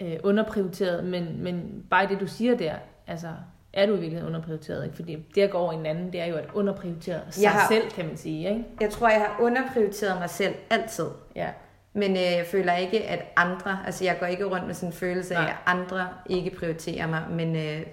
øh, 0.00 0.16
underprioriteret, 0.24 1.04
men, 1.04 1.42
men 1.42 1.84
bare 1.90 2.08
det, 2.08 2.20
du 2.20 2.26
siger 2.26 2.56
der, 2.56 2.74
altså 3.06 3.28
er 3.72 3.86
du 3.86 3.92
i 3.92 3.96
virkeligheden 3.96 4.34
underprioriteret, 4.34 4.84
ikke? 4.84 4.96
Fordi 4.96 5.26
det 5.34 5.42
at 5.42 5.50
gå 5.50 5.58
over 5.58 5.72
i 5.72 5.76
en 5.76 5.86
anden, 5.86 6.12
det 6.12 6.20
er 6.20 6.26
jo 6.26 6.36
at 6.36 6.44
underprioritere 6.54 7.20
sig 7.30 7.42
Jeg 7.42 7.50
har- 7.50 7.68
selv, 7.68 7.90
kan 7.90 8.06
man 8.06 8.16
sige, 8.16 8.48
ikke? 8.48 8.64
jeg 8.80 8.90
tror, 8.90 9.08
jeg 9.08 9.20
har 9.20 9.36
underprioriteret 9.40 10.18
mig 10.18 10.30
selv 10.30 10.54
altid. 10.70 11.06
Ja. 11.36 11.48
Men 11.94 12.10
øh, 12.10 12.22
jeg 12.22 12.46
føler 12.50 12.76
ikke, 12.76 13.04
at 13.04 13.24
andre, 13.36 13.78
altså 13.86 14.04
jeg 14.04 14.16
går 14.20 14.26
ikke 14.26 14.44
rundt 14.44 14.66
med 14.66 14.74
sådan 14.74 14.88
en 14.88 14.92
følelse 14.92 15.36
af, 15.36 15.42
at 15.42 15.54
andre 15.66 16.08
ikke 16.26 16.50
prioriterer 16.50 17.06
mig, 17.06 17.22
men 17.30 17.56
øh, 17.56 17.86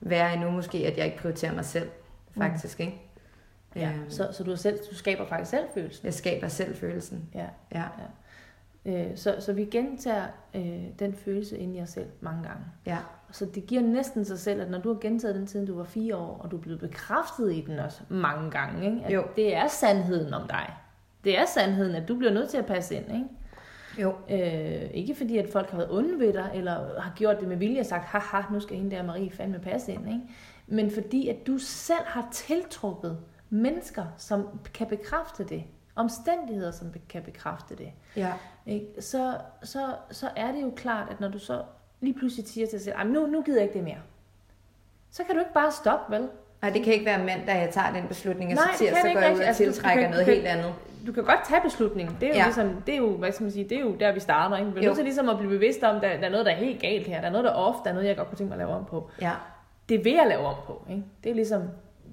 værre 0.00 0.34
endnu 0.34 0.50
måske, 0.50 0.78
at 0.78 0.96
jeg 0.98 1.06
ikke 1.06 1.18
prioriterer 1.18 1.54
mig 1.54 1.64
selv, 1.64 1.88
faktisk, 2.38 2.78
mm. 2.78 2.84
ikke? 2.86 3.00
ja. 3.76 3.88
Øhm, 3.92 4.10
Så, 4.10 4.28
så 4.32 4.44
du, 4.44 4.56
selv, 4.56 4.78
du 4.90 4.94
skaber 4.94 5.26
faktisk 5.26 5.50
selv 5.50 5.64
følelsen. 5.74 6.04
Jeg 6.06 6.14
skaber 6.14 6.48
selv 6.48 6.76
følelsen. 6.76 7.28
Ja. 7.34 7.46
Ja, 7.74 7.82
Øh, 8.84 9.06
så, 9.16 9.36
så 9.38 9.52
vi 9.52 9.64
gentager 9.64 10.26
øh, 10.54 10.84
den 10.98 11.14
følelse 11.14 11.58
ind 11.58 11.76
i 11.76 11.80
os 11.80 11.88
selv 11.88 12.06
mange 12.20 12.42
gange. 12.42 12.62
ja, 12.86 12.98
Så 13.32 13.44
det 13.46 13.66
giver 13.66 13.82
næsten 13.82 14.24
sig 14.24 14.38
selv, 14.38 14.60
at 14.62 14.70
når 14.70 14.78
du 14.78 14.92
har 14.92 15.00
gentaget 15.00 15.34
den 15.34 15.46
siden 15.46 15.66
du 15.66 15.76
var 15.76 15.84
fire 15.84 16.16
år, 16.16 16.40
og 16.44 16.50
du 16.50 16.56
er 16.56 16.60
blevet 16.60 16.80
bekræftet 16.80 17.52
i 17.54 17.60
den 17.60 17.78
også 17.78 18.00
mange 18.08 18.50
gange, 18.50 18.86
ikke? 18.86 19.04
at 19.06 19.14
Jo. 19.14 19.24
det 19.36 19.54
er 19.56 19.66
sandheden 19.68 20.34
om 20.34 20.48
dig. 20.48 20.74
Det 21.24 21.38
er 21.38 21.44
sandheden, 21.46 21.94
at 21.94 22.08
du 22.08 22.16
bliver 22.16 22.32
nødt 22.32 22.48
til 22.48 22.58
at 22.58 22.66
passe 22.66 22.94
ind. 22.94 23.04
Ikke? 23.14 23.26
jo, 23.98 24.14
Øh, 24.30 24.90
ikke 24.94 25.14
fordi, 25.14 25.38
at 25.38 25.48
folk 25.52 25.70
har 25.70 25.76
været 25.76 25.90
onde 25.90 26.18
ved 26.18 26.32
dig, 26.32 26.50
eller 26.54 27.00
har 27.00 27.12
gjort 27.16 27.40
det 27.40 27.48
med 27.48 27.56
vilje 27.56 27.80
og 27.80 27.86
sagt, 27.86 28.04
haha, 28.04 28.42
nu 28.52 28.60
skal 28.60 28.76
hende 28.76 28.96
der 28.96 29.02
Marie 29.02 29.30
fandme 29.30 29.58
passe 29.58 29.92
ind. 29.92 30.08
Ikke? 30.08 30.20
men 30.66 30.90
fordi 30.90 31.28
at 31.28 31.46
du 31.46 31.58
selv 31.58 32.04
har 32.06 32.28
tiltrukket 32.32 33.18
mennesker, 33.50 34.04
som 34.16 34.46
kan 34.74 34.86
bekræfte 34.86 35.44
det, 35.44 35.64
omstændigheder, 35.96 36.70
som 36.70 36.94
kan 37.08 37.22
bekræfte 37.22 37.76
det, 37.76 37.92
Ja. 38.16 38.32
ikke? 38.66 38.86
Så, 39.00 39.34
så, 39.62 39.86
så 40.10 40.28
er 40.36 40.52
det 40.52 40.62
jo 40.62 40.72
klart, 40.76 41.08
at 41.10 41.20
når 41.20 41.28
du 41.28 41.38
så 41.38 41.62
lige 42.00 42.14
pludselig 42.18 42.48
siger 42.48 42.66
til 42.66 42.72
dig 42.72 42.80
selv, 42.84 42.96
"Ej, 42.96 43.04
men 43.04 43.12
nu, 43.12 43.26
nu 43.26 43.42
gider 43.42 43.58
jeg 43.58 43.64
ikke 43.64 43.74
det 43.78 43.84
mere, 43.84 44.00
så 45.10 45.24
kan 45.24 45.34
du 45.34 45.40
ikke 45.40 45.52
bare 45.54 45.72
stoppe, 45.72 46.12
vel? 46.16 46.28
Nej, 46.62 46.70
det 46.70 46.82
kan 46.84 46.92
ikke 46.92 47.06
være 47.06 47.18
mandag, 47.18 47.60
jeg 47.60 47.70
tager 47.72 47.92
den 47.92 48.08
beslutning, 48.08 48.50
og 48.50 48.54
Nej, 48.56 48.64
så 48.76 48.84
kan 48.84 48.94
så 48.94 49.12
går 49.14 49.20
jeg 49.20 49.34
ud 49.34 49.38
og. 49.40 49.44
Altså, 49.46 49.62
tiltrækker 49.62 50.02
kan- 50.02 50.10
noget 50.10 50.26
helt 50.26 50.46
andet. 50.46 50.74
Du 51.06 51.12
kan 51.12 51.24
godt 51.24 51.40
tage 51.48 51.60
beslutningen. 51.60 52.16
Det 52.20 52.26
er 52.28 52.32
jo, 52.32 52.38
Ja. 52.38 52.44
ligesom, 52.44 52.82
det 52.86 52.92
er 52.94 52.98
jo, 52.98 53.16
hvad 53.16 53.32
skal 53.32 53.44
man 53.44 53.52
sige, 53.52 53.64
det 53.68 53.76
er 53.76 53.80
jo 53.80 53.94
der, 53.94 54.12
vi 54.12 54.20
starter. 54.20 54.56
Ikke? 54.56 54.70
Vi 54.74 54.80
Jo. 54.80 54.84
nødt 54.86 54.96
til 54.96 55.04
ligesom 55.04 55.28
at 55.28 55.36
blive 55.38 55.50
bevidst 55.50 55.82
om, 55.82 55.96
at 55.96 56.02
der, 56.02 56.16
der 56.16 56.26
er 56.26 56.30
noget, 56.30 56.46
der 56.46 56.52
er 56.52 56.56
helt 56.56 56.80
galt 56.82 57.06
her. 57.06 57.20
Der 57.20 57.26
er 57.26 57.30
noget, 57.32 57.44
der 57.44 57.50
er 57.50 57.54
off. 57.54 57.78
Der 57.84 57.90
er 57.90 57.94
noget, 57.94 58.08
jeg 58.08 58.16
godt 58.16 58.28
kunne 58.28 58.38
tænke 58.38 58.48
mig 58.48 58.54
at 58.62 58.66
lave 58.66 58.78
om 58.78 58.84
på. 58.84 59.10
Ja, 59.20 59.32
Det 59.88 60.04
vil 60.04 60.12
jeg 60.12 60.26
lave 60.28 60.40
om 60.46 60.54
på. 60.66 60.84
Ikke? 60.90 61.02
Det 61.24 61.30
er 61.30 61.34
ligesom, 61.34 61.62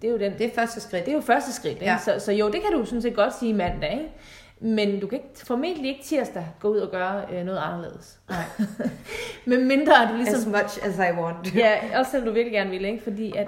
det 0.01 0.07
er 0.07 0.11
jo 0.11 0.17
den, 0.19 0.33
det 0.37 0.41
er 0.45 0.49
første 0.55 0.79
skridt. 0.81 1.05
det 1.05 1.11
er 1.11 1.15
jo 1.15 1.21
første 1.21 1.53
skridt. 1.53 1.73
Ikke? 1.73 1.85
Ja. 1.85 1.97
Så, 1.97 2.15
så 2.19 2.31
jo, 2.31 2.45
det 2.51 2.61
kan 2.61 2.71
du 2.79 2.85
sådan 2.85 3.01
set 3.01 3.15
godt 3.15 3.35
sige 3.39 3.53
mandag. 3.53 3.91
Ikke? 3.91 4.11
Men 4.59 4.99
du 4.99 5.07
kan 5.07 5.17
ikke, 5.17 5.29
formentlig 5.45 5.89
ikke 5.91 6.03
tirsdag 6.03 6.47
gå 6.59 6.67
ud 6.67 6.77
og 6.77 6.91
gøre 6.91 7.25
øh, 7.39 7.45
noget 7.45 7.59
anderledes. 7.59 8.19
Nej. 8.29 8.43
Men 9.57 9.67
mindre 9.67 10.03
at 10.03 10.09
du 10.09 10.15
ligesom... 10.15 10.55
As 10.55 10.63
much 10.63 10.85
as 10.85 10.97
I 10.97 11.19
want. 11.19 11.55
ja, 11.55 11.99
også 11.99 12.11
selvom 12.11 12.27
du 12.27 12.33
virkelig 12.33 12.53
gerne 12.53 12.69
vil, 12.69 12.85
ikke? 12.85 13.03
Fordi 13.03 13.35
at 13.37 13.47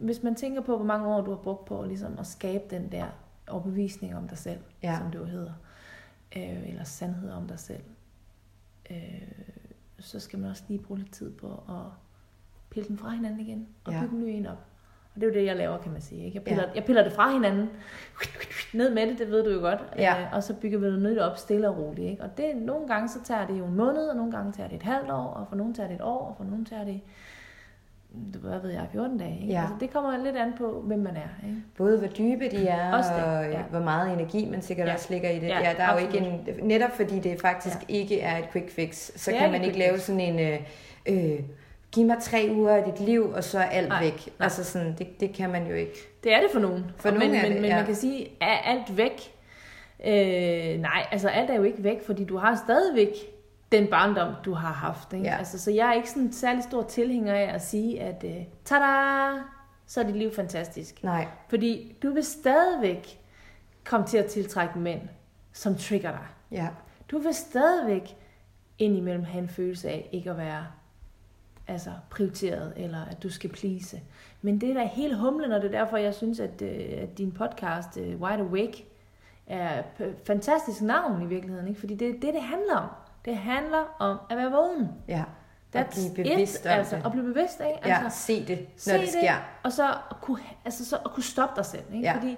hvis 0.00 0.22
man 0.22 0.34
tænker 0.34 0.60
på, 0.60 0.76
hvor 0.76 0.86
mange 0.86 1.06
år 1.08 1.20
du 1.20 1.30
har 1.30 1.38
brugt 1.38 1.64
på 1.64 1.84
ligesom 1.84 2.16
at 2.18 2.26
skabe 2.26 2.64
den 2.70 2.92
der 2.92 3.04
overbevisning 3.48 4.16
om 4.16 4.28
dig 4.28 4.38
selv, 4.38 4.58
Ja. 4.82 4.90
ja. 4.90 4.98
som 4.98 5.10
det 5.10 5.18
jo 5.18 5.24
hedder, 5.24 5.52
øh, 6.36 6.68
eller 6.68 6.84
sandhed 6.84 7.30
om 7.30 7.48
dig 7.48 7.58
selv, 7.58 7.82
øh, 8.90 8.96
så 9.98 10.20
skal 10.20 10.38
man 10.38 10.50
også 10.50 10.62
lige 10.68 10.80
bruge 10.82 10.98
lidt 11.00 11.12
tid 11.12 11.30
på 11.32 11.46
at 11.68 11.92
pille 12.70 12.88
den 12.88 12.98
fra 12.98 13.10
hinanden 13.10 13.40
igen, 13.40 13.68
og 13.84 13.92
Ja. 13.92 14.00
bygge 14.00 14.14
en 14.16 14.20
ny 14.24 14.28
en 14.28 14.46
op. 14.46 14.66
Og 15.14 15.20
det 15.20 15.22
er 15.22 15.32
jo 15.32 15.34
det, 15.40 15.46
jeg 15.46 15.56
laver, 15.56 15.78
kan 15.78 15.92
man 15.92 16.00
sige. 16.00 16.24
Ikke? 16.24 16.36
Jeg, 16.36 16.42
piller, 16.44 16.62
Ja. 16.62 16.68
jeg 16.74 16.84
piller 16.84 17.02
det 17.02 17.12
fra 17.12 17.32
hinanden, 17.32 17.70
ned 18.74 18.94
med 18.94 19.06
det, 19.06 19.18
det 19.18 19.30
ved 19.30 19.44
du 19.44 19.50
jo 19.50 19.60
godt, 19.60 19.78
Ja. 19.98 20.20
øh, 20.20 20.26
og 20.32 20.42
så 20.42 20.54
bygger 20.54 20.78
vi 20.78 20.86
noget 20.86 21.02
nyt 21.02 21.18
op 21.18 21.38
stille 21.38 21.68
og 21.68 21.78
roligt. 21.78 22.10
Ikke? 22.10 22.22
Og 22.22 22.36
det, 22.36 22.56
nogle 22.56 22.88
gange 22.88 23.08
så 23.08 23.18
tager 23.24 23.46
det 23.46 23.58
jo 23.58 23.64
en 23.66 23.74
måned, 23.76 24.08
og 24.08 24.16
nogle 24.16 24.32
gange 24.32 24.52
tager 24.52 24.68
det 24.68 24.76
et 24.76 24.82
halvt 24.82 25.10
år, 25.10 25.24
og 25.26 25.46
for 25.48 25.56
nogle 25.56 25.74
tager 25.74 25.88
det 25.88 25.94
et 25.94 26.02
år, 26.02 26.18
og 26.28 26.34
for 26.36 26.44
nogle 26.44 26.64
tager 26.64 26.84
det 26.84 27.00
du- 28.34 28.38
hvad 28.38 28.58
ved 28.60 28.70
jeg, 28.70 28.86
14 28.92 29.18
dage. 29.18 29.38
Ikke? 29.40 29.52
Ja. 29.52 29.60
Altså, 29.60 29.74
det 29.80 29.90
kommer 29.90 30.24
lidt 30.24 30.36
an 30.36 30.52
på, 30.58 30.82
hvem 30.86 30.98
man 30.98 31.16
er. 31.16 31.46
Ikke? 31.48 31.60
Både 31.78 31.98
hvor 31.98 32.08
dybe 32.08 32.48
de 32.50 32.68
er, 32.68 32.92
Også 32.96 33.10
det, 33.16 33.24
og 33.24 33.44
ja. 33.44 33.62
hvor 33.70 33.80
meget 33.80 34.12
energi 34.12 34.48
man 34.50 34.62
sikkert 34.62 34.88
Ja. 34.88 34.92
også 34.94 35.06
ligger 35.12 35.30
i 35.30 35.38
det. 35.38 35.48
Ja, 35.48 35.58
Ja, 35.58 35.74
der 35.76 35.82
er 35.84 35.92
jo 36.00 36.06
ikke 36.06 36.18
en, 36.18 36.48
netop 36.62 36.90
fordi 36.90 37.18
det 37.18 37.40
faktisk 37.40 37.76
Ja. 37.88 37.94
ikke 37.94 38.20
er 38.20 38.38
et 38.38 38.50
quick 38.52 38.70
fix, 38.70 39.10
så 39.20 39.30
Det 39.30 39.38
kan 39.38 39.50
man 39.52 39.64
ikke 39.64 39.78
lave 39.78 39.94
fix. 39.94 40.02
sådan 40.02 40.20
en, 40.20 40.38
øh, 40.40 40.60
øh, 41.08 41.40
giv 41.92 42.06
mig 42.06 42.16
tre 42.20 42.48
uger 42.52 42.70
af 42.76 42.84
dit 42.92 43.00
liv, 43.06 43.30
og 43.34 43.44
så 43.44 43.58
er 43.58 43.62
alt 43.64 43.88
Nej, 43.88 44.02
væk. 44.04 44.26
nej. 44.26 44.44
Altså 44.44 44.64
sådan, 44.64 44.94
det, 44.98 45.20
det 45.20 45.34
kan 45.34 45.50
man 45.50 45.66
jo 45.66 45.74
ikke. 45.74 45.94
Det 46.24 46.34
er 46.34 46.40
det 46.40 46.50
for 46.52 46.60
nogen. 46.60 46.90
For 46.96 47.10
men, 47.10 47.20
nogen 47.20 47.34
er 47.34 47.42
men, 47.42 47.52
det, 47.52 47.60
men 47.60 47.70
ja. 47.70 47.76
man 47.76 47.86
kan 47.86 47.94
sige, 47.94 48.28
er 48.40 48.58
alt 48.58 48.96
væk? 48.96 49.34
Øh, 50.06 50.80
nej, 50.80 51.06
altså 51.10 51.28
alt 51.28 51.50
er 51.50 51.54
jo 51.54 51.62
ikke 51.62 51.84
væk, 51.84 52.06
fordi 52.06 52.24
du 52.24 52.36
har 52.36 52.56
stadigvæk 52.66 53.08
den 53.72 53.86
barndom, 53.86 54.34
du 54.44 54.52
har 54.54 54.72
haft. 54.72 55.12
Ikke? 55.12 55.26
Ja. 55.26 55.36
Altså, 55.38 55.58
så 55.58 55.70
jeg 55.70 55.88
er 55.88 55.92
ikke 55.92 56.08
sådan 56.08 56.22
en 56.22 56.32
særlig 56.32 56.62
stor 56.64 56.82
tilhænger 56.82 57.34
af 57.34 57.54
at 57.54 57.62
sige, 57.62 58.00
at 58.00 58.24
øh, 58.24 58.36
tada, 58.64 58.86
så 59.86 60.00
er 60.00 60.04
dit 60.04 60.16
liv 60.16 60.34
fantastisk. 60.34 61.04
Nej, 61.04 61.26
Fordi 61.48 61.96
du 62.02 62.12
vil 62.14 62.24
stadigvæk 62.24 63.20
komme 63.84 64.06
til 64.06 64.18
at 64.18 64.26
tiltrække 64.26 64.78
mænd, 64.78 65.00
som 65.52 65.76
trigger 65.76 66.10
dig. 66.10 66.26
ja. 66.50 66.68
Du 67.10 67.18
vil 67.18 67.34
stadigvæk 67.34 68.16
indimellem 68.78 69.24
have 69.24 69.42
en 69.42 69.48
følelse 69.48 69.88
af 69.88 70.08
ikke 70.12 70.30
at 70.30 70.38
være 70.38 70.66
altså, 71.66 71.90
prioriteret, 72.10 72.72
eller 72.76 73.04
at 73.04 73.22
du 73.22 73.30
skal 73.30 73.50
please. 73.50 74.00
Men 74.42 74.60
det 74.60 74.70
er 74.70 74.74
da 74.74 74.84
helt 74.84 75.16
humlen, 75.16 75.52
og 75.52 75.62
det 75.62 75.74
er 75.74 75.78
derfor, 75.78 75.96
jeg 75.96 76.14
synes, 76.14 76.40
at, 76.40 76.62
øh, 76.62 77.02
at 77.02 77.18
din 77.18 77.32
podcast, 77.32 77.96
øh, 77.96 78.20
Wide 78.20 78.40
Awake, 78.40 78.86
er 79.46 79.82
et 80.00 80.16
fantastisk 80.26 80.82
navn 80.82 81.22
i 81.22 81.26
virkeligheden. 81.26 81.68
Ikke? 81.68 81.80
Fordi 81.80 81.94
det 81.94 82.08
er 82.08 82.12
det, 82.12 82.34
det 82.34 82.42
handler 82.42 82.76
om. 82.76 82.88
Det 83.24 83.36
handler 83.36 83.96
om 83.98 84.18
at 84.30 84.36
være 84.36 84.50
vågen. 84.50 84.88
Ja, 85.08 85.24
at 85.74 85.86
blive 85.90 86.14
bevidst 86.14 86.60
it, 86.60 86.66
om 86.66 86.72
altså, 86.72 86.96
det. 86.96 87.06
At 87.06 87.12
blive 87.12 87.24
bevidst 87.24 87.60
af. 87.60 87.80
Ja, 87.86 88.04
Altså, 88.04 88.18
se 88.18 88.46
det, 88.46 88.66
se 88.76 88.92
når 88.92 88.98
det 88.98 89.08
sker. 89.08 89.34
og 89.62 89.72
så 89.72 89.90
at 90.10 90.16
kunne, 90.20 90.40
altså, 90.64 90.84
så 90.84 90.96
at 90.96 91.10
kunne 91.10 91.22
stoppe 91.22 91.56
dig 91.56 91.66
selv. 91.66 91.82
Ikke? 91.92 92.04
Ja. 92.04 92.16
Fordi, 92.16 92.36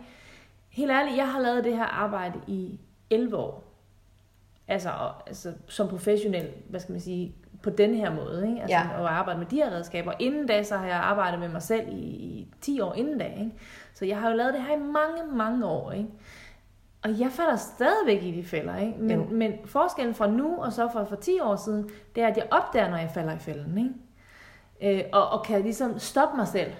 helt 0.69 0.91
ærligt, 0.91 1.17
jeg 1.17 1.33
har 1.33 1.41
lavet 1.41 1.65
det 1.65 1.77
her 1.77 1.85
arbejde 1.85 2.41
i 2.47 2.81
11 3.11 3.37
år. 3.37 3.65
Altså, 4.69 4.91
og, 4.91 5.29
altså 5.29 5.53
som 5.69 5.89
professionel, 5.89 6.51
hvad 6.69 6.81
skal 6.81 6.93
man 6.93 7.01
sige, 7.01 7.35
på 7.65 7.71
den 7.71 7.95
her 7.95 8.15
måde. 8.15 8.47
Ikke? 8.49 8.61
Altså, 8.61 8.77
Ja. 8.77 9.03
at 9.03 9.07
arbejde 9.07 9.39
med 9.39 9.47
de 9.47 9.57
her 9.57 9.71
redskaber. 9.71 10.13
Inden 10.19 10.47
da, 10.47 10.63
så 10.63 10.77
har 10.77 10.87
jeg 10.87 10.97
arbejdet 10.97 11.41
med 11.41 11.49
mig 11.49 11.63
selv 11.63 11.89
i, 11.89 11.95
i 11.95 12.49
10 12.61 12.81
år 12.81 12.95
inden 12.95 13.19
da. 13.19 13.25
Ikke? 13.25 13.51
Så 13.95 14.05
jeg 14.05 14.21
har 14.21 14.31
jo 14.31 14.37
lavet 14.37 14.55
det 14.55 14.63
her 14.63 14.77
i 14.77 14.81
mange, 14.81 15.37
mange 15.37 15.67
år. 15.67 15.93
Ikke? 15.93 16.09
Og 17.03 17.21
jeg 17.21 17.31
falder 17.31 17.57
stadigvæk 17.57 18.23
i 18.23 18.31
de 18.31 18.45
fælder, 18.45 18.77
ikke? 18.77 18.93
Jo. 18.93 19.05
Men, 19.07 19.35
men 19.39 19.53
forskellen 19.65 20.15
fra 20.15 20.27
nu 20.27 20.57
og 20.59 20.73
så 20.73 20.89
fra 20.93 21.05
for 21.05 21.17
10 21.17 21.41
år 21.41 21.57
siden, 21.57 21.91
det 22.15 22.23
er, 22.23 22.27
at 22.29 22.37
jeg 22.37 22.47
opdager, 22.51 22.91
når 22.91 22.97
jeg 22.97 23.11
falder 23.15 23.35
i 23.35 23.39
fælden, 23.39 23.79
ikke? 23.79 24.99
Øh, 24.99 25.05
og, 25.13 25.29
og 25.29 25.45
kan 25.45 25.63
ligesom 25.63 25.99
stoppe 25.99 26.37
mig 26.37 26.49
selv 26.49 26.71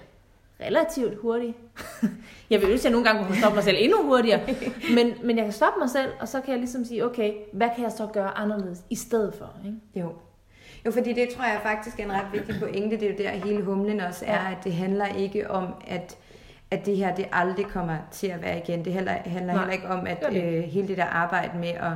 relativt 0.61 1.17
hurtigt. 1.21 1.57
jeg 2.49 2.61
vil 2.61 2.69
ønske, 2.69 2.81
at 2.81 2.83
jeg 2.83 2.91
nogle 2.91 3.07
gange 3.07 3.25
kunne 3.25 3.37
stoppe 3.37 3.55
mig 3.55 3.63
selv 3.63 3.77
endnu 3.79 4.03
hurtigere, 4.03 4.39
men, 4.95 5.13
men 5.23 5.37
jeg 5.37 5.45
kan 5.45 5.53
stoppe 5.53 5.79
mig 5.79 5.89
selv, 5.89 6.11
og 6.19 6.27
så 6.27 6.41
kan 6.41 6.49
jeg 6.51 6.59
ligesom 6.59 6.85
sige, 6.85 7.05
okay, 7.05 7.33
hvad 7.53 7.69
kan 7.75 7.83
jeg 7.83 7.91
så 7.91 8.07
gøre 8.13 8.37
anderledes 8.37 8.83
i 8.89 8.95
stedet 8.95 9.33
for, 9.33 9.53
ikke? 9.65 9.77
Jo. 9.95 10.13
Jo, 10.85 10.91
fordi 10.91 11.13
det 11.13 11.29
tror 11.29 11.43
jeg 11.45 11.59
faktisk 11.63 11.99
er 11.99 12.03
en 12.03 12.11
ret 12.13 12.27
vigtig 12.33 12.55
pointe. 12.59 12.99
Det 12.99 13.03
er 13.03 13.11
jo 13.11 13.17
der 13.17 13.45
hele 13.45 13.61
humlen 13.63 13.99
også 14.01 14.25
er, 14.27 14.33
Ja. 14.33 14.51
at 14.51 14.63
det 14.63 14.73
handler 14.73 15.05
ikke 15.07 15.51
om, 15.51 15.67
at, 15.87 16.17
at 16.71 16.85
det 16.85 16.97
her 16.97 17.15
det 17.15 17.25
aldrig 17.31 17.65
kommer 17.65 17.97
til 18.11 18.27
at 18.27 18.41
være 18.41 18.57
igen. 18.57 18.85
Det 18.85 18.93
handler, 18.93 19.11
handler 19.11 19.53
Nej, 19.53 19.61
heller 19.61 19.73
ikke 19.73 19.87
om, 19.87 20.07
at 20.07 20.25
øh, 20.31 20.63
hele 20.63 20.87
det 20.87 20.97
der 20.97 21.05
arbejde 21.05 21.57
med 21.57 21.69
at, 21.69 21.91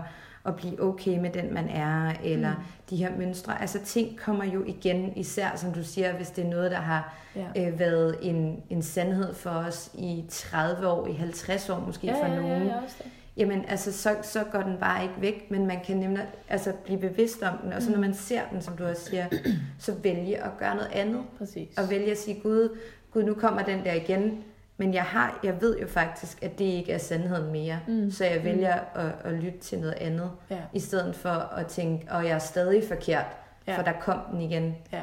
at 0.46 0.56
blive 0.56 0.84
okay 0.84 1.18
med 1.20 1.30
den, 1.30 1.54
man 1.54 1.70
er, 1.70 2.12
eller 2.24 2.50
mm. 2.52 2.64
de 2.90 2.96
her 2.96 3.12
mønstre. 3.18 3.62
Altså 3.62 3.80
ting 3.86 4.20
kommer 4.20 4.44
jo 4.46 4.64
igen, 4.68 5.14
især 5.16 5.48
som 5.56 5.74
du 5.74 5.84
siger, 5.84 6.14
hvis 6.14 6.30
det 6.30 6.46
er 6.46 6.50
noget, 6.50 6.72
der 6.72 6.78
har 6.82 7.14
Ja. 7.36 7.68
øh, 7.68 7.80
været 7.80 8.16
en, 8.22 8.64
en 8.70 8.82
sandhed 8.82 9.34
for 9.34 9.50
os 9.50 9.92
i 9.94 10.26
30 10.30 10.88
år, 10.88 11.08
i 11.08 11.14
50 11.14 11.70
år 11.70 11.80
måske 11.88 12.08
Ja, 12.08 12.14
for 12.14 12.28
ja, 12.28 12.34
ja, 12.34 12.42
nogen. 12.42 12.68
ja, 12.68 12.76
også 12.84 12.96
det. 13.04 13.12
Jamen, 13.40 13.66
altså, 13.68 13.94
så, 13.94 14.16
så 14.22 14.44
går 14.52 14.62
den 14.62 14.78
bare 14.80 15.04
ikke 15.04 15.16
væk, 15.20 15.52
men 15.52 15.66
man 15.68 15.80
kan 15.86 15.98
nemlig 15.98 16.28
altså, 16.50 16.74
blive 16.86 17.00
bevidst 17.00 17.44
om 17.44 17.58
den, 17.64 17.74
og 17.74 17.82
så 17.82 17.92
når 17.92 18.00
man 18.00 18.14
ser 18.14 18.42
den, 18.52 18.62
som 18.62 18.78
du 18.78 18.86
også 18.86 19.06
siger, 19.10 19.26
så 19.80 19.94
vælge 20.04 20.44
at 20.44 20.52
gøre 20.60 20.76
noget 20.76 20.90
andet, 20.94 21.22
Præcis. 21.38 21.78
og 21.78 21.90
vælge 21.90 22.12
at 22.12 22.18
sige, 22.18 22.40
Gud, 22.44 22.78
Gud, 23.12 23.24
nu 23.24 23.34
kommer 23.34 23.62
den 23.64 23.86
der 23.86 23.94
igen, 23.94 24.44
men 24.78 24.94
jeg, 24.94 25.04
har, 25.04 25.40
jeg 25.44 25.62
ved 25.62 25.80
jo 25.80 25.88
faktisk, 25.88 26.44
at 26.44 26.60
det 26.60 26.66
ikke 26.66 26.92
er 26.92 26.98
sandheden 26.98 27.52
mere, 27.52 27.80
Mm. 27.88 28.12
så 28.12 28.26
jeg 28.26 28.44
vælger 28.44 28.74
at, 28.96 29.12
at 29.24 29.34
lytte 29.34 29.60
til 29.60 29.80
noget 29.80 29.94
andet, 29.94 30.32
Ja, 30.50 30.58
i 30.74 30.80
stedet 30.80 31.16
for 31.16 31.30
at 31.30 31.68
tænke, 31.68 32.08
og 32.12 32.24
jeg 32.26 32.32
er 32.32 32.40
stadig 32.40 32.84
forkert, 32.88 33.26
Ja. 33.68 33.78
for 33.78 33.82
der 33.84 33.94
kom 34.02 34.20
den 34.32 34.42
igen. 34.42 34.76
ja. 34.92 35.02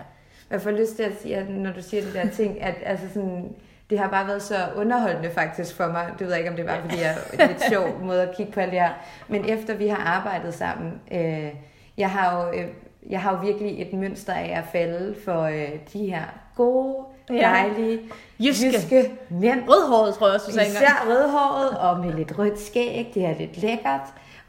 Jeg 0.50 0.60
får 0.62 0.70
lyst 0.70 0.96
til 0.96 1.02
at 1.02 1.12
sige, 1.22 1.36
at 1.36 1.48
når 1.50 1.72
du 1.72 1.82
siger 1.82 2.02
de 2.02 2.12
der 2.12 2.30
ting, 2.30 2.62
at 2.62 2.74
altså 2.84 3.06
sådan, 3.14 3.52
det 3.90 3.98
har 3.98 4.08
bare 4.08 4.26
været 4.26 4.42
så 4.42 4.54
underholdende 4.76 5.30
faktisk 5.30 5.76
for 5.76 5.86
mig. 5.86 6.06
Det 6.18 6.20
ved 6.20 6.28
jeg 6.28 6.38
ikke, 6.38 6.50
om 6.50 6.56
det 6.56 6.66
var, 6.66 6.78
fordi 6.80 7.00
jeg 7.00 7.16
er 7.38 7.46
lidt 7.46 7.62
sjov 7.68 7.98
måde 8.06 8.22
at 8.22 8.36
kigge 8.36 8.52
på 8.52 8.60
alt 8.60 8.70
det 8.72 8.80
her. 8.80 8.90
Men 9.28 9.44
efter 9.44 9.74
vi 9.74 9.88
har 9.88 10.04
arbejdet 10.04 10.54
sammen, 10.54 11.00
øh, 11.12 11.48
jeg, 11.98 12.10
har 12.10 12.36
jo, 12.42 12.58
øh, 12.58 12.66
jeg 13.10 13.20
har 13.20 13.32
jo 13.32 13.38
virkelig 13.42 13.82
et 13.82 13.92
mønster 13.92 14.32
af 14.32 14.54
at 14.58 14.64
falde 14.72 15.14
for 15.24 15.42
øh, 15.42 15.68
de 15.92 16.06
her 16.10 16.22
gode, 16.56 16.96
Ja. 17.30 17.34
dejlige, 17.34 18.00
Jyske. 18.40 18.66
jyske 18.66 19.12
mænd. 19.30 19.62
Rødhåret, 19.68 20.14
tror 20.14 20.26
jeg 20.26 20.34
også, 20.34 20.46
du 20.46 20.52
sagde 20.52 20.68
engang. 20.68 20.84
Især 20.84 21.04
rødhåret 21.10 21.70
og 21.78 22.00
med 22.06 22.12
lidt 22.14 22.38
rødt 22.38 22.60
skæg. 22.60 23.10
Det 23.14 23.24
er 23.24 23.34
lidt 23.38 23.58
lækkert. 23.58 24.00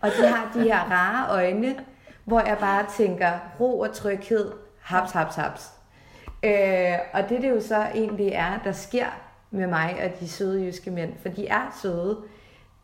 Og 0.02 0.10
de 0.22 0.28
har 0.28 0.52
de 0.54 0.62
her 0.64 0.80
rare 0.92 1.32
øjne, 1.36 1.76
hvor 2.26 2.40
jeg 2.40 2.58
bare 2.60 2.86
tænker 2.98 3.30
ro 3.60 3.80
og 3.80 3.94
tryghed. 3.94 4.52
Haps, 4.82 5.12
haps, 5.12 5.36
haps. 5.36 5.72
Øh, 6.44 6.94
og 7.14 7.30
det 7.30 7.42
det 7.42 7.50
jo 7.50 7.62
så 7.62 7.86
egentlig 7.96 8.28
er, 8.34 8.60
der 8.64 8.72
sker 8.72 9.06
med 9.52 9.68
mig 9.68 10.00
og 10.04 10.20
de 10.20 10.28
søde 10.30 10.64
jyske 10.66 10.92
mænd, 10.92 11.14
for 11.22 11.30
de 11.30 11.48
er 11.48 11.78
søde, 11.82 12.18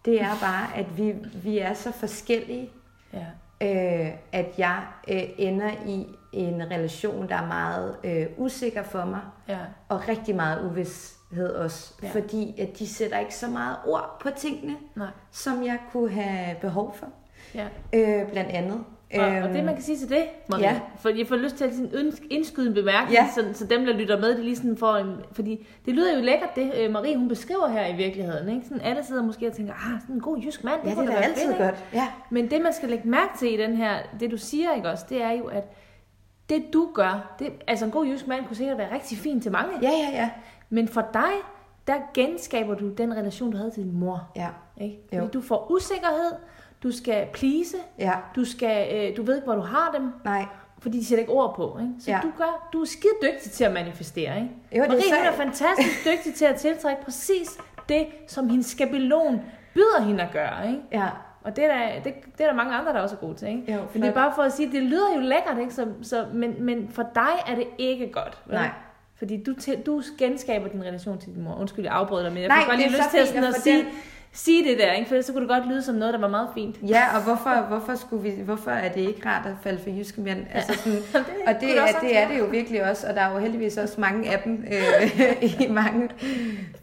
det 0.06 0.22
er 0.22 0.36
bare, 0.42 0.68
at 0.78 0.98
vi, 0.98 1.16
vi 1.44 1.58
er 1.58 1.74
så 1.74 1.92
forskellige, 1.92 2.70
Ja. 3.14 3.26
øh, 3.62 4.14
at 4.32 4.48
jeg 4.58 4.84
øh, 5.08 5.24
ender 5.38 5.72
i 5.86 6.08
en 6.34 6.62
relation, 6.72 7.30
der 7.30 7.36
er 7.36 7.48
meget 7.48 7.96
øh, 8.04 8.26
usikker 8.38 8.84
for 8.84 9.06
mig, 9.06 9.22
Ja. 9.48 9.58
og 9.90 10.08
rigtig 10.08 10.36
meget 10.36 10.66
uvidshed 10.72 11.50
også, 11.56 11.94
Ja. 12.04 12.10
fordi 12.10 12.62
at 12.62 12.80
de 12.80 12.88
sætter 12.88 13.20
ikke 13.20 13.36
så 13.36 13.48
meget 13.48 13.78
ord 13.86 14.18
på 14.22 14.30
tingene, 14.38 14.76
Nej. 14.96 15.08
som 15.32 15.64
jeg 15.66 15.80
kunne 15.92 16.12
have 16.12 16.56
behov 16.62 16.96
for, 16.96 17.08
Ja. 17.56 17.68
øh, 17.94 18.32
blandt 18.32 18.50
andet. 18.52 18.84
Og, 19.20 19.26
og 19.26 19.34
Øhm, 19.36 19.54
det 19.54 19.64
man 19.64 19.74
kan 19.74 19.84
sige 19.84 19.98
til 19.98 20.10
det, 20.10 20.24
Marie, 20.50 20.64
ja. 20.64 20.80
for 21.00 21.10
jeg 21.10 21.28
får 21.28 21.36
lyst 21.36 21.56
til 21.56 21.64
at 21.66 21.74
sådan 21.74 22.14
indskyde 22.30 22.68
en 22.68 22.74
bemærkning, 22.74 23.14
Ja. 23.14 23.28
så, 23.36 23.46
så 23.54 23.66
dem, 23.66 23.86
der 23.86 23.94
lytter 23.94 24.20
med, 24.20 24.38
de 24.38 24.44
lige 24.44 24.56
sådan 24.56 24.78
får 24.78 24.96
en... 24.96 25.16
Fordi 25.32 25.68
det 25.86 25.94
lyder 25.94 26.16
jo 26.16 26.22
lækkert, 26.22 26.50
det 26.56 26.72
øh, 26.78 26.92
Marie, 26.92 27.18
hun 27.18 27.28
beskriver 27.28 27.68
her 27.68 27.88
i 27.88 27.96
virkeligheden. 27.96 28.50
Ikke? 28.56 28.68
Sådan 28.68 28.82
alle 28.82 29.04
sidder 29.04 29.24
måske 29.24 29.48
og 29.48 29.54
tænker, 29.54 29.74
ah, 29.74 30.02
sådan 30.02 30.16
en 30.16 30.22
god 30.22 30.38
jysk 30.38 30.64
mand, 30.64 30.82
ja, 30.86 30.90
det 30.90 30.98
er 30.98 31.06
da 31.06 31.12
altid 31.12 31.48
fedt, 31.48 31.58
godt. 31.58 31.76
Ja. 31.94 32.08
Men 32.30 32.50
det, 32.52 32.62
man 32.62 32.74
skal 32.74 32.90
lægge 32.90 33.08
mærke 33.10 33.38
til 33.40 33.54
i 33.54 33.58
den 33.58 33.76
her, 33.78 33.94
det 34.20 34.32
du 34.32 34.38
siger, 34.38 34.74
ikke 34.76 34.90
også, 34.90 35.06
det 35.10 35.24
er 35.24 35.32
jo, 35.32 35.44
at 35.46 35.64
det 36.50 36.64
du 36.74 36.90
gør, 36.94 37.36
det, 37.40 37.50
altså 37.68 37.86
en 37.86 37.92
god 37.92 38.06
jysk 38.06 38.28
mand 38.28 38.46
kunne 38.46 38.56
sikkert 38.58 38.78
være 38.78 38.94
rigtig 38.94 39.18
fin 39.18 39.42
til 39.42 39.52
mange. 39.52 39.72
Ja, 39.82 39.90
ja, 39.90 40.10
ja. 40.14 40.30
Men 40.70 40.88
for 40.88 41.06
dig, 41.14 41.32
der 41.88 41.94
genskaber 42.14 42.76
du 42.76 42.90
den 42.90 43.14
relation, 43.18 43.52
du 43.52 43.58
havde 43.58 43.72
til 43.72 43.84
din 43.84 44.00
mor. 44.00 44.32
Ja. 44.36 44.48
Ikke? 44.82 45.00
Fordi 45.14 45.28
du 45.34 45.42
får 45.42 45.72
usikkerhed, 45.72 46.32
du 46.84 46.92
skal 46.92 47.26
please, 47.34 47.78
Ja. 48.00 48.12
du, 48.36 48.46
skal, 48.46 48.88
øh, 49.12 49.18
du 49.18 49.24
ved 49.24 49.36
ikke, 49.36 49.46
hvor 49.46 49.56
du 49.56 49.62
har 49.62 49.96
dem, 49.98 50.10
Nej. 50.26 50.46
fordi 50.80 51.00
de 51.00 51.06
sætter 51.06 51.22
ikke 51.22 51.34
ord 51.34 51.56
på. 51.56 51.78
Ikke? 51.82 51.92
Så 52.00 52.12
Ja. 52.12 52.20
du, 52.24 52.32
gør, 52.38 52.70
du 52.74 52.82
er 52.82 52.86
skide 52.86 53.14
dygtig 53.34 53.52
til 53.52 53.64
at 53.64 53.74
manifestere. 53.74 54.36
Ikke? 54.36 54.50
Jo, 54.72 54.84
det 54.84 54.84
er 54.84 54.88
Marie 54.88 55.02
så- 55.02 55.16
hun 55.18 55.28
er 55.28 55.32
fantastisk 55.32 56.06
dygtig 56.10 56.34
til 56.34 56.46
at 56.46 56.56
tiltrække 56.56 57.04
præcis 57.04 57.58
det, 57.90 58.06
som 58.28 58.50
hendes 58.50 58.66
skabelon 58.66 59.42
byder 59.74 60.02
hende 60.02 60.24
at 60.24 60.32
gøre. 60.32 60.68
Ikke? 60.68 60.80
Ja. 60.92 61.08
Og 61.44 61.56
det 61.56 61.64
er, 61.66 61.68
der, 61.78 62.02
det, 62.04 62.14
det 62.38 62.44
er 62.44 62.48
der 62.48 62.54
mange 62.54 62.74
andre, 62.74 62.94
der 62.94 63.00
også 63.00 63.16
er 63.16 63.20
gode 63.20 63.36
til. 63.36 63.48
Ikke? 63.48 63.74
Jo, 63.74 63.80
Men 63.94 64.02
det 64.02 64.10
er 64.10 64.14
bare 64.14 64.32
for 64.36 64.42
at 64.44 64.54
sige, 64.54 64.72
det 64.72 64.82
lyder 64.84 65.14
jo 65.16 65.20
lækkert, 65.20 65.58
ikke? 65.62 65.74
Så, 65.74 65.88
så, 66.02 66.26
men, 66.34 66.56
men 66.60 66.90
for 66.90 67.06
dig 67.16 67.32
er 67.48 67.56
det 67.56 67.68
ikke 67.78 68.12
godt. 68.12 68.38
Vel? 68.46 68.56
Nej. 68.56 68.70
Fordi 69.16 69.44
du, 69.44 69.54
til, 69.56 69.80
du 69.86 70.02
genskaber 70.18 70.68
din 70.68 70.84
relation 70.84 71.18
til 71.18 71.36
din 71.36 71.44
mor. 71.44 71.56
Undskyld, 71.60 71.86
jeg 71.86 71.94
afbrød 71.94 72.24
dig, 72.24 72.32
men 72.34 72.42
jeg 72.42 72.48
Nej, 72.48 72.60
fik 72.60 72.68
bare 72.68 72.78
lige 72.78 72.90
lyst 72.90 73.10
til 73.12 73.18
at, 73.18 73.28
sådan 73.28 73.44
at 73.44 73.56
sige, 73.56 73.86
sige 74.34 74.70
det 74.70 74.78
der, 74.78 74.92
ikke? 74.92 75.10
for 75.10 75.22
så 75.22 75.34
kunne 75.34 75.42
det 75.42 75.50
godt 75.50 75.68
lyde 75.68 75.84
som 75.84 75.96
noget, 75.96 76.14
der 76.14 76.20
var 76.20 76.28
meget 76.28 76.50
fint. 76.54 76.76
Ja, 76.88 77.16
og 77.16 77.24
hvorfor, 77.24 77.66
hvorfor, 77.68 77.96
skulle 77.96 78.24
vi, 78.24 78.42
hvorfor 78.42 78.72
er 78.72 78.92
det 78.92 79.02
ikke 79.02 79.30
rart 79.30 79.46
at 79.46 79.54
falde 79.64 79.80
for 79.84 79.90
jyske 79.90 80.22
mænd? 80.22 80.46
Altså 80.54 80.74
sådan, 80.74 80.98
Det 81.14 81.26
og 81.48 81.54
det, 81.54 81.62
det 81.62 81.78
er, 81.78 82.00
det 82.02 82.18
er 82.18 82.28
det 82.28 82.40
jo 82.40 82.46
virkelig 82.46 82.90
også, 82.90 83.08
og 83.08 83.16
der 83.16 83.22
er 83.22 83.34
jo 83.34 83.40
heldigvis 83.40 83.78
også 83.78 84.02
mange 84.02 84.32
af 84.32 84.42
dem 84.46 84.66
øh, 84.72 85.44
i 85.68 85.68
mange 85.72 86.10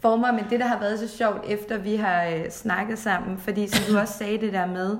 former. 0.01 0.31
Men 0.31 0.43
det, 0.49 0.59
der 0.59 0.65
har 0.65 0.79
været 0.79 0.99
så 0.99 1.07
sjovt, 1.07 1.49
efter 1.49 1.77
vi 1.77 1.95
har 1.95 2.25
øh, 2.25 2.49
snakket 2.49 2.99
sammen, 2.99 3.37
fordi 3.37 3.67
som 3.67 3.93
du 3.93 3.99
også 3.99 4.13
sagde 4.13 4.37
det 4.37 4.53
der 4.53 4.65
med, 4.65 4.97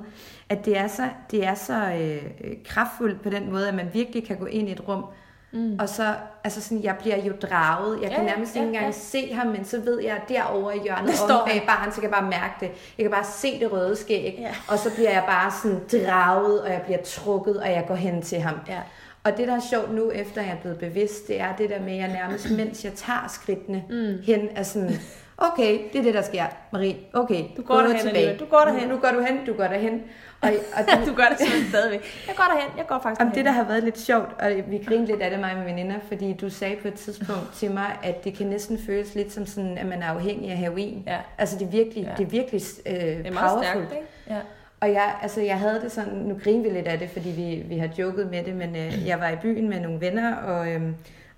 at 0.50 0.66
det 0.66 0.78
er 0.78 0.88
så, 0.88 1.04
det 1.32 1.46
er 1.46 1.54
så 1.54 1.74
øh, 1.74 2.54
kraftfuldt 2.66 3.22
på 3.22 3.30
den 3.30 3.52
måde, 3.52 3.68
at 3.68 3.74
man 3.74 3.90
virkelig 3.94 4.28
kan 4.28 4.38
gå 4.38 4.46
ind 4.46 4.70
i 4.70 4.72
et 4.72 4.88
rum, 4.88 5.06
Mm. 5.54 5.78
Og 5.80 5.90
så, 5.90 6.14
altså 6.44 6.62
sådan, 6.62 6.84
jeg 6.84 6.96
bliver 7.00 7.18
jo 7.18 7.34
draget. 7.42 8.02
Jeg 8.02 8.10
Ja, 8.10 8.16
kan 8.16 8.26
nærmest 8.26 8.56
ja, 8.56 8.60
ikke 8.60 8.68
engang 8.68 8.86
ja. 8.86 8.92
se 8.92 9.34
ham, 9.34 9.48
men 9.48 9.66
så 9.66 9.80
ved 9.80 10.02
jeg, 10.02 10.16
at 10.16 10.30
derovre 10.30 10.78
i 10.78 10.82
hjørnet, 10.84 11.08
Der 11.08 11.14
står 11.16 11.36
om 11.36 11.48
bag 11.48 11.64
baren, 11.68 11.92
så 11.92 12.02
kan 12.02 12.10
jeg 12.12 12.20
bare 12.20 12.30
mærke 12.30 12.54
det. 12.60 12.72
Jeg 12.98 13.04
kan 13.04 13.12
bare 13.12 13.24
se 13.24 13.60
det 13.60 13.72
røde 13.72 13.96
skæg, 13.96 14.36
Ja. 14.40 14.56
og 14.68 14.80
så 14.80 14.94
bliver 14.96 15.10
jeg 15.12 15.24
bare 15.28 15.52
sådan 15.64 15.80
draget, 15.92 16.62
og 16.62 16.70
jeg 16.72 16.82
bliver 16.86 17.00
trukket, 17.06 17.60
og 17.60 17.70
jeg 17.72 17.86
går 17.88 17.96
hen 17.96 18.22
til 18.22 18.40
ham. 18.40 18.56
Ja. 18.68 18.80
Og 19.24 19.38
det, 19.38 19.48
der 19.48 19.56
er 19.56 19.60
sjovt 19.70 19.94
nu, 19.94 20.12
efter 20.12 20.42
jeg 20.42 20.52
er 20.52 20.56
blevet 20.62 20.78
bevidst, 20.80 21.28
det 21.28 21.42
er 21.42 21.56
det 21.56 21.70
der 21.70 21.80
med, 21.82 21.94
at 21.94 22.00
jeg 22.00 22.08
nærmest, 22.08 22.52
mens 22.60 22.84
jeg 22.86 22.94
tager 22.94 23.28
skridtene 23.30 23.84
mm. 23.90 24.22
hen, 24.26 24.50
er 24.56 24.64
sådan, 24.64 24.92
okay, 25.38 25.80
det 25.94 26.00
er 26.00 26.04
det, 26.04 26.14
der 26.14 26.22
sker, 26.22 26.46
Marie. 26.72 26.96
Okay, 27.14 27.44
Du 27.58 27.62
går 27.62 27.76
gå 27.76 27.82
derhen 27.82 28.00
tilbage. 28.02 28.38
Du 28.40 28.46
går 28.46 28.60
derhen. 28.60 28.88
Nu, 28.90 28.96
nu 28.96 29.02
går 29.02 29.10
du 29.12 29.20
hen, 29.22 29.46
du 29.46 29.54
går 29.54 29.64
derhen. 29.64 30.02
Og, 30.42 30.50
og 30.74 30.80
det, 31.00 31.08
Du 31.08 31.14
gør 31.14 31.24
det 31.24 31.38
simpelthen 31.40 31.70
stadigvæk. 31.70 32.02
Jeg 32.28 32.36
går 32.36 32.44
derhen, 32.44 32.78
jeg 32.78 32.88
går 32.88 33.00
faktisk 33.04 33.22
om 33.22 33.32
det, 33.32 33.46
der 33.46 33.52
har 33.52 33.64
været 33.64 33.84
lidt 33.84 34.00
sjovt, 34.00 34.30
og 34.42 34.52
vi 34.68 34.78
grinede 34.88 35.06
lidt 35.08 35.22
af 35.22 35.30
det, 35.32 35.40
mig 35.40 35.52
og 35.52 35.58
mine 35.58 35.70
veninder, 35.72 35.96
fordi 36.08 36.34
du 36.34 36.50
sagde 36.50 36.76
på 36.82 36.88
et 36.88 36.94
tidspunkt 36.94 37.54
til 37.54 37.72
mig, 37.72 37.98
at 38.04 38.24
det 38.24 38.38
kan 38.38 38.48
næsten 38.48 38.80
føles 38.86 39.16
lidt 39.16 39.34
som 39.34 39.46
sådan, 39.46 39.78
at 39.78 39.86
man 39.86 40.02
er 40.04 40.08
afhængig 40.08 40.52
af 40.52 40.58
heroin. 40.58 41.04
Ja. 41.08 41.18
Altså 41.38 41.58
det 41.60 41.66
er 41.68 41.72
virkelig, 41.72 42.04
Ja. 42.04 42.12
det 42.18 42.26
er 42.26 42.30
virkelig 42.30 42.62
øh, 42.86 42.94
Det 42.96 43.28
er 43.28 43.32
meget 43.32 43.52
powerful. 43.52 43.64
stærkt, 43.86 43.94
ikke? 43.94 44.06
Ja. 44.30 44.38
Og 44.80 44.92
jeg, 44.92 45.14
altså, 45.22 45.42
jeg 45.42 45.60
havde 45.60 45.82
det 45.84 45.92
sådan, 45.92 46.14
nu 46.14 46.40
griner 46.44 46.64
vi 46.64 46.70
lidt 46.76 46.88
af 46.88 47.00
det, 47.00 47.10
fordi 47.10 47.30
vi, 47.30 47.64
vi 47.76 47.78
har 47.78 47.90
joket 48.00 48.28
med 48.32 48.44
det, 48.44 48.56
men 48.56 48.76
øh, 48.76 49.08
jeg 49.08 49.20
var 49.20 49.30
i 49.30 49.36
byen 49.42 49.70
med 49.70 49.80
nogle 49.80 50.02
venner, 50.02 50.36
og, 50.36 50.68
øh, 50.72 50.82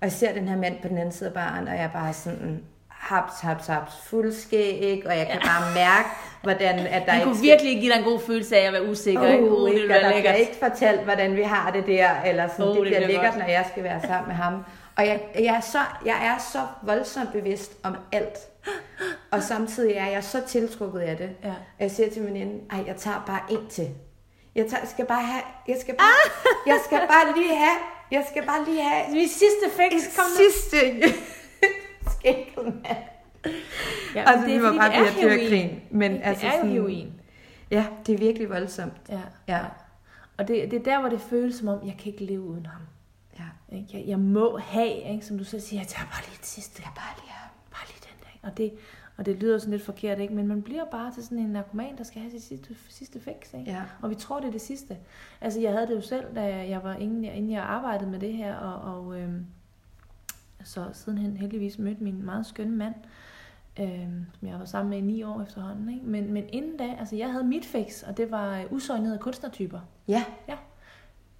og 0.00 0.02
jeg 0.02 0.12
ser 0.12 0.32
den 0.32 0.48
her 0.48 0.56
mand 0.56 0.74
på 0.82 0.88
den 0.88 0.98
anden 0.98 1.12
side 1.12 1.28
af 1.28 1.34
baren, 1.34 1.68
og 1.68 1.74
jeg 1.74 1.84
er 1.84 1.88
bare 1.90 2.12
sådan, 2.12 2.60
haps, 3.08 3.40
haps, 3.40 3.66
haps, 3.66 3.92
fuld 4.06 4.32
skæg, 4.32 5.02
og 5.06 5.18
jeg 5.18 5.26
kan 5.26 5.40
ja. 5.42 5.46
bare 5.48 5.74
mærke, 5.74 6.08
hvordan 6.42 6.78
at 6.78 7.02
der 7.06 7.12
Han 7.12 7.20
ikke 7.20 7.32
kunne 7.32 7.40
virkelig 7.42 7.80
give 7.80 7.92
dig 7.92 7.98
en 7.98 8.04
god 8.04 8.20
følelse 8.20 8.56
af 8.56 8.66
at 8.66 8.72
være 8.72 8.84
usikker. 8.88 9.26
ikke? 9.32 9.44
Uh, 9.50 9.68
det 9.70 9.74
ikke, 9.76 9.88
der 9.94 10.10
bliver 10.20 10.32
ikke 10.32 10.56
fortalt, 10.62 11.00
hvordan 11.00 11.36
vi 11.36 11.42
har 11.42 11.70
det 11.70 11.86
der, 11.86 12.10
eller 12.26 12.48
sådan, 12.48 12.64
Uh, 12.64 12.68
det 12.68 12.76
det 12.76 12.82
bliver 12.82 12.98
bliver 12.98 13.06
lækkert, 13.08 13.34
godt. 13.34 13.38
når 13.38 13.46
jeg 13.52 13.64
skal 13.72 13.82
være 13.84 14.00
sammen 14.00 14.28
med 14.28 14.34
ham. 14.34 14.54
Og 14.96 15.06
jeg, 15.06 15.20
jeg, 15.34 15.54
er 15.54 15.60
så, 15.60 15.78
jeg 16.04 16.26
er 16.26 16.38
så 16.52 16.58
voldsomt 16.82 17.32
bevidst 17.32 17.72
om 17.82 17.96
alt. 18.12 18.38
Og 19.30 19.42
samtidig 19.42 19.92
er 19.96 20.06
jeg 20.06 20.24
så 20.24 20.40
tiltrukket 20.46 21.00
af 21.00 21.16
det. 21.16 21.30
Ja. 21.44 21.52
Jeg 21.80 21.90
siger 21.90 22.10
til 22.10 22.22
min 22.22 22.34
veninde, 22.34 22.60
ej, 22.72 22.78
jeg 22.86 22.96
tager 22.96 23.22
bare 23.26 23.40
en 23.50 23.66
til. 23.70 23.88
Jeg 24.54 24.66
tager, 24.70 24.86
skal 24.86 25.06
bare 25.06 25.22
have, 25.22 25.42
jeg 25.68 25.76
skal 25.80 25.94
bare, 25.94 26.30
jeg 26.66 26.78
skal 26.84 26.98
bare 26.98 27.36
lige 27.36 27.54
have, 27.56 27.76
jeg 28.10 28.24
skal 28.30 28.46
bare 28.46 28.64
lige 28.64 28.82
have 28.82 29.04
Min 29.14 29.28
sidste 29.28 29.66
fix, 29.76 29.92
en 29.92 30.12
kom 30.16 30.24
nu. 30.30 30.36
sidste 30.36 30.78
skægget 32.10 32.64
mand. 32.64 32.96
Ja, 34.14 34.24
Altså, 34.26 34.40
men 34.40 34.50
det 34.50 34.58
vi 34.58 34.62
var 34.62 34.72
bare 34.76 35.00
ved 35.00 35.06
at 35.06 35.12
heroin. 35.12 35.48
grin. 35.48 35.80
Men 35.90 36.12
det 36.12 36.20
altså 36.22 36.46
er 36.46 36.50
jo 36.50 36.56
sådan- 36.56 36.70
heroin. 36.70 37.12
Ja, 37.70 37.86
det 38.06 38.14
er 38.14 38.18
virkelig 38.18 38.48
voldsomt. 38.50 38.92
Ja. 39.08 39.20
Ja. 39.48 39.60
Og 40.36 40.48
det, 40.48 40.70
det 40.70 40.78
er 40.78 40.82
der, 40.84 41.00
hvor 41.00 41.08
det 41.08 41.20
føles 41.20 41.54
som 41.54 41.68
om, 41.68 41.86
jeg 41.86 41.94
kan 41.98 42.12
ikke 42.12 42.24
leve 42.24 42.40
uden 42.42 42.66
ham. 42.66 42.80
Ja. 43.38 43.76
Ikke? 43.76 43.88
Jeg, 43.98 44.04
jeg 44.08 44.18
må 44.18 44.58
have, 44.58 45.12
ikke? 45.12 45.26
som 45.26 45.38
du 45.38 45.44
så 45.44 45.60
siger, 45.60 45.80
jeg 45.80 45.88
tager 45.88 46.06
bare 46.06 46.22
lige 46.28 46.36
det 46.38 46.46
sidste. 46.46 46.82
Jeg 46.84 46.90
bare 46.96 47.14
lige. 47.22 47.32
Bare 47.70 47.86
lige 47.86 48.00
den 48.00 48.18
dag. 48.24 48.40
Og 48.50 48.56
det, 48.56 48.72
og 49.16 49.26
det 49.26 49.36
lyder 49.36 49.58
sådan 49.58 49.72
lidt 49.72 49.84
forkert, 49.84 50.18
ikke? 50.18 50.34
men 50.34 50.46
man 50.46 50.62
bliver 50.62 50.84
bare 50.90 51.12
til 51.14 51.24
sådan 51.24 51.38
en 51.38 51.50
narkoman, 51.50 51.98
der 51.98 52.04
skal 52.04 52.20
have 52.20 52.30
sit 52.30 52.42
sidste, 52.42 52.74
sidste 52.88 53.20
fix. 53.20 53.54
Ikke? 53.58 53.70
Ja. 53.70 53.82
Og 54.02 54.10
vi 54.10 54.14
tror, 54.14 54.40
det 54.40 54.48
er 54.48 54.52
det 54.52 54.60
sidste. 54.60 54.96
Altså, 55.40 55.60
jeg 55.60 55.72
havde 55.72 55.86
det 55.86 55.94
jo 55.94 56.00
selv, 56.00 56.24
da 56.34 56.42
jeg 56.68 56.80
var, 56.82 56.94
inden 56.94 57.24
jeg, 57.24 57.34
inden 57.34 57.50
jeg 57.52 57.62
arbejdede 57.62 58.10
med 58.10 58.18
det 58.20 58.32
her, 58.32 58.54
og, 58.54 58.96
og 58.96 59.20
øhm, 59.20 59.46
så 60.64 60.84
sidenhen 60.92 61.36
heldigvis 61.36 61.78
mødte 61.78 62.04
min 62.04 62.24
meget 62.24 62.46
skønne 62.46 62.76
mand, 62.76 62.94
øhm, 63.80 64.26
som 64.38 64.48
jeg 64.48 64.58
var 64.58 64.64
sammen 64.64 64.90
med 64.90 64.98
i 64.98 65.00
ni 65.00 65.22
år 65.22 65.42
efterhånden. 65.42 65.88
Ikke? 65.88 66.06
Men, 66.06 66.32
men 66.32 66.44
inden 66.48 66.76
da, 66.76 66.96
altså 66.98 67.16
jeg 67.16 67.32
havde 67.32 67.44
mit 67.44 67.64
fix, 67.64 68.02
og 68.02 68.16
det 68.16 68.30
var 68.30 68.58
øh, 68.58 68.72
usøgnede 68.72 69.18
kunstnertyper. 69.18 69.80
Ja. 70.08 70.24
Ja, 70.48 70.56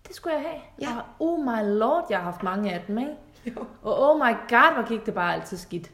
det 0.06 0.16
skulle 0.16 0.34
jeg 0.34 0.42
have. 0.42 0.60
Ja. 0.80 0.98
Og 0.98 1.04
oh 1.20 1.40
my 1.40 1.78
lord, 1.78 2.06
jeg 2.10 2.18
har 2.18 2.24
haft 2.24 2.42
mange 2.42 2.72
af 2.72 2.84
dem, 2.86 2.98
ikke? 2.98 3.12
Jo. 3.56 3.66
Og 3.82 4.10
oh 4.10 4.16
my 4.16 4.32
god, 4.48 4.74
hvor 4.74 4.88
gik 4.88 5.06
det 5.06 5.14
bare 5.14 5.34
altid 5.34 5.56
skidt. 5.56 5.90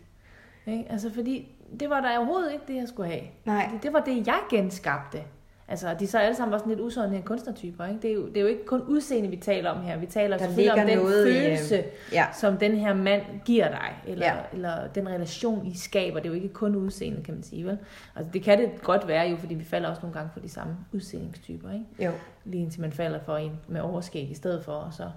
Ikke? 0.66 0.90
Altså 0.90 1.12
fordi, 1.12 1.48
det 1.80 1.90
var 1.90 2.00
der 2.00 2.18
overhovedet 2.18 2.52
ikke 2.52 2.64
det, 2.68 2.74
jeg 2.74 2.88
skulle 2.88 3.10
have. 3.10 3.22
Nej. 3.44 3.68
Fordi 3.68 3.78
det 3.82 3.92
var 3.92 4.00
det, 4.00 4.26
jeg 4.26 4.38
genskabte. 4.50 5.22
Altså, 5.70 5.94
de 6.00 6.06
så 6.06 6.18
alle 6.18 6.36
sammen 6.36 6.52
var 6.52 6.58
sådan 6.58 6.70
lidt 6.70 6.80
usårlige 6.80 7.22
kunstnertyper, 7.22 7.86
ikke? 7.86 8.00
Det 8.02 8.10
er, 8.10 8.14
jo, 8.14 8.26
det 8.28 8.36
er 8.36 8.40
jo 8.40 8.46
ikke 8.46 8.64
kun 8.64 8.82
udseende, 8.82 9.28
vi 9.28 9.36
taler 9.36 9.70
om 9.70 9.82
her. 9.82 9.96
Vi 9.98 10.06
taler 10.06 10.36
Der 10.38 10.44
selvfølgelig 10.44 10.72
om 10.82 10.88
den 10.88 10.98
noget 10.98 11.26
i, 11.26 11.36
øh, 11.36 11.42
følelse, 11.42 11.84
ja. 12.12 12.26
som 12.40 12.56
den 12.56 12.76
her 12.76 12.94
mand 12.94 13.22
giver 13.44 13.68
dig. 13.68 13.94
Eller, 14.06 14.26
Ja. 14.26 14.34
eller 14.52 14.86
den 14.94 15.08
relation, 15.08 15.66
I 15.66 15.76
skaber. 15.76 16.18
Det 16.20 16.24
er 16.26 16.28
jo 16.28 16.34
ikke 16.34 16.48
kun 16.48 16.76
udseende, 16.76 17.22
kan 17.22 17.34
man 17.34 17.42
sige, 17.42 17.66
vel? 17.66 17.78
Altså, 18.16 18.32
det 18.32 18.42
kan 18.42 18.58
det 18.58 18.82
godt 18.82 19.08
være 19.08 19.28
jo, 19.30 19.36
fordi 19.36 19.54
vi 19.54 19.64
falder 19.64 19.88
også 19.88 20.02
nogle 20.02 20.14
gange 20.14 20.30
for 20.32 20.40
de 20.40 20.48
samme 20.48 20.76
udseendestyper, 20.92 21.72
ikke? 21.72 22.04
Jo, 22.04 22.10
Lige 22.44 22.62
indtil 22.62 22.80
man 22.80 22.92
falder 22.92 23.18
for 23.24 23.36
en 23.36 23.52
med 23.68 23.80
overskæg 23.80 24.30
i 24.30 24.34
stedet 24.34 24.64
for, 24.64 24.72
og 24.72 24.94
så, 24.94 25.10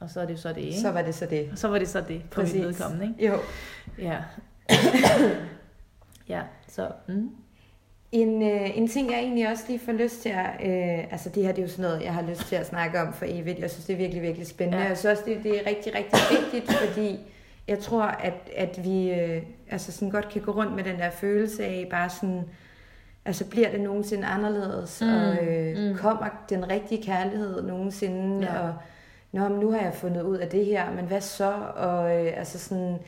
og 0.00 0.10
så 0.10 0.20
er 0.20 0.24
det 0.26 0.32
jo 0.32 0.38
så 0.38 0.48
det, 0.48 0.60
ikke? 0.60 0.78
så 0.80 0.90
var 0.90 1.02
det 1.02 1.14
så 1.14 1.26
det. 1.26 1.48
Og 1.52 1.58
så 1.58 1.68
var 1.68 1.78
det 1.78 1.88
så 1.88 2.00
det, 2.08 2.22
for 2.30 2.42
mit 2.42 2.54
vedkommende, 2.54 3.14
ikke? 3.18 3.26
Jo. 3.34 3.38
Ja. 3.98 4.16
ja, 6.28 6.42
så... 6.68 6.88
Mm. 7.08 7.30
En, 8.12 8.42
øh, 8.42 8.78
en 8.78 8.88
ting, 8.88 9.10
jeg 9.10 9.18
egentlig 9.18 9.48
også 9.48 9.64
lige 9.68 9.78
får 9.78 9.92
lyst 9.92 10.22
til 10.22 10.28
at... 10.28 10.46
Øh, 10.64 11.12
altså, 11.12 11.28
det 11.28 11.42
her 11.42 11.52
det 11.52 11.58
er 11.58 11.62
jo 11.62 11.68
sådan 11.68 11.82
noget, 11.82 12.02
jeg 12.02 12.14
har 12.14 12.22
lyst 12.22 12.40
til 12.40 12.56
at 12.56 12.66
snakke 12.66 13.00
om 13.00 13.12
for 13.12 13.24
evigt. 13.28 13.58
Jeg 13.58 13.70
synes, 13.70 13.86
det 13.86 13.92
er 13.92 13.96
virkelig, 13.96 14.22
virkelig 14.22 14.46
spændende. 14.46 14.82
Ja. 14.82 14.88
Jeg 14.88 14.98
synes 14.98 15.18
også, 15.18 15.30
det, 15.30 15.42
det 15.42 15.60
er 15.60 15.66
rigtig, 15.66 15.94
rigtig 15.94 16.20
vigtigt, 16.30 16.78
fordi 16.78 17.18
jeg 17.68 17.78
tror, 17.78 18.02
at, 18.02 18.50
at 18.56 18.84
vi 18.84 19.10
øh, 19.10 19.42
altså 19.70 19.92
sådan 19.92 20.10
godt 20.10 20.28
kan 20.28 20.42
gå 20.42 20.50
rundt 20.52 20.76
med 20.76 20.84
den 20.84 20.98
der 20.98 21.10
følelse 21.10 21.64
af 21.64 21.86
bare 21.90 22.10
sådan... 22.10 22.44
Altså, 23.24 23.44
bliver 23.44 23.70
det 23.70 23.80
nogensinde 23.80 24.26
anderledes? 24.26 25.00
Mm, 25.00 25.08
og 25.08 25.36
øh, 25.46 25.76
mm. 25.76 25.98
kommer 25.98 26.26
den 26.50 26.70
rigtige 26.70 27.02
kærlighed 27.02 27.62
nogensinde? 27.62 28.46
Ja. 28.46 28.58
Og 28.58 28.74
Nå, 29.32 29.48
men 29.48 29.60
nu 29.60 29.70
har 29.70 29.80
jeg 29.80 29.94
fundet 29.94 30.22
ud 30.22 30.36
af 30.36 30.48
det 30.48 30.64
her, 30.64 30.90
men 30.90 31.04
hvad 31.04 31.20
så? 31.20 31.52
Og 31.76 32.26
øh, 32.26 32.32
altså 32.38 32.58
sådan, 32.58 32.98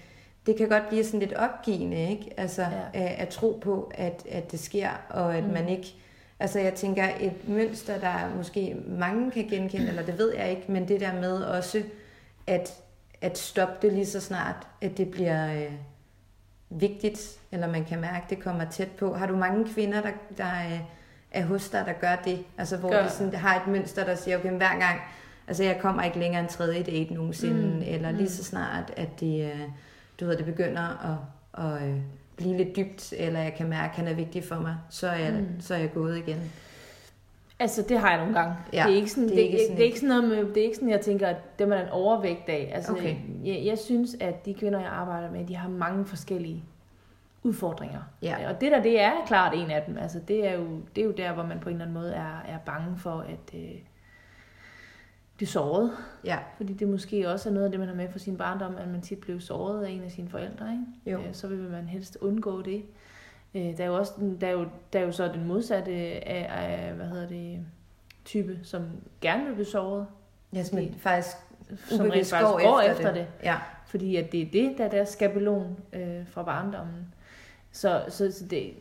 det 0.47 0.57
kan 0.57 0.68
godt 0.68 0.88
blive 0.88 1.05
sådan 1.05 1.20
lidt 1.20 1.32
opgivende, 1.32 2.11
ikke? 2.11 2.34
Altså 2.36 2.62
Ja. 2.62 2.68
at, 2.95 3.07
at 3.18 3.28
tro 3.28 3.59
på, 3.62 3.93
at, 3.95 4.22
at 4.30 4.53
det 4.53 4.61
sker, 4.61 4.88
og 5.09 5.36
at 5.36 5.45
Mm. 5.45 5.51
man 5.53 5.68
ikke... 5.68 5.95
Altså 6.41 6.59
jeg 6.61 6.74
tænker, 6.74 7.09
et 7.20 7.49
mønster, 7.49 7.99
der 7.99 8.34
måske 8.36 8.76
mange 8.88 9.30
kan 9.30 9.45
genkende, 9.49 9.88
eller 9.88 10.03
det 10.03 10.18
ved 10.18 10.34
jeg 10.36 10.51
ikke, 10.51 10.62
men 10.72 10.88
det 10.88 11.01
der 11.01 11.12
med 11.12 11.43
også 11.43 11.82
at, 12.47 12.74
at 13.20 13.38
stoppe 13.38 13.74
det 13.86 13.93
lige 13.93 14.07
så 14.07 14.20
snart, 14.20 14.66
at 14.80 14.97
det 14.99 15.11
bliver 15.11 15.55
øh, 15.55 15.72
vigtigt, 16.70 17.38
eller 17.53 17.66
man 17.68 17.84
kan 17.84 18.01
mærke, 18.01 18.24
at 18.24 18.30
det 18.30 18.41
kommer 18.43 18.64
tæt 18.70 18.91
på. 18.91 19.14
Har 19.14 19.26
du 19.26 19.36
mange 19.36 19.68
kvinder, 19.74 20.01
der, 20.03 20.11
der 20.38 20.45
er, 20.45 20.78
er 21.32 21.45
hos 21.45 21.68
dig, 21.68 21.84
der 21.86 21.93
gør 21.93 22.16
det? 22.24 22.45
Altså 22.59 22.76
hvor 22.76 22.91
Gør. 22.91 23.03
de 23.03 23.11
sådan, 23.11 23.34
har 23.34 23.57
et 23.61 23.66
mønster, 23.66 24.05
der 24.05 24.14
siger, 24.14 24.38
okay, 24.38 24.51
hver 24.51 24.78
gang, 24.78 25.01
altså 25.49 25.64
jeg 25.64 25.78
kommer 25.80 26.03
ikke 26.03 26.18
længere 26.18 26.43
en 26.43 26.49
tredje 26.49 26.82
date 26.82 27.14
nogensinde, 27.14 27.62
Mm, 27.66 27.74
mm. 27.76 27.82
eller 27.86 28.11
lige 28.11 28.22
mm. 28.22 28.28
så 28.28 28.45
snart, 28.45 28.93
at 28.97 29.20
det, 29.20 29.45
øh, 29.53 29.61
du 30.20 30.26
ved, 30.26 30.36
det 30.36 30.44
begynder 30.46 30.82
at, 31.12 31.64
at 31.66 31.88
øh, 31.88 31.96
blive 32.36 32.56
lidt 32.56 32.76
dybt, 32.76 33.12
eller 33.16 33.40
jeg 33.40 33.54
kan 33.54 33.68
mærke, 33.68 33.90
at 33.90 33.96
han 33.96 34.08
er 34.08 34.14
vigtig 34.14 34.44
for 34.44 34.54
mig, 34.60 34.76
så 34.90 35.08
er 35.08 35.16
jeg, 35.18 35.32
Mm. 35.32 35.60
så 35.60 35.74
er 35.74 35.78
jeg 35.78 35.92
gået 35.94 36.18
igen. 36.18 36.52
Altså, 37.58 37.82
det 37.88 37.98
har 37.98 38.10
jeg 38.10 38.18
nogle 38.18 38.34
gange. 38.38 38.54
Ja, 38.72 38.84
det 38.86 38.92
er 38.92 38.96
ikke 38.96 39.10
sådan, 39.10 39.28
det 39.28 39.36
det 39.36 39.38
er 39.38 39.42
er 39.42 39.44
ikke 39.46 39.58
ikke, 39.58 39.64
sådan 39.66 39.76
det 39.76 39.82
er 39.82 39.86
ikke 39.86 40.00
sådan 40.00 40.16
noget 40.22 40.28
med, 40.46 40.54
det 40.54 40.60
er 40.60 40.64
ikke 40.64 40.76
sådan, 40.76 40.90
jeg 40.90 41.00
tænker, 41.00 41.26
at 41.26 41.58
dem 41.58 41.72
er 41.72 41.76
der 41.76 41.82
en 41.84 41.90
overvægt 41.90 42.48
af. 42.48 42.70
Altså, 42.74 42.92
Okay. 42.92 43.16
jeg, 43.44 43.62
jeg 43.64 43.78
synes, 43.78 44.16
at 44.20 44.44
de 44.46 44.54
kvinder, 44.54 44.80
jeg 44.80 44.88
arbejder 44.88 45.30
med, 45.30 45.46
de 45.46 45.56
har 45.56 45.68
mange 45.68 46.04
forskellige 46.04 46.64
udfordringer. 47.42 48.00
Ja. 48.22 48.48
Og 48.48 48.60
det 48.60 48.72
der, 48.72 48.82
det 48.82 49.00
er 49.00 49.12
klart 49.26 49.54
en 49.54 49.70
af 49.70 49.82
dem. 49.86 49.98
Altså, 49.98 50.18
det 50.28 50.48
er 50.48 50.52
jo, 50.52 50.66
det 50.96 51.02
er 51.02 51.06
jo 51.06 51.12
der, 51.12 51.32
hvor 51.32 51.42
man 51.42 51.58
på 51.60 51.68
en 51.68 51.74
eller 51.74 51.84
anden 51.84 51.94
måde 52.02 52.12
er, 52.14 52.42
er 52.48 52.58
bange 52.66 52.98
for, 52.98 53.18
at... 53.28 53.54
Øh, 53.60 53.70
blive 55.41 55.49
såret. 55.49 55.93
Ja. 56.24 56.38
Fordi 56.57 56.72
det 56.72 56.88
måske 56.88 57.28
også 57.28 57.49
er 57.49 57.53
noget 57.53 57.64
af 57.64 57.70
det, 57.70 57.80
man 57.80 57.88
har 57.88 57.97
med 57.97 58.09
fra 58.12 58.18
sin 58.18 58.36
barndom, 58.36 58.76
at 58.76 58.88
man 58.88 59.01
tit 59.01 59.18
blev 59.18 59.41
såret 59.41 59.84
af 59.84 59.91
en 59.91 60.03
af 60.05 60.11
sine 60.11 60.28
forældre. 60.28 60.72
Ikke? 60.72 61.12
Jo. 61.22 61.28
Øh, 61.28 61.34
så 61.34 61.49
vil 61.49 61.59
man 61.59 61.88
helst 61.88 62.18
undgå 62.20 62.62
det. 62.62 62.82
Øh, 63.55 63.76
der 63.76 63.84
er 63.84 63.86
jo 63.86 63.97
også 63.97 64.12
der 64.41 64.47
er 64.47 64.53
jo, 64.53 64.66
der 64.93 64.99
er 64.99 65.05
jo 65.05 65.12
så 65.12 65.28
den 65.28 65.45
modsatte 65.47 65.93
af, 65.93 66.47
af 66.51 66.95
hvad 66.95 67.07
hedder 67.07 67.28
det, 67.28 67.59
type, 68.24 68.59
som 68.62 68.82
gerne 69.20 69.45
vil 69.47 69.53
blive 69.55 69.66
såret. 69.66 70.07
Ja, 70.55 70.62
som 70.62 70.78
faktisk 70.99 71.36
Som 71.76 72.01
rent 72.01 72.12
faktisk 72.12 72.32
går, 72.32 72.70
går 72.70 72.80
efter, 72.80 72.93
efter 72.93 73.12
det. 73.12 73.26
det. 73.41 73.45
Ja. 73.45 73.57
Fordi 73.86 74.16
at 74.16 74.32
det 74.32 74.43
er 74.43 74.51
det, 74.53 74.74
der 74.78 74.84
er 74.84 74.91
deres 74.91 75.09
skabelon 75.09 75.76
øh, 75.93 76.28
fra 76.28 76.43
barndommen. 76.43 77.14
Så, 77.72 78.05
så, 78.09 78.32
så 78.32 78.45
det, 78.47 78.72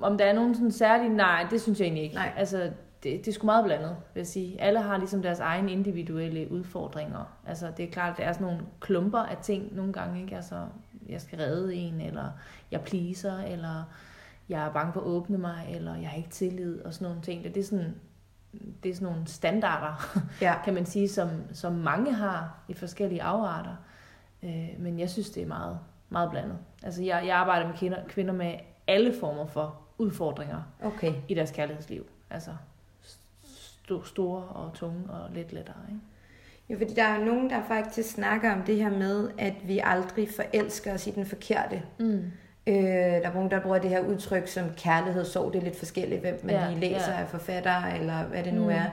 om 0.00 0.18
der 0.18 0.24
er 0.24 0.32
nogen 0.32 0.54
sådan 0.54 0.72
særlig, 0.72 1.08
nej, 1.08 1.46
det 1.50 1.60
synes 1.60 1.78
jeg 1.80 1.86
egentlig 1.86 2.04
ikke. 2.04 2.14
Nej. 2.14 2.32
Altså, 2.36 2.70
det, 3.04 3.18
det 3.18 3.28
er 3.28 3.32
sgu 3.32 3.46
meget 3.46 3.64
blandet, 3.64 3.96
vil 4.14 4.20
jeg 4.20 4.26
sige. 4.26 4.60
Alle 4.60 4.80
har 4.82 4.96
ligesom 4.96 5.22
deres 5.22 5.40
egne 5.40 5.72
individuelle 5.72 6.50
udfordringer. 6.50 7.38
Altså, 7.46 7.72
det 7.76 7.84
er 7.84 7.90
klart, 7.90 8.12
at 8.12 8.18
der 8.18 8.24
er 8.24 8.32
sådan 8.32 8.46
nogle 8.46 8.62
klumper 8.80 9.18
af 9.18 9.36
ting 9.42 9.74
nogle 9.74 9.92
gange, 9.92 10.20
ikke? 10.20 10.36
Altså, 10.36 10.66
jeg 11.08 11.20
skal 11.20 11.38
redde 11.38 11.74
en, 11.74 12.00
eller 12.00 12.30
jeg 12.70 12.80
pleaser, 12.80 13.38
eller 13.38 13.84
jeg 14.48 14.66
er 14.66 14.72
bange 14.72 14.92
for 14.92 15.00
at 15.00 15.06
åbne 15.06 15.38
mig, 15.38 15.66
eller 15.70 15.94
jeg 15.96 16.08
har 16.08 16.16
ikke 16.16 16.28
tillid, 16.28 16.80
og 16.80 16.94
sådan 16.94 17.08
nogle 17.08 17.22
ting. 17.22 17.44
Det 17.44 17.56
er 17.56 17.64
sådan, 17.64 17.94
det 18.82 18.90
er 18.90 18.94
sådan 18.94 19.08
nogle 19.12 19.26
standarder, 19.26 20.20
ja. 20.40 20.54
kan 20.64 20.74
man 20.74 20.86
sige, 20.86 21.08
som, 21.08 21.28
som 21.52 21.72
mange 21.72 22.12
har 22.12 22.58
i 22.68 22.74
forskellige 22.74 23.22
afarter. 23.22 23.76
Øh, 24.42 24.68
men 24.78 24.98
jeg 24.98 25.10
synes, 25.10 25.30
det 25.30 25.42
er 25.42 25.46
meget, 25.46 25.78
meget 26.08 26.30
blandet. 26.30 26.58
Altså, 26.82 27.02
jeg, 27.02 27.26
jeg 27.26 27.36
arbejder 27.36 27.66
med 27.66 27.76
kvinder, 27.76 27.98
kvinder 28.08 28.34
med 28.34 28.54
alle 28.86 29.14
former 29.20 29.46
for 29.46 29.80
udfordringer 29.98 30.62
Okay. 30.82 31.14
i 31.28 31.34
deres 31.34 31.50
kærlighedsliv. 31.50 32.06
Altså 32.30 32.50
store 34.04 34.42
og 34.42 34.70
tunge 34.74 35.00
og 35.08 35.30
lidt 35.34 35.52
lettere. 35.52 35.74
Ikke? 35.88 36.00
Jo, 36.70 36.78
fordi 36.78 36.94
der 36.94 37.04
er 37.04 37.24
nogen, 37.24 37.50
der 37.50 37.62
faktisk 37.68 38.10
snakker 38.10 38.52
om 38.52 38.62
det 38.62 38.76
her 38.76 38.90
med, 38.90 39.30
at 39.38 39.54
vi 39.66 39.80
aldrig 39.84 40.28
forelsker 40.36 40.94
os 40.94 41.06
i 41.06 41.10
den 41.10 41.26
forkerte. 41.26 41.82
Mm. 41.98 42.22
Øh, 42.66 42.74
der 42.76 43.28
er 43.28 43.34
nogen, 43.34 43.50
der 43.50 43.60
bruger 43.60 43.78
det 43.78 43.90
her 43.90 44.00
udtryk 44.00 44.48
som 44.48 44.64
kærlighedssorg. 44.76 45.52
Det 45.52 45.58
er 45.58 45.64
lidt 45.64 45.78
forskelligt, 45.78 46.20
hvem 46.20 46.40
man 46.44 46.54
Ja, 46.54 46.68
lige 46.70 46.80
læser 46.80 47.12
ja. 47.12 47.20
af 47.20 47.28
forfatter, 47.28 47.84
eller 48.00 48.22
hvad 48.24 48.42
det 48.44 48.54
nu 48.54 48.62
Mm. 48.62 48.68
er. 48.70 48.84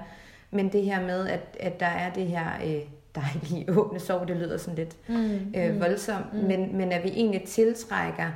Men 0.51 0.71
det 0.71 0.83
her 0.83 1.01
med, 1.01 1.27
at, 1.27 1.57
at 1.59 1.79
der 1.79 1.85
er 1.85 2.13
det 2.13 2.27
her 2.27 2.45
øh, 2.65 2.81
dejlige 3.21 3.65
åbne 3.77 3.99
sorg, 3.99 4.27
det 4.27 4.37
lyder 4.37 4.57
sådan 4.57 4.75
lidt 4.75 4.95
Mm. 5.09 5.53
øh, 5.57 5.79
voldsomt, 5.79 6.33
Mm. 6.33 6.39
men, 6.39 6.77
men 6.77 6.91
at 6.91 7.03
vi 7.03 7.09
egentlig 7.09 7.43
tiltrækker 7.43 8.27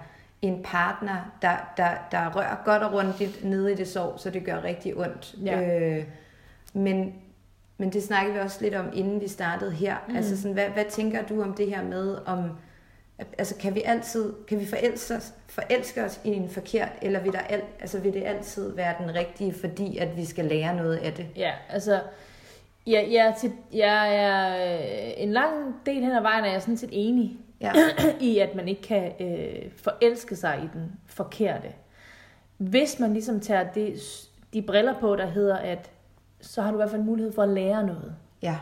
en 0.42 0.64
partner, 0.64 1.32
der, 1.42 1.56
der, 1.78 1.90
der 2.12 2.36
rører 2.36 2.56
godt 2.66 2.84
og 2.84 2.94
rundt 2.94 3.44
nede 3.46 3.72
i 3.72 3.76
det 3.76 3.88
sorg, 3.88 4.20
så 4.20 4.30
det 4.30 4.46
gør 4.46 4.64
rigtig 4.64 4.98
ondt. 4.98 5.36
Ja. 5.46 5.80
Øh, 5.80 6.04
men, 6.76 7.14
men 7.78 7.94
det 7.94 8.04
snakkede 8.04 8.34
vi 8.34 8.40
også 8.40 8.58
lidt 8.62 8.76
om, 8.76 8.86
inden 8.94 9.22
vi 9.22 9.28
startede 9.28 9.72
her. 9.72 9.96
Mm. 10.08 10.16
Altså 10.16 10.38
sådan, 10.38 10.54
hvad, 10.54 10.70
hvad 10.70 10.86
tænker 10.90 11.26
du 11.26 11.42
om 11.42 11.54
det 11.54 11.68
her 11.68 11.84
med, 11.84 12.18
om 12.26 12.50
altså 13.38 13.56
kan 13.56 13.76
vi 13.76 13.82
altid, 13.86 14.34
kan 14.48 14.60
vi 14.60 14.66
forelske 14.66 15.16
os, 15.16 15.34
forelske 15.48 16.04
os 16.04 16.22
i 16.24 16.30
en 16.30 16.50
forkert, 16.50 16.90
eller 17.02 17.20
vil, 17.20 17.34
der 17.34 17.40
al, 17.40 17.62
altså 17.80 18.00
vil 18.00 18.14
det 18.14 18.24
altid 18.24 18.76
være 18.76 18.96
den 19.00 19.16
rigtige, 19.16 19.54
fordi 19.54 19.98
at 19.98 20.18
vi 20.18 20.26
skal 20.26 20.46
lære 20.46 20.76
noget 20.76 20.96
af 20.98 21.14
det? 21.14 21.28
Ja, 21.36 21.52
altså, 21.70 22.02
jeg, 22.88 23.08
jeg, 23.12 23.28
er 23.28 23.34
til, 23.36 23.52
jeg 23.74 24.16
er 24.16 24.56
øh, 24.68 25.14
en 25.18 25.32
lang 25.32 25.76
del 25.86 26.04
hen 26.04 26.12
ad 26.12 26.22
vejen, 26.22 26.46
er 26.46 26.52
jeg 26.52 26.62
sådan 26.62 26.78
set 26.78 26.90
enig 26.92 27.38
Ja. 27.62 27.72
i, 28.30 28.40
at 28.40 28.56
man 28.56 28.68
ikke 28.68 28.82
kan 28.82 29.12
øh, 29.20 29.72
forelske 29.76 30.36
sig 30.36 30.60
i 30.64 30.78
den 30.78 30.92
forkerte. 31.06 31.68
Hvis 32.58 33.00
man 33.00 33.14
ligesom 33.14 33.40
tager 33.40 33.72
det, 33.72 34.02
de 34.54 34.62
briller 34.62 35.00
på, 35.00 35.16
der 35.16 35.26
hedder, 35.26 35.56
at 35.56 35.90
så 36.42 36.62
har 36.62 36.72
du 36.72 36.78
i 36.78 36.80
hvert 36.80 36.90
fald 36.92 37.02
mulighed 37.02 37.34
for 37.34 37.42
at 37.44 37.50
lære 37.50 37.86
noget. 37.86 38.16
Ja. 38.42 38.56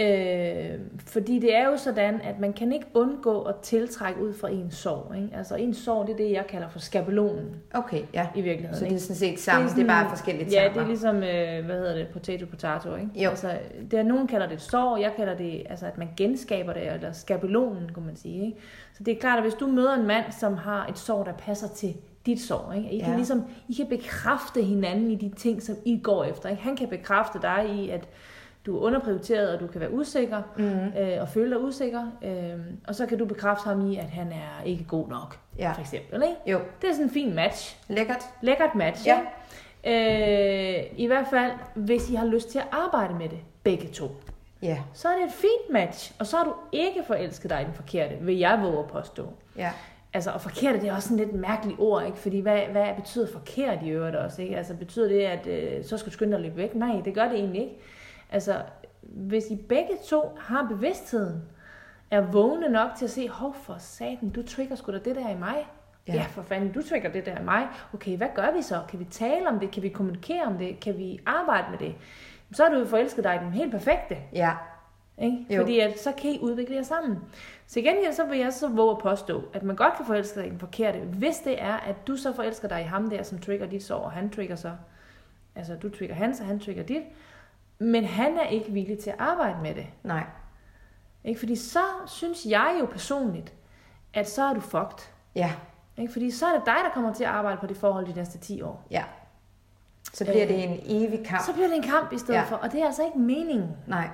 Øh, 0.00 0.80
fordi 1.06 1.38
det 1.38 1.56
er 1.56 1.64
jo 1.66 1.76
sådan, 1.76 2.20
at 2.20 2.38
man 2.40 2.52
kan 2.52 2.72
ikke 2.72 2.86
undgå 2.94 3.42
at 3.42 3.54
tiltrække 3.62 4.22
ud 4.22 4.32
fra 4.34 4.48
en 4.48 4.70
sorg. 4.70 5.16
Ikke? 5.16 5.28
Altså 5.36 5.54
en 5.54 5.74
sorg, 5.74 6.06
det 6.06 6.12
er 6.12 6.16
det, 6.16 6.30
jeg 6.32 6.46
kalder 6.48 6.68
for 6.68 6.78
skabelonen 6.78 7.56
Okay, 7.74 8.02
ja. 8.14 8.26
i 8.34 8.40
virkeligheden. 8.40 8.78
Så 8.78 8.84
det 8.84 8.94
er 8.94 8.98
sådan 8.98 9.16
set 9.16 9.38
sammen, 9.40 9.64
det 9.64 9.70
er, 9.70 9.74
sådan- 9.76 9.86
bare 9.86 10.08
forskellige 10.08 10.48
Ja, 10.50 10.60
termer. 10.62 10.72
det 10.74 10.82
er 10.82 10.86
ligesom, 10.86 11.16
øh, 11.16 11.64
hvad 11.66 11.76
hedder 11.78 11.94
det, 11.94 12.08
potato 12.08 12.46
potato, 12.46 12.94
ikke? 12.94 13.10
Jo. 13.24 13.30
Altså, 13.30 13.58
det 13.90 13.98
er, 13.98 14.02
nogen 14.02 14.26
kalder 14.26 14.48
det 14.48 14.60
sorg, 14.60 15.00
jeg 15.00 15.12
kalder 15.16 15.36
det, 15.36 15.62
altså 15.70 15.86
at 15.86 15.98
man 15.98 16.08
genskaber 16.16 16.72
det, 16.72 16.92
eller 16.92 17.12
skabelonen, 17.12 17.90
kunne 17.94 18.06
man 18.06 18.16
sige, 18.16 18.44
ikke? 18.46 18.58
Så 18.96 19.02
det 19.04 19.16
er 19.16 19.20
klart, 19.20 19.36
at 19.38 19.44
hvis 19.44 19.54
du 19.54 19.66
møder 19.66 19.94
en 19.94 20.06
mand, 20.06 20.24
som 20.40 20.54
har 20.56 20.86
et 20.86 20.98
sorg, 20.98 21.26
der 21.26 21.32
passer 21.32 21.68
til 21.68 21.94
dit 22.26 22.40
sorg, 22.40 22.76
ikke? 22.76 22.90
I, 22.90 22.98
kan 22.98 23.08
Ja. 23.10 23.16
ligesom, 23.16 23.44
I 23.68 23.72
kan 23.72 23.86
bekræfte 23.86 24.62
hinanden 24.62 25.10
i 25.10 25.14
de 25.14 25.28
ting, 25.36 25.62
som 25.62 25.76
I 25.84 26.00
går 26.02 26.24
efter, 26.24 26.48
ikke? 26.48 26.62
Han 26.62 26.76
kan 26.76 26.88
bekræfte 26.88 27.38
dig 27.42 27.66
i, 27.74 27.90
at 27.90 28.08
du 28.66 28.76
er 28.76 28.80
underprioriteret, 28.80 29.54
og 29.54 29.60
du 29.60 29.66
kan 29.66 29.80
være 29.80 29.92
usikker, 29.92 30.42
Mm. 30.56 30.64
øh, 31.00 31.20
og 31.20 31.28
føle 31.28 31.50
dig 31.50 31.60
usikker, 31.60 32.06
øh, 32.24 32.60
og 32.88 32.94
så 32.94 33.06
kan 33.06 33.18
du 33.18 33.24
bekræfte 33.24 33.64
ham 33.68 33.90
i, 33.90 33.96
at 33.96 34.10
han 34.10 34.26
er 34.32 34.64
ikke 34.64 34.84
god 34.84 35.08
nok, 35.08 35.38
Ja. 35.58 35.72
for 35.72 35.80
eksempel, 35.80 36.22
ikke? 36.22 36.36
Jo, 36.46 36.58
Det 36.82 36.88
er 36.88 36.92
sådan 36.92 37.06
en 37.06 37.10
fin 37.10 37.34
match. 37.34 37.76
lækkert. 37.88 38.24
Lækkert 38.42 38.74
match, 38.74 39.06
Ja. 39.06 39.20
ja. 39.84 40.78
Øh, 40.78 40.84
I 40.96 41.06
hvert 41.06 41.26
fald, 41.30 41.52
hvis 41.74 42.10
I 42.10 42.14
har 42.14 42.26
lyst 42.26 42.50
til 42.50 42.58
at 42.58 42.66
arbejde 42.72 43.14
med 43.14 43.28
det, 43.28 43.38
begge 43.62 43.88
to, 43.88 44.08
Ja, 44.62 44.78
så 44.92 45.08
er 45.08 45.12
det 45.16 45.24
et 45.24 45.32
fint 45.32 45.70
match, 45.72 46.12
og 46.18 46.26
så 46.26 46.36
har 46.36 46.44
du 46.44 46.52
ikke 46.72 47.02
forelsket 47.06 47.50
dig 47.50 47.60
i 47.62 47.64
den 47.64 47.74
forkerte, 47.74 48.14
vil 48.20 48.38
jeg 48.38 48.62
våge 48.62 48.78
at 48.78 48.86
påstå. 48.86 49.28
ja. 49.56 49.70
Altså, 50.14 50.30
og 50.30 50.40
forkerte, 50.40 50.80
det 50.80 50.88
er 50.88 50.94
også 50.94 51.08
sådan 51.08 51.24
lidt 51.24 51.34
et 51.34 51.40
mærkeligt 51.40 51.80
ord, 51.80 52.06
ikke? 52.06 52.18
Fordi 52.18 52.40
hvad, 52.40 52.60
hvad 52.60 52.94
betyder 52.96 53.26
forkert 53.32 53.78
i 53.82 53.88
øvrigt 53.88 54.16
også, 54.16 54.42
ikke? 54.42 54.56
Altså, 54.56 54.74
betyder 54.74 55.08
det, 55.08 55.20
at 55.20 55.46
øh, 55.46 55.84
så 55.84 55.98
skal 55.98 56.10
du 56.10 56.14
skynde 56.14 56.32
dig 56.32 56.40
lidt 56.40 56.56
væk? 56.56 56.74
Nej, 56.74 57.00
det 57.04 57.14
gør 57.14 57.28
det 57.28 57.34
egentlig 57.34 57.62
ikke. 57.62 57.76
Altså, 58.30 58.62
hvis 59.02 59.44
I 59.50 59.56
begge 59.56 59.96
to 60.08 60.38
har 60.40 60.66
bevidstheden, 60.68 61.42
er 62.10 62.20
vågne 62.20 62.68
nok 62.68 62.90
til 62.98 63.04
at 63.04 63.10
se, 63.10 63.28
hov 63.28 63.54
for 63.62 63.76
satan, 63.78 64.30
du 64.30 64.42
trigger 64.42 64.76
sgu 64.76 64.92
da 64.92 64.98
det 64.98 65.16
der 65.16 65.30
i 65.30 65.38
mig. 65.38 65.66
Ja. 66.08 66.12
Ja. 66.12 66.18
ja, 66.18 66.26
for 66.28 66.42
fanden, 66.42 66.72
du 66.72 66.82
trigger 66.82 67.12
det 67.12 67.26
der 67.26 67.40
i 67.40 67.44
mig. 67.44 67.66
Okay, 67.94 68.16
hvad 68.16 68.28
gør 68.34 68.56
vi 68.56 68.62
så? 68.62 68.80
Kan 68.88 69.00
vi 69.00 69.04
tale 69.04 69.48
om 69.48 69.60
det? 69.60 69.70
Kan 69.70 69.82
vi 69.82 69.88
kommunikere 69.88 70.44
om 70.44 70.58
det? 70.58 70.80
Kan 70.80 70.98
vi 70.98 71.20
arbejde 71.26 71.66
med 71.70 71.78
det? 71.78 71.94
Så 72.52 72.62
har 72.62 72.70
du 72.70 72.78
jo 72.78 72.84
forelsket 72.84 73.24
dig 73.24 73.34
i 73.34 73.44
den 73.44 73.52
helt 73.52 73.70
perfekte. 73.70 74.16
Ja, 74.32 74.52
Ikke? 75.18 75.46
Jo. 75.50 75.60
Fordi 75.62 75.80
at, 75.80 76.00
så 76.00 76.12
kan 76.12 76.30
I 76.30 76.38
udvikle 76.40 76.74
jer 76.76 76.82
sammen. 76.82 77.18
Så 77.66 77.78
igen 77.80 77.96
så 78.12 78.24
vil 78.24 78.38
jeg 78.38 78.52
så 78.52 78.68
våge 78.68 78.90
at 78.90 78.98
påstå, 78.98 79.42
at 79.52 79.62
man 79.62 79.76
godt 79.76 79.94
kan 79.96 80.06
forelske 80.06 80.34
sig 80.34 80.46
i 80.46 80.50
den 80.50 80.58
forkerte, 80.58 80.98
hvis 80.98 81.36
det 81.38 81.62
er, 81.62 81.74
at 81.74 82.06
du 82.06 82.16
så 82.16 82.32
forelsker 82.32 82.68
dig 82.68 82.80
i 82.80 82.84
ham 82.84 83.10
der, 83.10 83.22
som 83.22 83.38
trigger 83.38 83.66
dit 83.66 83.84
sår, 83.84 83.98
og 83.98 84.12
han 84.12 84.30
trigger 84.30 84.56
så, 84.56 84.70
altså 85.56 85.74
du 85.76 85.88
trigger 85.90 86.14
hans, 86.14 86.40
og 86.40 86.46
han 86.46 86.60
trigger 86.60 86.82
dit, 86.82 87.02
men 87.78 88.04
han 88.04 88.38
er 88.38 88.46
ikke 88.46 88.72
villig 88.72 88.98
til 88.98 89.10
at 89.10 89.16
arbejde 89.18 89.56
med 89.62 89.74
det. 89.74 89.86
nej. 90.02 90.24
Ikke? 91.24 91.38
Fordi 91.40 91.56
så 91.56 91.78
synes 92.06 92.46
jeg 92.46 92.76
jo 92.80 92.86
personligt, 92.86 93.54
at 94.14 94.28
så 94.28 94.42
er 94.42 94.54
du 94.54 94.60
fucked. 94.60 95.08
Ja, 95.34 95.52
Ikke? 95.96 96.12
Fordi 96.12 96.30
så 96.30 96.46
er 96.46 96.52
det 96.52 96.62
dig, 96.66 96.74
der 96.84 96.90
kommer 96.94 97.14
til 97.14 97.24
at 97.24 97.30
arbejde 97.30 97.58
på 97.60 97.66
det 97.66 97.76
forhold 97.76 98.06
de 98.06 98.12
næste 98.12 98.38
10 98.38 98.62
år. 98.62 98.86
ja. 98.90 99.04
Så 100.12 100.24
bliver 100.24 100.42
Øh, 100.42 100.48
det 100.48 100.64
en 100.64 100.80
evig 100.84 101.26
kamp. 101.26 101.42
Så 101.46 101.52
bliver 101.52 101.68
det 101.68 101.76
en 101.76 101.82
kamp 101.82 102.12
i 102.12 102.18
stedet 102.18 102.34
Ja. 102.34 102.38
ja. 102.40 102.46
for, 102.46 102.56
og 102.56 102.72
det 102.72 102.80
er 102.82 102.86
altså 102.86 103.04
ikke 103.04 103.18
meningen. 103.18 103.68
Nej, 103.86 104.08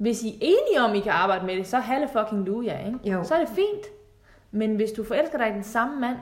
Hvis 0.00 0.22
I 0.22 0.28
er 0.28 0.38
enige 0.40 0.82
om, 0.82 0.94
I 0.94 1.00
kan 1.00 1.12
arbejde 1.12 1.46
med 1.46 1.56
det, 1.56 1.66
så 1.66 1.78
halve 1.78 2.08
fucking 2.08 2.44
luja, 2.46 2.86
ikke? 2.86 3.10
Jo. 3.10 3.24
Så 3.24 3.34
er 3.34 3.38
det 3.38 3.48
fint. 3.48 3.86
Men 4.50 4.76
hvis 4.76 4.92
du 4.92 5.04
forelsker 5.04 5.38
dig 5.38 5.48
i 5.48 5.52
den 5.52 5.62
samme 5.62 6.00
mand, 6.00 6.16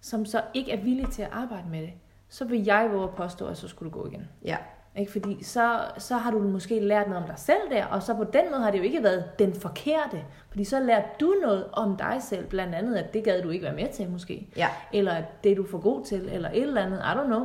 som 0.00 0.24
så 0.24 0.40
ikke 0.54 0.72
er 0.72 0.82
villig 0.82 1.08
til 1.08 1.22
at 1.22 1.28
arbejde 1.32 1.68
med 1.70 1.80
det, 1.80 1.92
så 2.28 2.44
vil 2.44 2.64
jeg 2.64 2.88
våge 2.92 3.04
at 3.04 3.14
påstå, 3.14 3.46
at 3.46 3.56
så 3.56 3.68
skulle 3.68 3.92
du 3.92 3.98
gå 4.00 4.06
igen. 4.06 4.28
ja. 4.44 4.56
Ikke? 4.96 5.12
Fordi 5.12 5.44
så, 5.44 5.80
så 5.98 6.16
har 6.16 6.30
du 6.30 6.38
måske 6.38 6.80
lært 6.80 7.08
noget 7.08 7.22
om 7.22 7.28
dig 7.28 7.38
selv 7.38 7.60
der, 7.70 7.84
og 7.84 8.02
så 8.02 8.14
på 8.14 8.24
den 8.24 8.44
måde 8.50 8.62
har 8.62 8.70
det 8.70 8.78
jo 8.78 8.82
ikke 8.82 9.02
været 9.02 9.38
den 9.38 9.54
forkerte. 9.54 10.24
Fordi 10.50 10.64
så 10.64 10.80
lærte 10.80 11.06
du 11.20 11.34
noget 11.42 11.64
om 11.72 11.96
dig 11.96 12.16
selv, 12.20 12.46
blandt 12.46 12.74
andet, 12.74 12.96
at 12.96 13.14
det 13.14 13.24
gad 13.24 13.42
du 13.42 13.50
ikke 13.50 13.64
være 13.64 13.74
med 13.74 13.88
til 13.92 14.10
måske. 14.10 14.48
Ja, 14.56 14.68
Eller 14.92 15.12
at 15.12 15.44
det 15.44 15.52
er 15.52 15.56
du 15.56 15.66
for 15.66 15.78
god 15.78 16.04
til, 16.04 16.28
eller 16.32 16.50
et 16.50 16.62
eller 16.62 16.82
andet, 16.82 16.98
I 16.98 17.18
don't 17.18 17.26
know. 17.26 17.44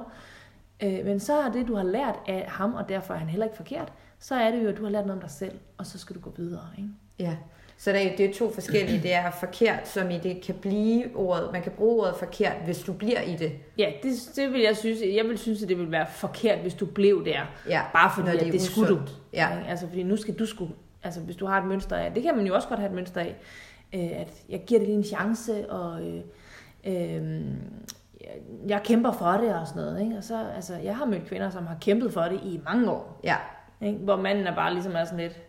Øh, 0.84 1.06
men 1.06 1.20
så 1.20 1.34
er 1.34 1.52
det, 1.52 1.68
du 1.68 1.76
har 1.76 1.84
lært 1.84 2.20
af 2.28 2.46
ham, 2.50 2.74
og 2.74 2.90
derfor 2.90 3.14
er 3.14 3.18
han 3.18 3.30
heller 3.30 3.46
ikke 3.46 3.58
forkert, 3.58 3.94
så 4.20 4.36
er 4.36 4.52
det 4.52 4.64
jo, 4.64 4.70
at 4.70 4.78
du 4.78 4.84
har 4.84 4.90
lært 4.90 5.06
noget 5.06 5.18
om 5.18 5.22
dig 5.22 5.32
selv, 5.32 5.60
og 5.78 5.86
så 5.86 5.98
skal 5.98 6.16
du 6.16 6.20
gå 6.20 6.34
videre. 6.38 6.68
Ikke? 6.78 6.90
ja. 7.20 7.36
Så 7.80 7.92
det 7.92 8.12
er, 8.12 8.18
det 8.18 8.26
er 8.26 8.34
to 8.34 8.54
forskellige. 8.54 9.02
Det 9.02 9.14
er 9.14 9.32
forkert, 9.32 9.88
som 9.88 10.10
i 10.10 10.18
det 10.18 10.42
kan 10.42 10.56
blive 10.56 11.16
ordet. 11.16 11.50
Man 11.52 11.62
kan 11.62 11.72
bruge 11.72 12.02
ordet 12.02 12.16
forkert, 12.16 12.56
hvis 12.66 12.80
du 12.80 12.94
bliver 12.94 13.22
i 13.22 13.36
det. 13.36 13.52
Ja, 13.78 13.92
det, 14.04 14.14
det 14.36 14.54
vil 14.54 14.62
jeg 14.62 14.78
synes, 14.78 15.00
jeg 15.16 15.26
vil 15.26 15.38
synes, 15.38 15.64
at 15.64 15.70
det 15.70 15.78
ville 15.78 15.92
være 15.92 16.08
forkert, 16.12 16.60
hvis 16.60 16.74
du 16.74 16.86
blev 16.86 17.26
der. 17.26 17.40
Ja, 17.70 17.82
Bare 17.94 18.12
fordi, 18.16 18.26
når 18.28 18.34
at 18.34 18.40
det 18.40 18.48
er 18.48 18.52
det 18.52 18.62
skulle 18.62 18.90
du. 18.90 19.00
Ja. 19.34 19.58
Ikke? 19.58 19.70
Altså, 19.70 19.88
fordi 19.88 20.04
nu 20.04 20.18
skal 20.18 20.34
du 20.34 20.46
skulle, 20.46 20.74
altså 21.04 21.22
hvis 21.22 21.36
du 21.36 21.46
har 21.46 21.62
et 21.62 21.68
mønster 21.68 21.96
af, 21.96 22.14
det 22.14 22.24
kan 22.24 22.38
man 22.38 22.48
jo 22.48 22.56
også 22.56 22.68
godt 22.68 22.80
have 22.80 22.90
et 22.90 22.96
mønster 22.96 23.22
af, 23.22 23.36
øh, 23.94 24.22
at 24.22 24.34
jeg 24.50 24.64
giver 24.68 24.80
det 24.80 24.88
lige 24.88 24.98
en 24.98 25.04
chance, 25.04 25.72
og 25.72 26.02
øh, 26.02 26.22
øh, 26.86 27.42
jeg, 28.22 28.38
jeg 28.68 28.82
kæmper 28.84 29.12
for 29.12 29.32
det 29.32 29.56
og 29.56 29.68
sådan 29.68 29.82
noget. 29.82 30.02
Ikke? 30.02 30.18
Og 30.18 30.24
så, 30.24 30.46
altså, 30.56 30.76
jeg 30.76 30.98
har 30.98 31.06
mødt 31.06 31.26
kvinder, 31.26 31.50
som 31.50 31.68
har 31.68 31.78
kæmpet 31.82 32.14
for 32.14 32.22
det 32.22 32.40
i 32.44 32.60
mange 32.66 32.92
år. 32.92 33.20
Ja, 33.24 33.36
Ikke? 33.82 33.98
Hvor 33.98 34.16
manden 34.16 34.48
er 34.48 34.56
bare 34.56 34.74
ligesom 34.74 34.96
er 34.96 35.04
sådan 35.04 35.20
lidt 35.20 35.42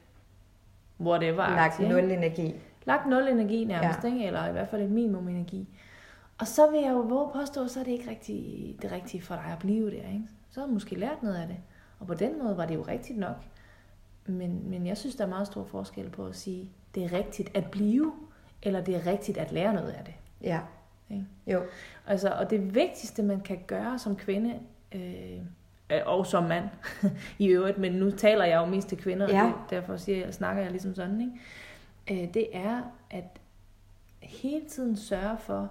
whatever 1.01 1.49
lagt 1.51 1.81
nul 1.81 2.11
energi. 2.11 2.55
Lagt 2.85 3.07
nul 3.07 3.29
energi 3.29 3.65
nærmest, 3.65 4.05
ja. 4.05 4.09
ikke? 4.09 4.27
eller 4.27 4.49
i 4.49 4.53
hvert 4.53 4.69
fald 4.69 4.83
et 4.83 4.91
minimum 4.91 5.29
energi. 5.29 5.69
Og 6.39 6.47
så 6.47 6.71
vil 6.71 6.81
jeg 6.81 6.91
jo 6.91 7.01
våge 7.01 7.31
påstå, 7.33 7.69
så 7.69 7.81
er 7.81 7.85
det 7.85 7.93
ikke 7.93 8.11
rigtig 8.11 8.77
det 8.83 8.93
rigtige 8.93 9.23
for 9.23 9.35
dig 9.35 9.45
at 9.53 9.59
blive 9.59 9.91
der. 9.91 10.09
Ikke? 10.09 10.23
Så 10.51 10.61
har 10.61 10.67
du 10.67 10.73
måske 10.73 10.95
lært 10.95 11.23
noget 11.23 11.37
af 11.37 11.47
det. 11.47 11.57
Og 11.99 12.07
på 12.07 12.15
den 12.15 12.43
måde 12.43 12.57
var 12.57 12.67
det 12.67 12.75
jo 12.75 12.83
rigtigt 12.83 13.19
nok. 13.19 13.37
Men, 14.27 14.71
men 14.71 14.87
jeg 14.87 14.97
synes, 14.97 15.17
der 15.17 15.25
er 15.25 15.29
meget 15.29 15.47
stor 15.47 15.65
forskel 15.65 16.11
på 16.11 16.27
at 16.27 16.37
sige, 16.37 16.71
det 16.95 17.05
er 17.05 17.13
rigtigt 17.13 17.57
at 17.57 17.71
blive, 17.71 18.13
eller 18.63 18.81
det 18.81 18.97
er 18.97 19.07
rigtigt 19.07 19.39
at 19.39 19.53
lære 19.53 19.75
noget 19.75 19.91
af 19.91 20.05
det. 20.05 20.15
Ja. 20.43 20.61
Ikke? 21.11 21.27
Jo. 21.47 21.63
Altså, 22.07 22.31
og 22.31 22.51
det 22.51 22.75
vigtigste, 22.75 23.23
man 23.23 23.41
kan 23.41 23.59
gøre 23.67 23.99
som 23.99 24.17
kvinde, 24.17 24.61
øh 24.95 25.39
og 26.07 26.27
som 26.27 26.43
mand 26.45 26.65
i 27.39 27.47
øvrigt, 27.47 27.79
men 27.79 27.93
nu 27.93 28.11
taler 28.11 28.45
jeg 28.45 28.57
jo 28.61 28.65
mest 28.67 28.89
til 28.89 28.99
kvinder, 28.99 29.29
Ja. 29.29 29.45
og 29.47 29.53
derfor 29.71 29.97
siger 29.97 30.25
jeg, 30.25 30.35
snakker 30.35 30.63
jeg 30.63 30.71
ligesom 30.71 30.95
sådan, 30.95 31.21
ikke? 31.21 32.23
Øh, 32.25 32.35
det 32.35 32.47
er 32.53 32.83
at 33.11 33.25
hele 34.23 34.65
tiden 34.69 34.97
sørge 34.97 35.39
for 35.39 35.71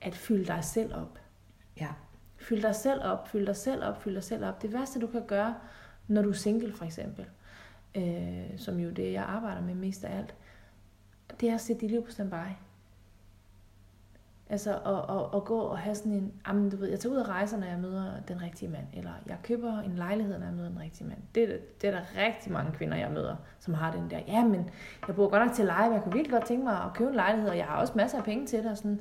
at 0.00 0.14
fylde 0.14 0.44
dig 0.46 0.64
selv 0.64 0.94
op. 0.94 1.18
Ja. 1.80 1.88
Fyld 2.36 2.62
dig 2.62 2.74
selv 2.74 3.00
op, 3.04 3.28
fyld 3.28 3.46
dig 3.46 3.56
selv 3.56 3.84
op, 3.84 4.02
fyld 4.02 4.14
dig 4.14 4.24
selv 4.24 4.44
op. 4.44 4.62
Det 4.62 4.72
værste, 4.72 5.00
du 5.00 5.06
kan 5.06 5.22
gøre, 5.26 5.54
når 6.08 6.22
du 6.22 6.28
er 6.28 6.32
single 6.34 6.72
for 6.72 6.84
eksempel, 6.84 7.26
øh, 7.94 8.44
som 8.56 8.78
jo 8.80 8.90
det, 8.90 9.12
jeg 9.12 9.22
arbejder 9.24 9.60
med 9.62 9.74
mest 9.74 10.04
af 10.04 10.18
alt, 10.18 10.34
det 11.40 11.48
er 11.48 11.54
at 11.54 11.60
sætte 11.60 11.80
dit 11.80 11.90
liv 11.90 12.04
på 12.04 12.10
standby. 12.10 12.34
Altså 14.52 14.70
at, 14.70 15.16
at, 15.16 15.24
at 15.36 15.44
gå 15.44 15.58
og 15.60 15.78
have 15.78 15.94
sådan 15.94 16.12
en, 16.12 16.32
jamen 16.48 16.70
du 16.70 16.76
ved, 16.76 16.88
jeg 16.88 17.00
tager 17.00 17.12
ud 17.14 17.18
og 17.20 17.28
rejser, 17.28 17.58
når 17.58 17.66
jeg 17.66 17.78
møder 17.78 18.04
den 18.28 18.42
rigtige 18.42 18.68
mand, 18.68 18.84
eller 18.92 19.10
jeg 19.26 19.36
køber 19.42 19.78
en 19.78 19.92
lejlighed, 19.96 20.38
når 20.38 20.46
jeg 20.46 20.54
møder 20.54 20.68
den 20.68 20.80
rigtige 20.80 21.08
mand. 21.08 21.18
Det, 21.34 21.42
er 21.42 21.56
det 21.80 21.88
er 21.88 21.90
der 21.90 22.26
rigtig 22.26 22.52
mange 22.52 22.72
kvinder, 22.72 22.96
jeg 22.96 23.10
møder, 23.10 23.36
som 23.60 23.74
har 23.74 23.92
den 23.92 24.10
der, 24.10 24.18
ja, 24.28 24.44
men 24.44 24.70
jeg 25.08 25.16
bor 25.16 25.28
godt 25.28 25.46
nok 25.46 25.54
til 25.54 25.64
leje, 25.64 25.84
men 25.88 25.94
jeg 25.94 26.02
kunne 26.02 26.12
virkelig 26.12 26.32
godt 26.32 26.46
tænke 26.46 26.64
mig 26.64 26.74
at 26.74 26.94
købe 26.94 27.10
en 27.10 27.16
lejlighed, 27.16 27.50
og 27.50 27.56
jeg 27.56 27.64
har 27.64 27.76
også 27.80 27.92
masser 27.96 28.18
af 28.18 28.24
penge 28.24 28.46
til 28.46 28.62
det, 28.62 28.70
og 28.70 28.76
sådan, 28.76 29.00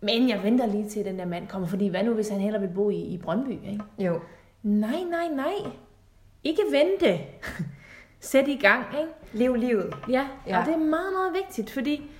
men 0.00 0.28
jeg 0.28 0.42
venter 0.42 0.66
lige 0.66 0.88
til, 0.88 1.04
den 1.04 1.18
der 1.18 1.24
mand 1.24 1.48
kommer, 1.48 1.68
fordi 1.68 1.88
hvad 1.88 2.02
nu, 2.04 2.14
hvis 2.14 2.28
han 2.28 2.40
hellere 2.40 2.60
vil 2.62 2.74
bo 2.74 2.90
i, 2.90 3.00
i 3.00 3.18
Brøndby, 3.18 3.50
ikke? 3.50 3.80
Jo. 3.98 4.20
Nej, 4.62 5.02
nej, 5.10 5.28
nej. 5.36 5.72
Ikke 6.44 6.62
vente. 6.72 7.18
Sæt 8.20 8.48
i 8.48 8.56
gang, 8.56 8.84
ikke? 9.00 9.12
Lev 9.32 9.54
livet. 9.54 9.94
Ja, 10.10 10.26
Ja. 10.46 10.60
og 10.60 10.66
det 10.66 10.74
er 10.74 10.78
meget, 10.78 11.12
meget 11.12 11.32
vigtigt, 11.44 11.70
fordi 11.70 12.10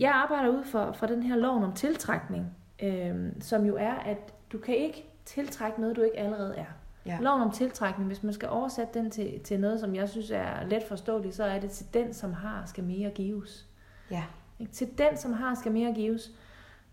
jeg 0.00 0.10
arbejder 0.10 0.48
ud 0.48 0.64
for, 0.64 0.92
for 0.92 1.06
den 1.06 1.22
her 1.22 1.36
loven 1.36 1.64
om 1.64 1.72
tiltrækning, 1.72 2.46
øhm, 2.82 3.40
som 3.40 3.64
jo 3.64 3.76
er, 3.76 3.94
at 3.94 4.34
du 4.52 4.58
kan 4.58 4.76
ikke 4.76 5.08
tiltrække 5.24 5.80
noget, 5.80 5.96
du 5.96 6.02
ikke 6.02 6.18
allerede 6.18 6.56
er. 6.56 6.64
Ja. 7.06 7.18
Loven 7.20 7.42
om 7.42 7.50
tiltrækning, 7.50 8.06
hvis 8.06 8.22
man 8.22 8.34
skal 8.34 8.48
oversætte 8.48 8.98
den 8.98 9.10
til, 9.10 9.40
til 9.40 9.60
noget, 9.60 9.80
som 9.80 9.94
jeg 9.94 10.08
synes 10.08 10.30
er 10.30 10.66
let 10.66 10.82
forståeligt, 10.88 11.34
så 11.34 11.44
er 11.44 11.60
det 11.60 11.70
til 11.70 11.86
den, 11.94 12.14
som 12.14 12.32
har, 12.32 12.62
skal 12.66 12.84
mere 12.84 13.10
gives. 13.10 13.66
Ja. 14.10 14.24
Til 14.72 14.98
den, 14.98 15.16
som 15.16 15.32
har, 15.32 15.54
skal 15.54 15.72
mere 15.72 15.94
gives. 15.94 16.30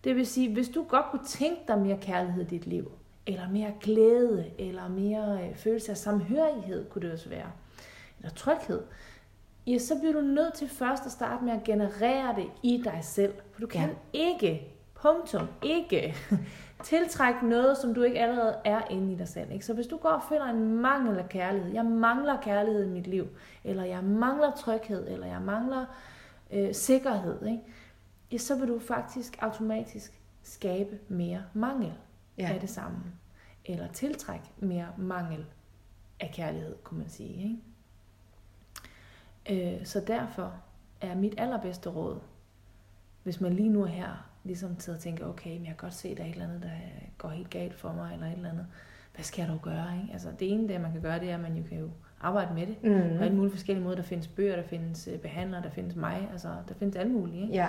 Det 0.04 0.16
vil 0.16 0.28
sige, 0.28 0.54
hvis 0.54 0.70
du 0.70 0.84
godt 0.84 1.06
kunne 1.12 1.26
tænke 1.26 1.62
dig 1.68 1.80
mere 1.80 1.98
kærlighed 1.98 2.44
i 2.44 2.48
dit 2.48 2.68
liv, 2.68 2.92
eller 3.28 3.50
mere 3.50 3.74
glæde, 3.82 4.52
eller 4.60 4.88
mere 4.88 5.48
øh, 5.48 5.56
følelse 5.56 5.92
af 5.92 5.98
samhørighed, 5.98 6.90
kunne 6.90 7.02
det 7.02 7.14
også 7.14 7.30
være, 7.30 7.52
eller 8.20 8.32
tryghed, 8.32 8.82
ja, 9.68 9.78
så 9.78 10.00
bliver 10.00 10.14
du 10.14 10.22
nødt 10.22 10.54
til 10.54 10.70
først 10.70 11.06
at 11.06 11.12
starte 11.12 11.44
med 11.44 11.54
at 11.54 11.64
generere 11.64 12.36
det 12.36 12.48
i 12.64 12.82
dig 12.84 13.00
selv. 13.02 13.34
For 13.52 13.62
du 13.62 13.68
kan 13.68 13.90
Ja. 13.90 13.96
ikke, 14.14 14.68
punktum, 14.96 15.48
ikke 15.64 16.16
tiltrække 16.84 17.48
noget, 17.50 17.78
som 17.78 17.94
du 17.94 18.02
ikke 18.04 18.20
allerede 18.20 18.56
er 18.66 18.82
inde 18.90 19.14
i 19.14 19.16
dig 19.16 19.28
selv. 19.28 19.52
Ikke? 19.52 19.66
Så 19.66 19.74
hvis 19.74 19.88
du 19.88 19.98
går 19.98 20.10
og 20.10 20.24
finder 20.30 20.46
en 20.46 20.76
mangel 20.76 21.18
af 21.18 21.30
kærlighed, 21.30 21.72
jeg 21.74 21.86
mangler 21.86 22.42
kærlighed 22.42 22.86
i 22.86 22.90
mit 22.90 23.08
liv, 23.08 23.28
eller 23.64 23.84
jeg 23.84 24.04
mangler 24.04 24.52
tryghed, 24.52 25.08
eller 25.08 25.28
jeg 25.28 25.42
mangler 25.42 25.86
øh, 26.52 26.74
sikkerhed, 26.74 27.46
ikke? 27.46 27.62
Ja, 28.32 28.38
så 28.38 28.56
vil 28.56 28.68
du 28.68 28.80
faktisk 28.80 29.38
automatisk 29.42 30.22
skabe 30.44 31.00
mere 31.08 31.44
mangel 31.54 31.94
ja. 32.38 32.50
af 32.54 32.60
det 32.60 32.70
samme. 32.70 32.98
Eller 33.66 33.88
tiltrække 33.88 34.46
mere 34.60 34.88
mangel 34.98 35.46
af 36.20 36.32
kærlighed, 36.34 36.76
kunne 36.84 37.00
man 37.00 37.10
sige. 37.10 37.44
Ikke? 37.44 37.58
Øh, 39.50 39.86
så 39.86 40.00
derfor 40.00 40.54
er 41.02 41.16
mit 41.16 41.36
allerbedste 41.38 41.90
råd, 41.90 42.20
hvis 43.24 43.42
man 43.42 43.54
lige 43.54 43.70
nu 43.70 43.84
er 43.84 43.88
her, 43.88 44.30
ligesom 44.44 44.80
sidder 44.80 44.98
og 44.98 45.04
tænker, 45.04 45.26
okay, 45.26 45.50
men 45.50 45.60
jeg 45.60 45.68
kan 45.68 45.78
godt 45.78 45.94
se, 45.94 46.08
at 46.10 46.18
der 46.18 46.24
er 46.24 46.28
et 46.28 46.32
eller 46.32 46.46
andet, 46.46 46.64
der 46.64 46.70
går 47.18 47.30
helt 47.30 47.50
galt 47.50 47.74
for 47.74 47.94
mig, 47.94 48.14
eller 48.14 48.28
et 48.28 48.34
eller 48.34 48.50
andet. 48.50 48.68
Hvad 49.16 49.24
skal 49.24 49.42
jeg 49.42 49.52
dog 49.52 49.62
gøre? 49.62 49.88
Ikke? 50.02 50.14
Altså, 50.14 50.30
det 50.40 50.54
ene, 50.54 50.68
det 50.68 50.82
man 50.82 50.92
kan 50.92 51.02
gøre, 51.02 51.20
det 51.20 51.30
er, 51.30 51.36
at 51.36 51.42
man 51.42 51.56
jo 51.56 51.64
kan 51.70 51.80
jo 51.80 51.90
arbejde 52.22 52.54
med 52.54 52.68
det. 52.68 52.84
Mm. 52.84 53.18
På 53.18 53.24
alle 53.24 53.36
mulige 53.36 53.52
forskellige 53.52 53.84
måder. 53.84 53.96
Der 53.96 54.04
findes 54.04 54.28
bøger, 54.28 54.56
der 54.56 54.64
findes 54.64 55.08
øh, 55.08 55.20
behandlere, 55.20 55.62
der 55.62 55.70
findes 55.70 55.96
mig. 55.96 56.30
Altså, 56.32 56.48
der 56.68 56.74
findes 56.74 56.96
alt 56.96 57.12
muligt. 57.12 57.42
Ikke? 57.42 57.54
Ja. 57.54 57.68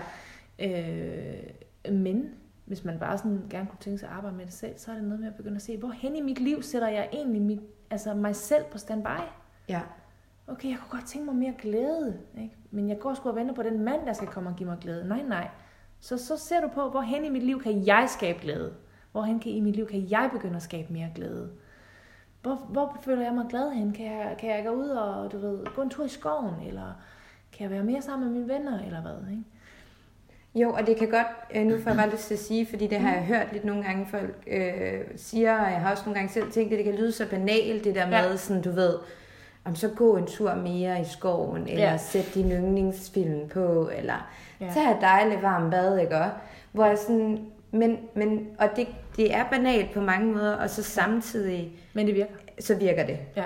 Øh, 0.58 1.94
men 1.94 2.30
hvis 2.64 2.84
man 2.84 2.98
bare 2.98 3.18
sådan 3.18 3.42
gerne 3.50 3.66
kunne 3.66 3.78
tænke 3.80 3.98
sig 3.98 4.08
at 4.08 4.14
arbejde 4.14 4.36
med 4.36 4.46
det 4.46 4.52
selv, 4.52 4.78
så 4.78 4.90
er 4.90 4.94
det 4.94 5.04
noget 5.04 5.20
med 5.20 5.28
at 5.28 5.34
begynde 5.34 5.56
at 5.56 5.62
se, 5.62 5.76
hvor 5.76 5.90
hen 5.90 6.16
i 6.16 6.20
mit 6.20 6.40
liv 6.40 6.62
sætter 6.62 6.88
jeg 6.88 7.08
egentlig 7.12 7.42
mit, 7.42 7.60
altså 7.90 8.14
mig 8.14 8.36
selv 8.36 8.64
på 8.72 8.78
standby. 8.78 9.20
Ja. 9.68 9.80
Okay, 10.48 10.68
jeg 10.70 10.78
kunne 10.78 10.98
godt 11.00 11.06
tænke 11.08 11.26
mig 11.26 11.34
mere 11.34 11.54
glæde, 11.62 12.18
ikke? 12.42 12.54
men 12.70 12.88
jeg 12.88 12.98
går 12.98 13.14
sgu 13.14 13.28
og 13.28 13.36
venter 13.36 13.54
på 13.54 13.62
den 13.62 13.84
mand, 13.84 14.06
der 14.06 14.12
skal 14.12 14.28
komme 14.28 14.50
og 14.50 14.56
give 14.56 14.68
mig 14.68 14.78
glæde. 14.80 15.08
Nej, 15.08 15.22
nej. 15.22 15.48
Så, 16.00 16.16
så 16.18 16.36
ser 16.36 16.60
du 16.60 16.68
på, 16.68 16.90
hvor 16.90 17.00
hen 17.00 17.24
i 17.24 17.28
mit 17.28 17.42
liv 17.42 17.62
kan 17.62 17.86
jeg 17.86 18.04
skabe 18.08 18.38
glæde. 18.42 18.72
Hvorhen 19.12 19.40
kan, 19.40 19.52
i 19.52 19.60
mit 19.60 19.76
liv 19.76 19.86
kan 19.86 20.06
jeg 20.10 20.28
begynde 20.32 20.56
at 20.56 20.62
skabe 20.62 20.92
mere 20.92 21.08
glæde. 21.14 21.50
Hvor, 22.42 22.54
hvor 22.54 22.98
føler 23.02 23.22
jeg 23.22 23.32
mig 23.34 23.46
glad 23.48 23.70
hen? 23.70 23.92
Kan 23.92 24.06
jeg, 24.06 24.36
kan 24.38 24.50
jeg 24.50 24.64
gå 24.64 24.70
ud 24.70 24.88
og 24.88 25.32
du 25.32 25.38
ved, 25.38 25.64
gå 25.74 25.82
en 25.82 25.90
tur 25.90 26.04
i 26.04 26.08
skoven? 26.08 26.54
Eller 26.66 26.92
kan 27.52 27.62
jeg 27.62 27.70
være 27.70 27.84
mere 27.84 28.02
sammen 28.02 28.28
med 28.28 28.38
mine 28.40 28.54
venner? 28.54 28.82
Eller 28.84 29.00
hvad? 29.02 29.30
Ikke? 29.30 29.42
Jo, 30.54 30.72
og 30.72 30.86
det 30.86 30.96
kan 30.96 31.10
godt, 31.10 31.26
øh, 31.54 31.66
nu 31.66 31.78
får 31.78 31.90
jeg 31.90 31.96
bare 31.98 32.10
lyst 32.10 32.26
til 32.26 32.34
at 32.34 32.40
sige, 32.40 32.66
fordi 32.66 32.86
det 32.86 32.98
har 32.98 33.14
jeg 33.14 33.24
hørt 33.24 33.52
lidt 33.52 33.64
nogle 33.64 33.82
gange, 33.84 34.06
folk 34.06 34.44
øh, 34.46 35.00
siger, 35.16 35.58
og 35.64 35.70
jeg 35.72 35.80
har 35.80 35.90
også 35.90 36.02
nogle 36.06 36.18
gange 36.18 36.32
selv 36.32 36.52
tænkt, 36.52 36.72
at 36.72 36.76
det 36.78 36.84
kan 36.84 36.94
lyde 36.94 37.12
så 37.12 37.30
banalt, 37.30 37.84
det 37.84 37.94
der 37.94 38.06
med, 38.06 38.12
Ja. 38.30 38.36
sådan, 38.36 38.62
du 38.62 38.70
ved, 38.70 38.94
om 39.66 39.74
så 39.74 39.88
gå 39.88 40.16
en 40.16 40.26
tur 40.26 40.54
mere 40.54 41.00
i 41.00 41.04
skoven, 41.04 41.68
eller 41.68 41.90
Ja. 41.90 41.96
sæt 41.96 42.24
din 42.34 42.52
yndlingsfilm 42.52 43.48
på, 43.48 43.90
eller 43.96 44.28
Ja. 44.60 44.66
tag 44.74 44.90
et 44.90 44.96
dejligt 45.00 45.42
varmt 45.42 45.70
bad, 45.70 45.98
ikke 45.98 46.16
også? 46.16 46.30
Hvor 46.72 46.84
jeg 46.84 46.98
sådan, 46.98 47.38
men, 47.70 47.98
men, 48.14 48.46
og 48.58 48.68
det, 48.76 48.86
det 49.16 49.34
er 49.34 49.44
banalt 49.50 49.92
på 49.94 50.00
mange 50.00 50.32
måder, 50.32 50.54
og 50.56 50.70
så 50.70 50.82
samtidig, 50.82 51.72
Men 51.94 52.06
det 52.06 52.14
virker. 52.14 52.32
så 52.60 52.74
virker 52.74 53.06
det. 53.06 53.18
Ja. 53.36 53.44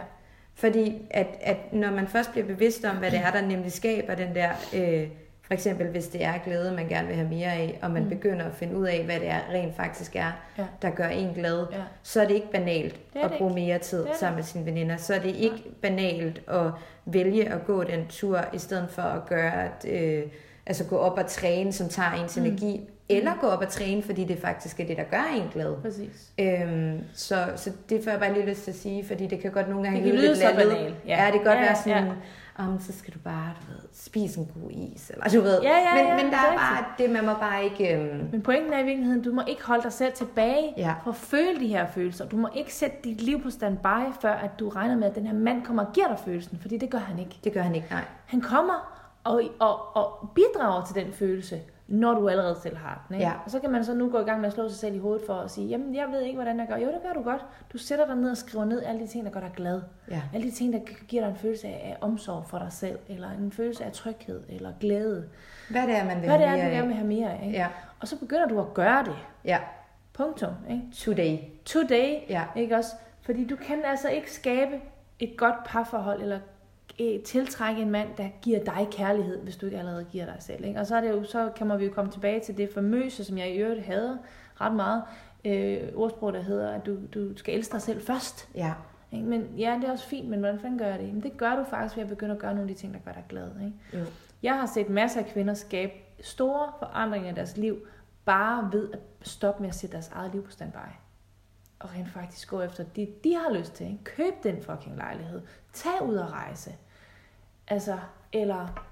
Fordi 0.54 1.02
at, 1.10 1.26
at 1.40 1.72
når 1.72 1.90
man 1.90 2.06
først 2.08 2.32
bliver 2.32 2.46
bevidst 2.46 2.84
om, 2.84 2.96
hvad 2.96 3.10
det 3.10 3.18
er, 3.18 3.30
der 3.30 3.40
nemlig 3.40 3.72
skaber 3.72 4.14
den 4.14 4.34
der, 4.34 4.50
øh, 4.74 5.08
for 5.50 5.54
eksempel 5.54 5.86
hvis 5.86 6.08
det 6.08 6.24
er 6.24 6.32
glæde, 6.44 6.72
man 6.72 6.88
gerne 6.88 7.06
vil 7.06 7.16
have 7.16 7.28
mere 7.28 7.52
af, 7.52 7.78
og 7.82 7.90
man 7.90 8.02
mm. 8.02 8.08
Mm. 8.08 8.14
begynder 8.14 8.44
at 8.46 8.54
finde 8.54 8.76
ud 8.76 8.86
af, 8.86 9.04
hvad 9.04 9.20
det 9.20 9.28
er 9.28 9.38
rent 9.52 9.76
faktisk 9.76 10.16
er, 10.16 10.32
Ja. 10.58 10.64
der 10.82 10.90
gør 10.90 11.06
en 11.08 11.34
glad, 11.34 11.66
Ja. 11.72 11.76
så 12.02 12.22
er 12.22 12.26
det 12.26 12.34
ikke 12.34 12.50
banalt 12.52 12.94
Det 13.14 13.20
er 13.20 13.24
at 13.24 13.30
det 13.30 13.38
bruge 13.38 13.54
mere 13.54 13.78
tid 13.78 13.98
Det 13.98 14.06
er 14.06 14.10
det. 14.10 14.18
sammen 14.20 14.36
med 14.36 14.44
sine 14.44 14.66
veninder. 14.66 14.96
Så 14.96 15.14
er 15.14 15.18
det 15.18 15.36
ikke 15.36 15.62
banalt 15.82 16.42
at 16.48 16.70
vælge 17.06 17.48
at 17.52 17.64
gå 17.66 17.84
den 17.84 18.06
tur, 18.08 18.40
i 18.54 18.58
stedet 18.58 18.88
for 18.90 19.02
at 19.02 19.26
gøre, 19.28 19.64
at, 19.64 19.86
øh, 19.88 20.22
altså 20.66 20.84
gå 20.84 20.96
op 20.96 21.18
og 21.18 21.26
træne, 21.26 21.72
som 21.72 21.88
tager 21.88 22.12
ens 22.22 22.36
Mm. 22.36 22.44
energi, 22.44 22.80
eller 23.08 23.30
gå 23.40 23.46
op 23.46 23.60
og 23.60 23.68
træne, 23.68 24.02
fordi 24.02 24.24
det 24.24 24.38
faktisk 24.38 24.80
er 24.80 24.86
det, 24.86 24.96
der 24.96 25.04
gør 25.04 25.34
en 25.36 25.48
glad. 25.52 25.74
Præcis. 25.82 26.30
Øhm, 26.38 26.98
så, 27.14 27.36
så 27.56 27.70
det 27.88 28.04
får 28.04 28.10
jeg 28.10 28.20
bare 28.20 28.34
lige 28.34 28.46
lyst 28.46 28.62
til 28.64 28.70
at 28.70 28.76
sige, 28.76 29.04
fordi 29.06 29.26
det 29.26 29.40
kan 29.40 29.50
godt 29.50 29.68
nogle 29.68 29.84
gange 29.84 30.00
Det 30.02 30.06
kan 30.06 30.14
lyde 30.20 30.26
lidt 30.28 30.38
så 30.38 30.44
banalt, 30.56 30.94
Ja. 31.06 31.16
ja. 31.16 31.24
ja, 31.24 31.26
det 31.26 31.32
kan 31.40 31.44
godt 31.44 31.58
Ja, 31.58 31.64
være 31.64 31.76
sådan, 31.76 32.04
ja. 32.04 32.12
Om 32.68 32.80
så 32.80 32.92
skal 32.92 33.14
du 33.14 33.18
bare, 33.18 33.50
du 33.66 33.72
ved, 33.72 33.80
spise 33.92 34.40
en 34.40 34.46
god 34.62 34.70
is, 34.70 35.10
eller 35.10 35.28
du 35.28 35.40
ved. 35.40 35.62
Ja, 35.62 35.68
ja, 35.78 35.94
men, 35.94 36.04
ja, 36.06 36.22
men 36.22 36.32
der 36.32 36.38
er 36.38 36.52
er 36.52 36.56
bare, 36.56 36.84
det 36.98 37.10
man 37.10 37.26
må 37.26 37.34
bare 37.34 37.64
ikke, 37.64 37.94
øhm, 37.96 38.28
Men 38.32 38.42
pointen 38.42 38.72
er 38.72 38.78
i 38.78 38.84
virkeligheden, 38.84 39.22
du 39.22 39.32
må 39.32 39.42
ikke 39.48 39.64
holde 39.66 39.82
dig 39.82 39.92
selv 39.92 40.12
tilbage 40.12 40.74
Ja. 40.76 40.94
for 41.04 41.10
at 41.10 41.16
føle 41.16 41.60
de 41.60 41.66
her 41.66 41.86
følelser. 41.94 42.28
Du 42.28 42.36
må 42.36 42.48
ikke 42.54 42.74
sætte 42.74 42.96
dit 43.04 43.22
liv 43.22 43.42
på 43.42 43.50
standby, 43.50 44.12
før 44.20 44.32
at 44.32 44.50
du 44.60 44.68
regner 44.68 44.96
med, 44.96 45.08
at 45.08 45.14
den 45.14 45.26
her 45.26 45.34
mand 45.34 45.62
kommer 45.64 45.84
og 45.84 45.92
giver 45.92 46.08
dig 46.08 46.18
følelsen, 46.24 46.58
fordi 46.60 46.76
det 46.78 46.90
gør 46.90 46.98
han 46.98 47.18
ikke. 47.18 47.38
det 47.44 47.52
gør 47.52 47.62
han 47.62 47.74
ikke, 47.74 47.86
nej. 47.90 48.04
Han 48.26 48.40
kommer 48.40 48.96
og, 49.24 49.42
og, 49.58 49.96
og 49.96 50.28
bidrager 50.34 50.84
til 50.84 50.94
den 51.04 51.12
følelse, 51.12 51.60
når 51.90 52.14
du 52.14 52.28
allerede 52.28 52.56
selv 52.62 52.76
har 52.76 53.04
den. 53.08 53.14
Ikke? 53.16 53.26
Ja. 53.26 53.32
Og 53.44 53.50
så 53.50 53.60
kan 53.60 53.70
man 53.70 53.84
så 53.84 53.94
nu 53.94 54.10
gå 54.10 54.18
i 54.18 54.22
gang 54.24 54.40
med 54.40 54.46
at 54.46 54.52
slå 54.54 54.68
sig 54.68 54.78
selv 54.78 54.94
i 54.94 54.98
hovedet 54.98 55.26
for 55.26 55.34
at 55.34 55.50
sige, 55.50 55.68
jamen 55.68 55.94
jeg 55.94 56.06
ved 56.12 56.20
ikke, 56.20 56.34
hvordan 56.36 56.58
jeg 56.60 56.68
gør. 56.68 56.76
Jo, 56.76 56.86
det 56.86 57.02
gør 57.02 57.12
du 57.12 57.22
godt. 57.22 57.44
Du 57.72 57.78
sætter 57.78 58.06
dig 58.06 58.16
ned 58.16 58.30
og 58.30 58.36
skriver 58.36 58.64
ned 58.64 58.82
alle 58.82 59.00
de 59.00 59.06
ting, 59.06 59.24
der 59.24 59.30
gør 59.30 59.40
dig 59.40 59.50
glad. 59.56 59.82
Ja. 60.10 60.22
Alle 60.34 60.46
de 60.46 60.52
ting, 60.52 60.72
der 60.72 60.78
giver 61.08 61.22
dig 61.22 61.30
en 61.30 61.36
følelse 61.36 61.68
af, 61.68 61.80
af 61.84 61.96
omsorg 62.06 62.44
for 62.46 62.58
dig 62.58 62.72
selv, 62.72 62.98
eller 63.08 63.30
en 63.30 63.52
følelse 63.52 63.84
af 63.84 63.92
tryghed, 63.92 64.42
eller 64.48 64.72
glæde. 64.80 65.28
Hvad 65.70 65.82
det 65.86 65.96
er, 65.96 66.04
man 66.04 66.16
vil 66.20 66.28
Hvad 66.28 66.38
det 66.38 66.46
er, 66.46 66.52
du 66.52 66.58
gerne 66.74 66.86
vil 66.86 66.96
have 66.96 67.08
mere 67.08 67.30
af. 67.30 67.50
Ja, 67.52 67.66
Og 68.00 68.08
så 68.08 68.18
begynder 68.18 68.48
du 68.48 68.60
at 68.60 68.74
gøre 68.74 69.04
det. 69.04 69.16
ja. 69.44 69.58
Punktum. 70.12 70.52
Ikke? 70.70 70.82
Today. 70.92 71.38
Today. 71.64 72.18
Ja. 72.28 72.44
Ikke 72.56 72.76
også? 72.76 72.90
Fordi 73.22 73.46
du 73.46 73.56
kan 73.56 73.82
altså 73.84 74.08
ikke 74.08 74.32
skabe 74.32 74.80
et 75.18 75.34
godt 75.36 75.54
parforhold, 75.66 76.22
eller 76.22 76.38
tiltrække 77.24 77.82
en 77.82 77.90
mand, 77.90 78.08
der 78.16 78.28
giver 78.42 78.64
dig 78.64 78.88
kærlighed, 78.90 79.42
hvis 79.42 79.56
du 79.56 79.66
ikke 79.66 79.78
allerede 79.78 80.04
giver 80.04 80.24
dig 80.24 80.36
selv. 80.38 80.64
Ikke? 80.64 80.80
Og 80.80 80.86
så, 80.86 80.96
er 80.96 81.00
det 81.00 81.10
jo, 81.10 81.24
så 81.24 81.50
kan 81.56 81.66
man 81.66 81.80
vi 81.80 81.84
jo 81.84 81.92
komme 81.92 82.10
tilbage 82.10 82.40
til 82.40 82.56
det 82.56 82.70
famøse, 82.74 83.24
som 83.24 83.38
jeg 83.38 83.50
i 83.50 83.56
øvrigt 83.56 83.82
hader 83.82 84.16
ret 84.60 84.74
meget, 84.74 85.02
øh, 85.44 85.88
ordsprog, 85.94 86.32
der 86.32 86.42
hedder, 86.42 86.70
at 86.70 86.86
du, 86.86 86.96
du 87.14 87.36
skal 87.36 87.54
elske 87.54 87.72
dig 87.72 87.82
selv 87.82 88.02
først. 88.02 88.48
Ja, 88.54 88.72
Ikke? 89.12 89.26
Men 89.26 89.48
ja, 89.56 89.78
det 89.80 89.88
er 89.88 89.92
også 89.92 90.06
fint, 90.06 90.28
men 90.28 90.38
hvordan 90.38 90.60
fanden 90.60 90.78
gør 90.78 90.86
jeg 90.86 90.98
det? 90.98 91.12
Men 91.12 91.22
det 91.22 91.36
gør 91.36 91.56
du 91.56 91.64
faktisk 91.64 91.96
ved 91.96 92.02
at 92.02 92.08
begynde 92.08 92.34
at 92.34 92.40
gøre 92.40 92.54
nogle 92.54 92.70
af 92.70 92.76
de 92.76 92.80
ting, 92.80 92.94
der 92.94 93.00
gør 93.00 93.12
dig 93.12 93.24
glad. 93.28 93.48
Ikke? 93.64 93.72
jo. 93.94 94.10
Jeg 94.42 94.54
har 94.54 94.66
set 94.66 94.88
masser 94.88 95.20
af 95.20 95.26
kvinder 95.26 95.54
skabe 95.54 95.92
store 96.20 96.72
forandringer 96.78 97.30
i 97.30 97.34
deres 97.34 97.56
liv, 97.56 97.78
bare 98.24 98.68
ved 98.72 98.92
at 98.92 98.98
stoppe 99.22 99.62
med 99.62 99.68
at 99.68 99.74
sætte 99.74 99.92
deres 99.92 100.08
eget 100.08 100.32
liv 100.32 100.44
på 100.44 100.50
standby. 100.50 100.76
Og 101.78 101.90
rent 101.94 102.10
faktisk 102.10 102.48
gå 102.48 102.60
efter 102.60 102.84
det, 102.84 103.24
de 103.24 103.34
har 103.34 103.52
lyst 103.58 103.72
til. 103.72 103.86
Ikke? 103.86 104.04
Køb 104.04 104.42
den 104.42 104.62
fucking 104.62 104.96
lejlighed. 104.96 105.42
Tag 105.72 106.02
ud 106.02 106.14
og 106.14 106.32
rejse. 106.32 106.70
Altså, 107.70 107.98
eller 108.32 108.86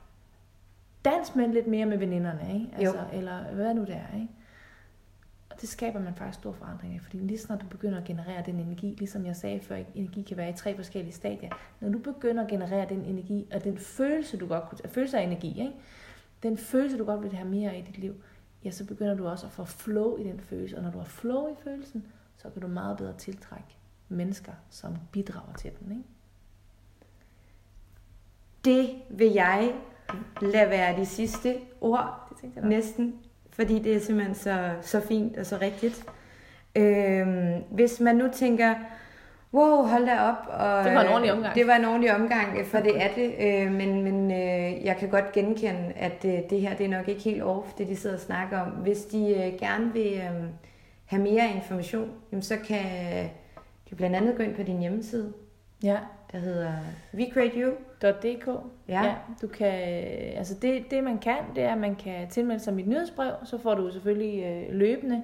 dans 1.05 1.35
med 1.35 1.49
lidt 1.49 1.67
mere 1.67 1.87
med 1.87 1.99
veninderne, 1.99 2.55
ikke? 2.55 2.69
Altså, 2.73 2.99
jo. 2.99 3.19
eller 3.19 3.43
hvad 3.53 3.75
nu 3.75 3.81
det 3.81 3.95
er, 3.95 4.15
ikke? 4.15 4.29
Og 5.51 5.61
det 5.61 5.69
skaber 5.69 6.01
man 6.01 6.15
faktisk 6.15 6.39
stor 6.39 6.53
forandring 6.53 6.95
af, 6.95 7.01
fordi 7.01 7.19
lige 7.19 7.39
snart 7.39 7.61
du 7.61 7.67
begynder 7.67 7.99
at 7.99 8.05
generere 8.05 8.43
den 8.47 8.61
energi, 8.61 8.95
ligesom 8.99 9.27
jeg 9.27 9.37
sagde 9.37 9.61
før, 9.61 9.77
energi 9.95 10.23
kan 10.23 10.37
være 10.37 10.51
i 10.51 10.53
tre 10.53 10.77
forskellige 10.77 11.15
stadier. 11.15 11.51
Når 11.81 11.89
du 11.89 11.99
begynder 11.99 12.43
at 12.43 12.51
generere 12.51 12.89
den 12.89 13.05
energi, 13.05 13.49
og 13.55 13.65
den 13.65 13.79
følelse, 13.79 14.37
du 14.37 14.47
godt 14.47 14.65
kunne, 14.69 14.79
følelse 14.91 15.19
af 15.19 15.23
energi, 15.23 15.49
ikke? 15.49 15.73
den 16.43 16.57
følelse, 16.57 16.99
du 16.99 17.05
godt 17.05 17.23
vil 17.23 17.33
have 17.33 17.49
mere 17.49 17.71
af 17.73 17.79
i 17.79 17.91
dit 17.91 17.99
liv, 17.99 18.15
ja, 18.65 18.71
så 18.71 18.87
begynder 18.87 19.15
du 19.15 19.29
også 19.29 19.47
at 19.47 19.53
få 19.53 19.65
flow 19.65 20.17
i 20.17 20.25
den 20.25 20.41
følelse. 20.41 20.77
Og 20.77 20.83
når 20.83 20.91
du 20.91 20.99
har 20.99 21.05
flow 21.05 21.53
i 21.53 21.57
følelsen, 21.65 22.07
så 22.37 22.51
kan 22.51 22.63
du 22.63 22.69
meget 22.69 22.97
bedre 22.97 23.17
tiltrække 23.17 23.77
mennesker, 24.09 24.53
som 24.71 24.97
bidrager 25.13 25.53
til 25.53 25.71
den. 25.81 25.93
Ikke? 25.93 26.05
Det 28.69 28.89
vil 29.11 29.33
jeg 29.33 29.73
lade 30.41 30.71
være 30.71 30.97
de 30.97 31.07
sidste 31.07 31.55
ord, 31.81 32.33
det 32.43 32.51
jeg 32.57 32.65
næsten, 32.65 33.15
fordi 33.51 33.79
det 33.79 33.97
er 33.97 34.01
simpelthen 34.01 34.35
så, 34.35 34.71
så 34.81 35.01
fint 35.01 35.37
og 35.37 35.47
så 35.47 35.59
rigtigt. 35.61 36.05
Øhm, 36.77 37.63
hvis 37.71 38.01
man 38.01 38.17
nu 38.17 38.29
tænker, 38.33 38.75
wow, 39.55 39.83
hold 39.83 40.07
da 40.07 40.21
op. 40.21 40.47
Og, 40.49 40.85
det 40.85 40.95
var 40.95 41.01
en 41.01 41.09
ordentlig 41.09 41.33
omgang. 41.33 41.55
Det 41.55 41.67
var 41.67 41.75
en 41.75 41.85
ordentlig 41.85 42.15
omgang, 42.15 42.67
for 42.67 42.79
det 42.79 43.03
er 43.03 43.09
det. 43.15 43.35
Øh, 43.41 43.73
men 43.73 44.03
men 44.03 44.31
øh, 44.31 44.85
jeg 44.85 44.97
kan 44.97 45.09
godt 45.09 45.33
genkende, 45.33 45.93
at 45.97 46.25
øh, 46.25 46.39
det 46.51 46.61
her 46.61 46.77
det 46.77 46.87
er 46.87 46.91
nok 46.91 47.09
ikke 47.09 47.23
helt 47.23 47.43
off, 47.43 47.73
det 47.79 47.89
de 47.89 47.97
sidder 47.97 48.17
og 48.17 48.23
snakker 48.23 48.61
om. 48.61 48.69
Hvis 48.69 49.05
de 49.05 49.19
øh, 49.19 49.61
gerne 49.61 49.93
vil 49.93 50.13
øh, 50.13 50.45
have 51.05 51.23
mere 51.23 51.51
information, 51.57 52.11
jamen, 52.33 52.43
så 52.43 52.57
kan 52.67 52.85
de 53.91 53.95
blandt 53.95 54.17
andet 54.17 54.37
gå 54.37 54.43
ind 54.43 54.55
på 54.55 54.63
din 54.63 54.79
hjemmeside. 54.79 55.33
Ja. 55.83 55.97
Der 56.33 56.39
hedder 56.39 56.73
wecreateyou.dk. 57.15 58.47
Ja. 58.89 59.05
ja. 59.05 59.15
Du 59.43 59.47
kan, 59.47 59.73
altså 60.37 60.55
det, 60.63 60.91
det 60.91 61.05
man 61.05 61.19
kan, 61.19 61.39
det 61.55 61.65
er, 61.65 61.73
at 61.73 61.79
man 61.79 61.97
kan 61.97 62.29
tilmelde 62.29 62.63
sig 62.63 62.75
mit 62.75 62.87
nyhedsbrev, 62.87 63.33
så 63.45 63.59
får 63.59 63.75
du 63.75 63.91
selvfølgelig 63.91 64.45
øh, 64.45 64.75
løbende 64.75 65.23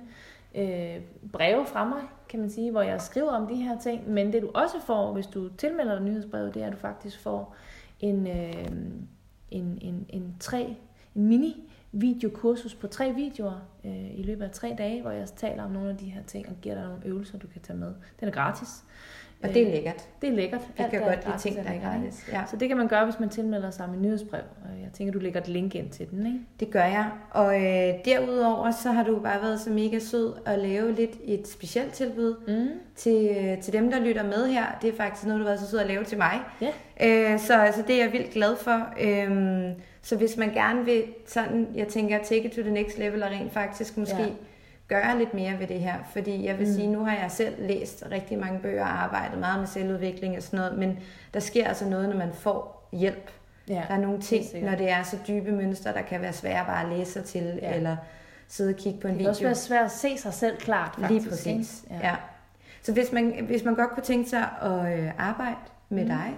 øh, 0.54 1.00
breve 1.32 1.66
fra 1.66 1.84
mig, 1.84 2.02
kan 2.28 2.40
man 2.40 2.50
sige, 2.50 2.70
hvor 2.70 2.82
jeg 2.82 3.00
skriver 3.00 3.30
om 3.30 3.46
de 3.46 3.54
her 3.54 3.78
ting. 3.78 4.10
Men 4.10 4.32
det 4.32 4.42
du 4.42 4.50
også 4.54 4.76
får, 4.86 5.12
hvis 5.12 5.26
du 5.26 5.48
tilmelder 5.48 5.94
dig 5.94 6.04
nyhedsbrevet, 6.04 6.54
det 6.54 6.62
er, 6.62 6.66
at 6.66 6.72
du 6.72 6.78
faktisk 6.78 7.20
får 7.20 7.56
en, 8.00 8.26
øh, 8.26 8.66
en, 9.50 9.78
en, 9.80 10.06
en, 10.08 10.36
tre, 10.40 10.76
en 11.14 11.26
mini 11.26 11.70
videokursus 11.92 12.74
på 12.74 12.86
tre 12.86 13.12
videoer 13.12 13.60
øh, 13.84 14.18
i 14.18 14.22
løbet 14.22 14.44
af 14.44 14.50
tre 14.50 14.74
dage, 14.78 15.02
hvor 15.02 15.10
jeg 15.10 15.28
taler 15.28 15.64
om 15.64 15.70
nogle 15.70 15.90
af 15.90 15.96
de 15.96 16.04
her 16.04 16.22
ting 16.22 16.48
og 16.48 16.54
giver 16.62 16.74
dig 16.74 16.84
nogle 16.84 17.06
øvelser, 17.06 17.38
du 17.38 17.46
kan 17.46 17.60
tage 17.62 17.78
med. 17.78 17.94
Den 18.20 18.28
er 18.28 18.32
gratis. 18.32 18.84
Og 19.48 19.54
det 19.54 19.62
er 19.62 19.70
lækkert. 19.70 20.08
Det 20.22 20.28
er 20.28 20.32
lækkert. 20.32 20.60
Jeg 20.78 20.90
kan 20.90 21.00
godt 21.00 21.26
lide 21.26 21.38
ting, 21.38 21.56
der 21.56 21.62
er 21.72 21.80
gratis. 21.80 22.28
Ja. 22.32 22.42
Så 22.50 22.56
det 22.56 22.68
kan 22.68 22.76
man 22.76 22.88
gøre, 22.88 23.04
hvis 23.04 23.20
man 23.20 23.28
tilmelder 23.28 23.70
sig 23.70 23.88
med 23.88 23.98
nyhedsbrev. 23.98 24.40
Jeg 24.82 24.92
tænker, 24.92 25.12
du 25.12 25.18
lægger 25.18 25.40
et 25.40 25.48
link 25.48 25.74
ind 25.74 25.90
til 25.90 26.10
den, 26.10 26.26
ikke? 26.26 26.38
Det 26.60 26.70
gør 26.70 26.84
jeg. 26.84 27.10
Og 27.30 27.56
øh, 27.56 27.94
derudover, 28.04 28.70
så 28.70 28.92
har 28.92 29.04
du 29.04 29.18
bare 29.18 29.42
været 29.42 29.60
så 29.60 29.70
mega 29.70 29.98
sød 29.98 30.32
at 30.46 30.58
lave 30.58 30.92
lidt 30.92 31.10
et 31.24 31.48
specielt 31.48 31.92
tilbud 31.92 32.34
mm. 32.48 32.68
til, 32.96 33.36
øh, 33.38 33.62
til 33.62 33.72
dem, 33.72 33.90
der 33.90 34.00
lytter 34.00 34.22
med 34.22 34.46
her. 34.46 34.64
Det 34.82 34.90
er 34.90 34.96
faktisk 34.96 35.26
noget, 35.26 35.40
du 35.40 35.44
har 35.44 35.50
været 35.50 35.60
så 35.60 35.70
sød 35.70 35.78
at 35.78 35.86
lave 35.86 36.04
til 36.04 36.18
mig. 36.18 36.40
Ja. 36.60 37.32
Øh, 37.32 37.38
så 37.38 37.58
altså, 37.58 37.82
det 37.86 38.00
er 38.00 38.04
jeg 38.04 38.12
vildt 38.12 38.30
glad 38.30 38.56
for. 38.56 38.88
Øh, 39.00 39.70
så 40.02 40.16
hvis 40.16 40.36
man 40.36 40.52
gerne 40.52 40.84
vil 40.84 41.04
sådan, 41.26 41.68
jeg 41.74 41.88
tænker, 41.88 42.18
take 42.18 42.44
it 42.44 42.52
to 42.52 42.62
the 42.62 42.70
next 42.70 42.98
level, 42.98 43.22
og 43.22 43.30
rent 43.30 43.52
faktisk 43.52 43.96
måske... 43.96 44.22
Ja 44.22 44.28
gøre 44.88 45.18
lidt 45.18 45.34
mere 45.34 45.58
ved 45.58 45.66
det 45.66 45.80
her. 45.80 45.94
Fordi 46.12 46.46
jeg 46.46 46.58
vil 46.58 46.66
mm. 46.66 46.74
sige, 46.74 46.86
nu 46.86 47.04
har 47.04 47.16
jeg 47.16 47.30
selv 47.30 47.54
læst 47.58 48.04
rigtig 48.10 48.38
mange 48.38 48.60
bøger 48.60 48.82
og 48.82 49.02
arbejdet 49.02 49.38
meget 49.38 49.58
med 49.58 49.66
selvudvikling 49.66 50.36
og 50.36 50.42
sådan 50.42 50.56
noget, 50.56 50.78
men 50.78 50.98
der 51.34 51.40
sker 51.40 51.68
altså 51.68 51.88
noget, 51.88 52.08
når 52.08 52.16
man 52.16 52.32
får 52.32 52.88
hjælp. 52.92 53.30
Ja, 53.68 53.82
der 53.88 53.94
er 53.94 53.98
nogle 53.98 54.20
ting, 54.20 54.44
det 54.52 54.62
når 54.62 54.74
det 54.74 54.90
er 54.90 55.02
så 55.02 55.16
dybe 55.28 55.52
mønstre, 55.52 55.92
der 55.92 56.02
kan 56.02 56.20
være 56.20 56.32
svære 56.32 56.64
bare 56.66 56.82
at 56.82 56.98
læse 56.98 57.12
sig 57.12 57.24
til, 57.24 57.58
ja. 57.62 57.74
eller 57.74 57.96
sidde 58.48 58.70
og 58.70 58.76
kigge 58.76 59.00
på 59.00 59.08
en 59.08 59.18
video. 59.18 59.30
Det 59.30 59.38
kan 59.38 59.48
også 59.48 59.68
være 59.68 59.78
svært 59.78 59.84
at 59.84 59.90
se 59.90 60.18
sig 60.18 60.34
selv 60.34 60.56
klart, 60.56 60.94
faktisk. 60.98 61.10
Lige 61.10 61.30
præcis, 61.30 61.84
ja. 61.90 62.08
ja. 62.08 62.16
Så 62.82 62.92
hvis 62.92 63.12
man, 63.12 63.44
hvis 63.46 63.64
man 63.64 63.74
godt 63.74 63.90
kunne 63.90 64.02
tænke 64.02 64.30
sig 64.30 64.48
at 64.62 64.98
øh, 64.98 65.10
arbejde 65.18 65.56
med 65.88 66.02
mm. 66.02 66.08
dig, 66.08 66.34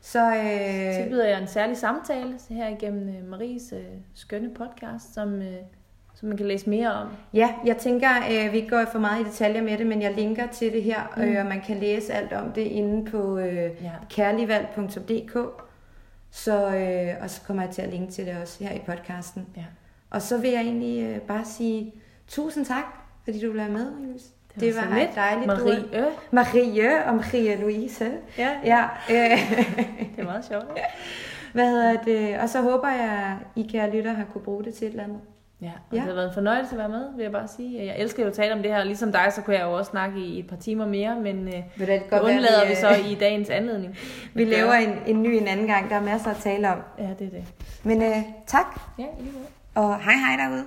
så... 0.00 0.36
Øh, 0.36 0.94
tilbyder 0.94 1.28
jeg 1.28 1.40
en 1.40 1.48
særlig 1.48 1.76
samtale 1.76 2.38
her 2.50 2.68
igennem 2.68 3.08
øh, 3.08 3.24
Maries 3.24 3.72
øh, 3.72 3.84
skønne 4.14 4.54
podcast, 4.54 5.14
som... 5.14 5.42
Øh, 5.42 5.54
som 6.18 6.28
man 6.28 6.36
kan 6.36 6.46
læse 6.46 6.70
mere 6.70 6.92
om? 6.92 7.08
Ja, 7.34 7.54
jeg 7.64 7.76
tænker, 7.76 8.08
øh, 8.30 8.52
vi 8.52 8.56
ikke 8.56 8.68
går 8.68 8.84
for 8.92 8.98
meget 8.98 9.20
i 9.20 9.24
detaljer 9.24 9.62
med 9.62 9.78
det, 9.78 9.86
men 9.86 10.02
jeg 10.02 10.14
linker 10.14 10.46
til 10.46 10.72
det 10.72 10.82
her, 10.82 11.00
mm. 11.16 11.22
øh, 11.22 11.40
og 11.40 11.46
man 11.46 11.60
kan 11.60 11.76
læse 11.76 12.12
alt 12.12 12.32
om 12.32 12.52
det 12.52 12.60
inde 12.60 13.10
på 13.10 13.38
øh, 13.38 13.70
ja. 13.82 13.90
kærligvalg.dk. 14.10 15.62
Så, 16.30 16.74
øh, 16.74 17.22
og 17.22 17.30
så 17.30 17.40
kommer 17.46 17.62
jeg 17.62 17.72
til 17.72 17.82
at 17.82 17.88
linke 17.88 18.12
til 18.12 18.26
det 18.26 18.36
også 18.42 18.64
her 18.64 18.74
i 18.74 18.80
podcasten. 18.86 19.46
Ja. 19.56 19.64
Og 20.10 20.22
så 20.22 20.38
vil 20.38 20.50
jeg 20.50 20.60
egentlig 20.60 21.02
øh, 21.02 21.20
bare 21.20 21.44
sige 21.44 21.94
tusind 22.28 22.64
tak, 22.64 22.84
fordi 23.24 23.40
du 23.40 23.52
være 23.52 23.68
med, 23.68 23.92
Julius. 24.00 24.22
Det, 24.54 24.60
det 24.60 24.76
var, 24.76 24.88
var 24.88 24.98
lidt 24.98 25.14
dejligt. 25.14 25.46
Marie. 25.46 26.04
Du, 26.04 26.10
Marie 26.30 27.04
og 27.04 27.14
Marie 27.14 27.56
Louise. 27.56 28.12
Ja. 28.38 28.50
ja 28.64 28.84
øh. 29.10 29.38
det 30.16 30.18
er 30.18 30.24
meget 30.24 30.44
sjovt. 30.44 30.78
Hvad 31.52 31.70
hedder 31.70 32.02
det? 32.02 32.38
Og 32.38 32.48
så 32.48 32.60
håber 32.60 32.88
jeg, 32.88 33.38
I 33.56 33.68
kære 33.72 33.90
lytter 33.90 34.12
har 34.12 34.24
kunne 34.24 34.44
bruge 34.44 34.64
det 34.64 34.74
til 34.74 34.86
et 34.86 34.90
eller 34.90 35.04
andet. 35.04 35.20
Ja, 35.62 35.70
og 35.90 35.96
ja. 35.96 35.96
det 35.96 36.06
har 36.06 36.14
været 36.14 36.28
en 36.28 36.34
fornøjelse 36.34 36.72
at 36.72 36.78
være 36.78 36.88
med, 36.88 37.16
vil 37.16 37.22
jeg 37.22 37.32
bare 37.32 37.48
sige. 37.48 37.86
Jeg 37.86 37.98
elsker 37.98 38.22
jo 38.22 38.28
at 38.28 38.34
tale 38.34 38.54
om 38.54 38.62
det 38.62 38.70
her, 38.70 38.84
ligesom 38.84 39.12
dig, 39.12 39.32
så 39.32 39.42
kunne 39.42 39.56
jeg 39.56 39.64
jo 39.64 39.72
også 39.72 39.90
snakke 39.90 40.20
i 40.20 40.38
et 40.38 40.46
par 40.46 40.56
timer 40.56 40.86
mere, 40.86 41.20
men 41.20 41.48
øh, 41.48 41.54
det, 41.54 41.88
det 41.88 42.20
undlader 42.20 42.64
vi, 42.64 42.68
vi 42.68 42.74
så 42.74 42.88
i 43.10 43.14
dagens 43.14 43.50
anledning. 43.50 43.98
Vi 44.34 44.44
laver 44.44 44.72
en, 44.72 44.98
en 45.06 45.22
ny 45.22 45.28
en 45.28 45.48
anden 45.48 45.66
gang, 45.66 45.90
der 45.90 45.96
er 45.96 46.02
masser 46.02 46.30
at 46.30 46.36
tale 46.36 46.68
om. 46.68 46.78
Ja, 46.98 47.08
det 47.18 47.26
er 47.26 47.30
det. 47.30 47.44
Men 47.82 48.02
øh, 48.02 48.16
tak. 48.46 48.80
Ja, 48.98 49.04
i 49.18 49.22
lige 49.22 49.32
måde. 49.32 49.46
Og 49.74 50.00
hej 50.00 50.14
hej 50.14 50.46
derude. 50.46 50.64